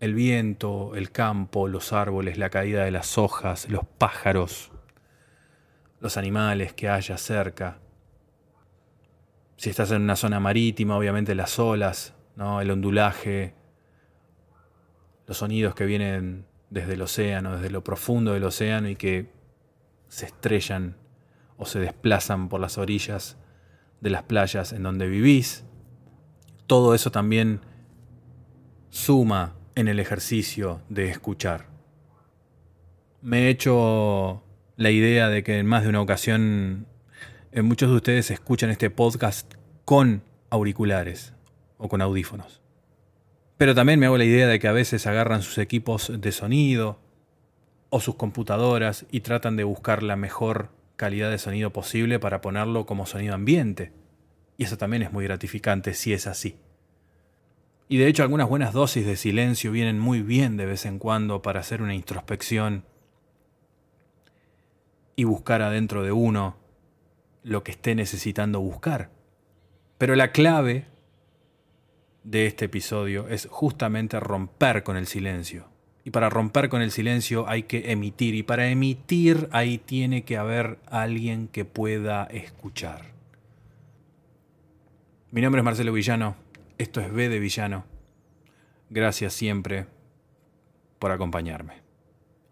el 0.00 0.12
viento, 0.12 0.96
el 0.96 1.10
campo, 1.10 1.66
los 1.66 1.94
árboles, 1.94 2.36
la 2.36 2.50
caída 2.50 2.84
de 2.84 2.90
las 2.90 3.16
hojas, 3.16 3.70
los 3.70 3.86
pájaros, 3.96 4.70
los 6.04 6.18
animales 6.18 6.74
que 6.74 6.90
haya 6.90 7.16
cerca. 7.16 7.78
Si 9.56 9.70
estás 9.70 9.90
en 9.90 10.02
una 10.02 10.16
zona 10.16 10.38
marítima, 10.38 10.98
obviamente 10.98 11.34
las 11.34 11.58
olas, 11.58 12.12
¿no? 12.36 12.60
el 12.60 12.70
ondulaje, 12.70 13.54
los 15.26 15.38
sonidos 15.38 15.74
que 15.74 15.86
vienen 15.86 16.44
desde 16.68 16.92
el 16.92 17.00
océano, 17.00 17.54
desde 17.56 17.70
lo 17.70 17.82
profundo 17.82 18.34
del 18.34 18.44
océano 18.44 18.90
y 18.90 18.96
que 18.96 19.30
se 20.08 20.26
estrellan 20.26 20.98
o 21.56 21.64
se 21.64 21.78
desplazan 21.78 22.50
por 22.50 22.60
las 22.60 22.76
orillas 22.76 23.38
de 24.02 24.10
las 24.10 24.24
playas 24.24 24.74
en 24.74 24.82
donde 24.82 25.08
vivís. 25.08 25.64
Todo 26.66 26.94
eso 26.94 27.10
también 27.12 27.62
suma 28.90 29.54
en 29.74 29.88
el 29.88 29.98
ejercicio 29.98 30.82
de 30.90 31.08
escuchar. 31.08 31.64
Me 33.22 33.44
he 33.44 33.48
hecho 33.48 34.43
la 34.76 34.90
idea 34.90 35.28
de 35.28 35.42
que 35.42 35.58
en 35.58 35.66
más 35.66 35.84
de 35.84 35.88
una 35.88 36.00
ocasión 36.00 36.86
eh, 37.52 37.62
muchos 37.62 37.90
de 37.90 37.96
ustedes 37.96 38.30
escuchan 38.30 38.70
este 38.70 38.90
podcast 38.90 39.54
con 39.84 40.22
auriculares 40.50 41.32
o 41.78 41.88
con 41.88 42.02
audífonos. 42.02 42.60
Pero 43.56 43.74
también 43.74 44.00
me 44.00 44.06
hago 44.06 44.18
la 44.18 44.24
idea 44.24 44.48
de 44.48 44.58
que 44.58 44.66
a 44.66 44.72
veces 44.72 45.06
agarran 45.06 45.42
sus 45.42 45.58
equipos 45.58 46.12
de 46.20 46.32
sonido 46.32 46.98
o 47.90 48.00
sus 48.00 48.16
computadoras 48.16 49.06
y 49.12 49.20
tratan 49.20 49.56
de 49.56 49.62
buscar 49.62 50.02
la 50.02 50.16
mejor 50.16 50.70
calidad 50.96 51.30
de 51.30 51.38
sonido 51.38 51.72
posible 51.72 52.18
para 52.18 52.40
ponerlo 52.40 52.86
como 52.86 53.06
sonido 53.06 53.34
ambiente. 53.34 53.92
Y 54.56 54.64
eso 54.64 54.76
también 54.76 55.02
es 55.04 55.12
muy 55.12 55.24
gratificante 55.24 55.94
si 55.94 56.12
es 56.12 56.26
así. 56.26 56.56
Y 57.88 57.98
de 57.98 58.08
hecho 58.08 58.24
algunas 58.24 58.48
buenas 58.48 58.72
dosis 58.72 59.06
de 59.06 59.14
silencio 59.14 59.70
vienen 59.70 60.00
muy 60.00 60.22
bien 60.22 60.56
de 60.56 60.66
vez 60.66 60.86
en 60.86 60.98
cuando 60.98 61.42
para 61.42 61.60
hacer 61.60 61.82
una 61.82 61.94
introspección 61.94 62.84
y 65.16 65.24
buscar 65.24 65.62
adentro 65.62 66.02
de 66.02 66.12
uno 66.12 66.56
lo 67.42 67.62
que 67.62 67.72
esté 67.72 67.94
necesitando 67.94 68.60
buscar. 68.60 69.10
Pero 69.98 70.16
la 70.16 70.32
clave 70.32 70.86
de 72.24 72.46
este 72.46 72.64
episodio 72.64 73.28
es 73.28 73.46
justamente 73.50 74.18
romper 74.18 74.82
con 74.82 74.96
el 74.96 75.06
silencio. 75.06 75.68
Y 76.04 76.10
para 76.10 76.28
romper 76.28 76.68
con 76.68 76.82
el 76.82 76.90
silencio 76.90 77.48
hay 77.48 77.62
que 77.62 77.92
emitir. 77.92 78.34
Y 78.34 78.42
para 78.42 78.68
emitir 78.68 79.48
ahí 79.52 79.78
tiene 79.78 80.24
que 80.24 80.36
haber 80.36 80.78
alguien 80.86 81.48
que 81.48 81.64
pueda 81.64 82.24
escuchar. 82.24 83.12
Mi 85.30 85.40
nombre 85.40 85.60
es 85.60 85.64
Marcelo 85.64 85.92
Villano. 85.92 86.36
Esto 86.76 87.00
es 87.00 87.12
B 87.12 87.28
de 87.28 87.38
Villano. 87.38 87.84
Gracias 88.90 89.32
siempre 89.32 89.86
por 90.98 91.10
acompañarme. 91.10 91.82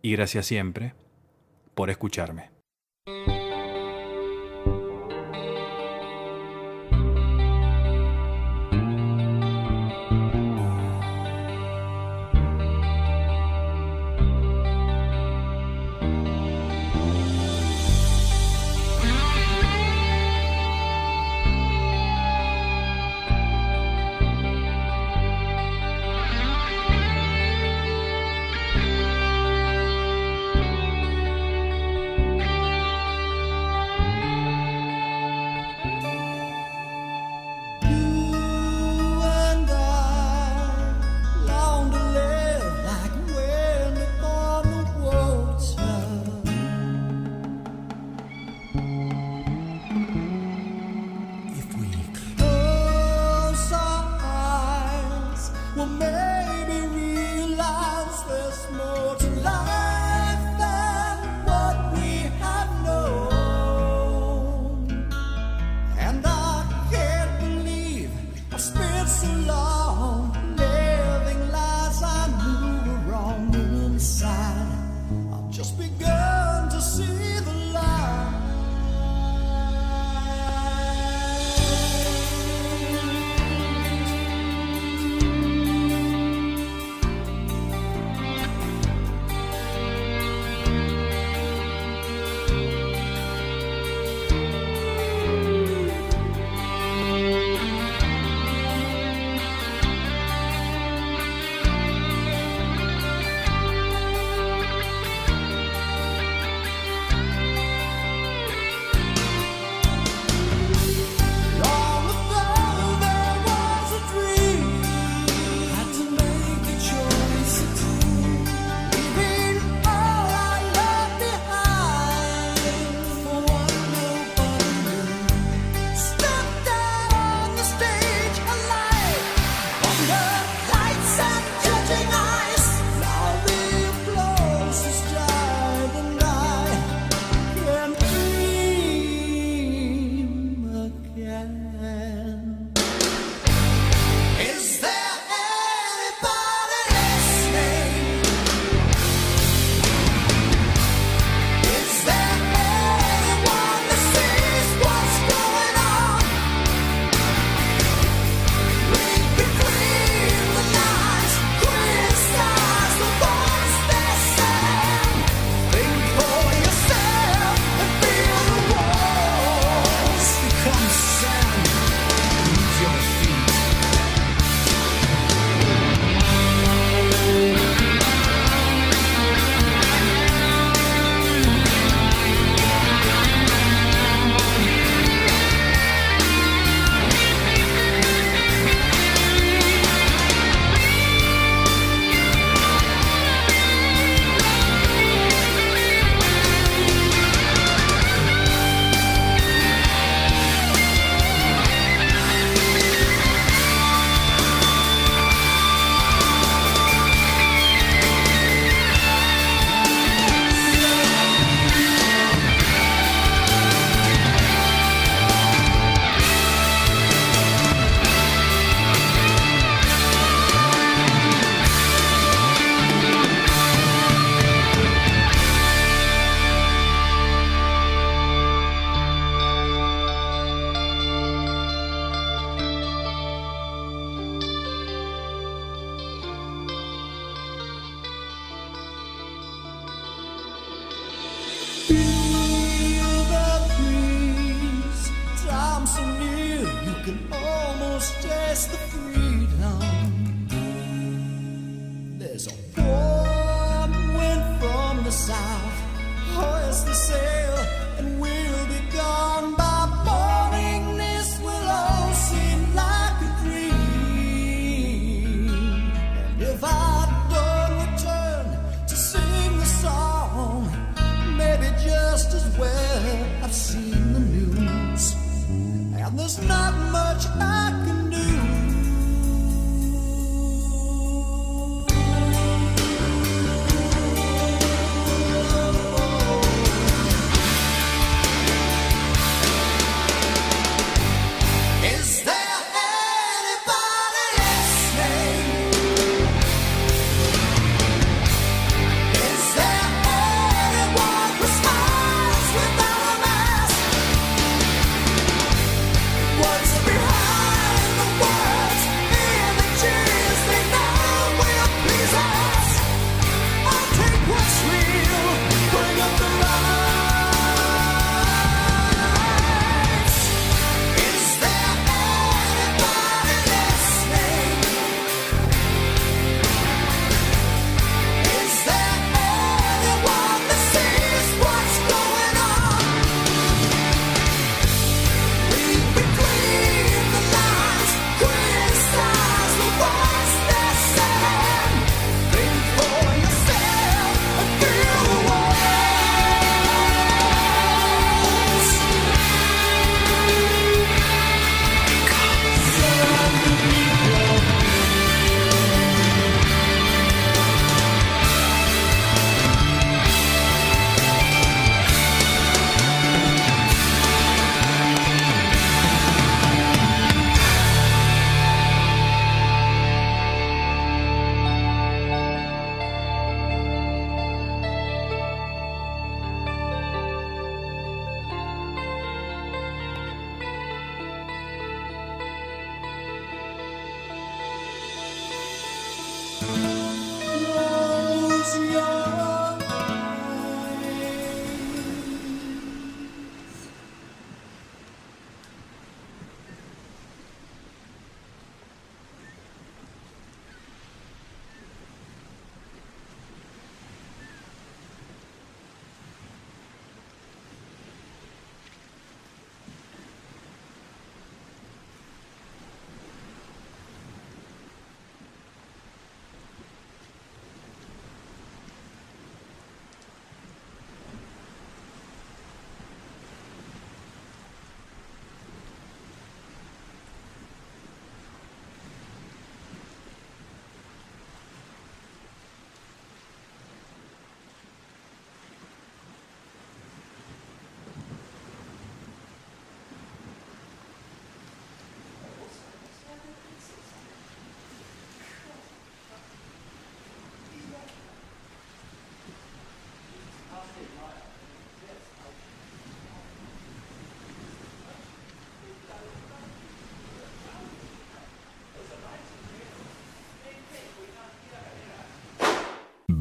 Y 0.01 0.13
gracias 0.13 0.47
siempre 0.47 0.95
por 1.75 1.91
escucharme. 1.91 2.52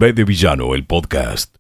B 0.02 0.14
de 0.14 0.24
Villano, 0.24 0.74
el 0.74 0.84
podcast. 0.84 1.58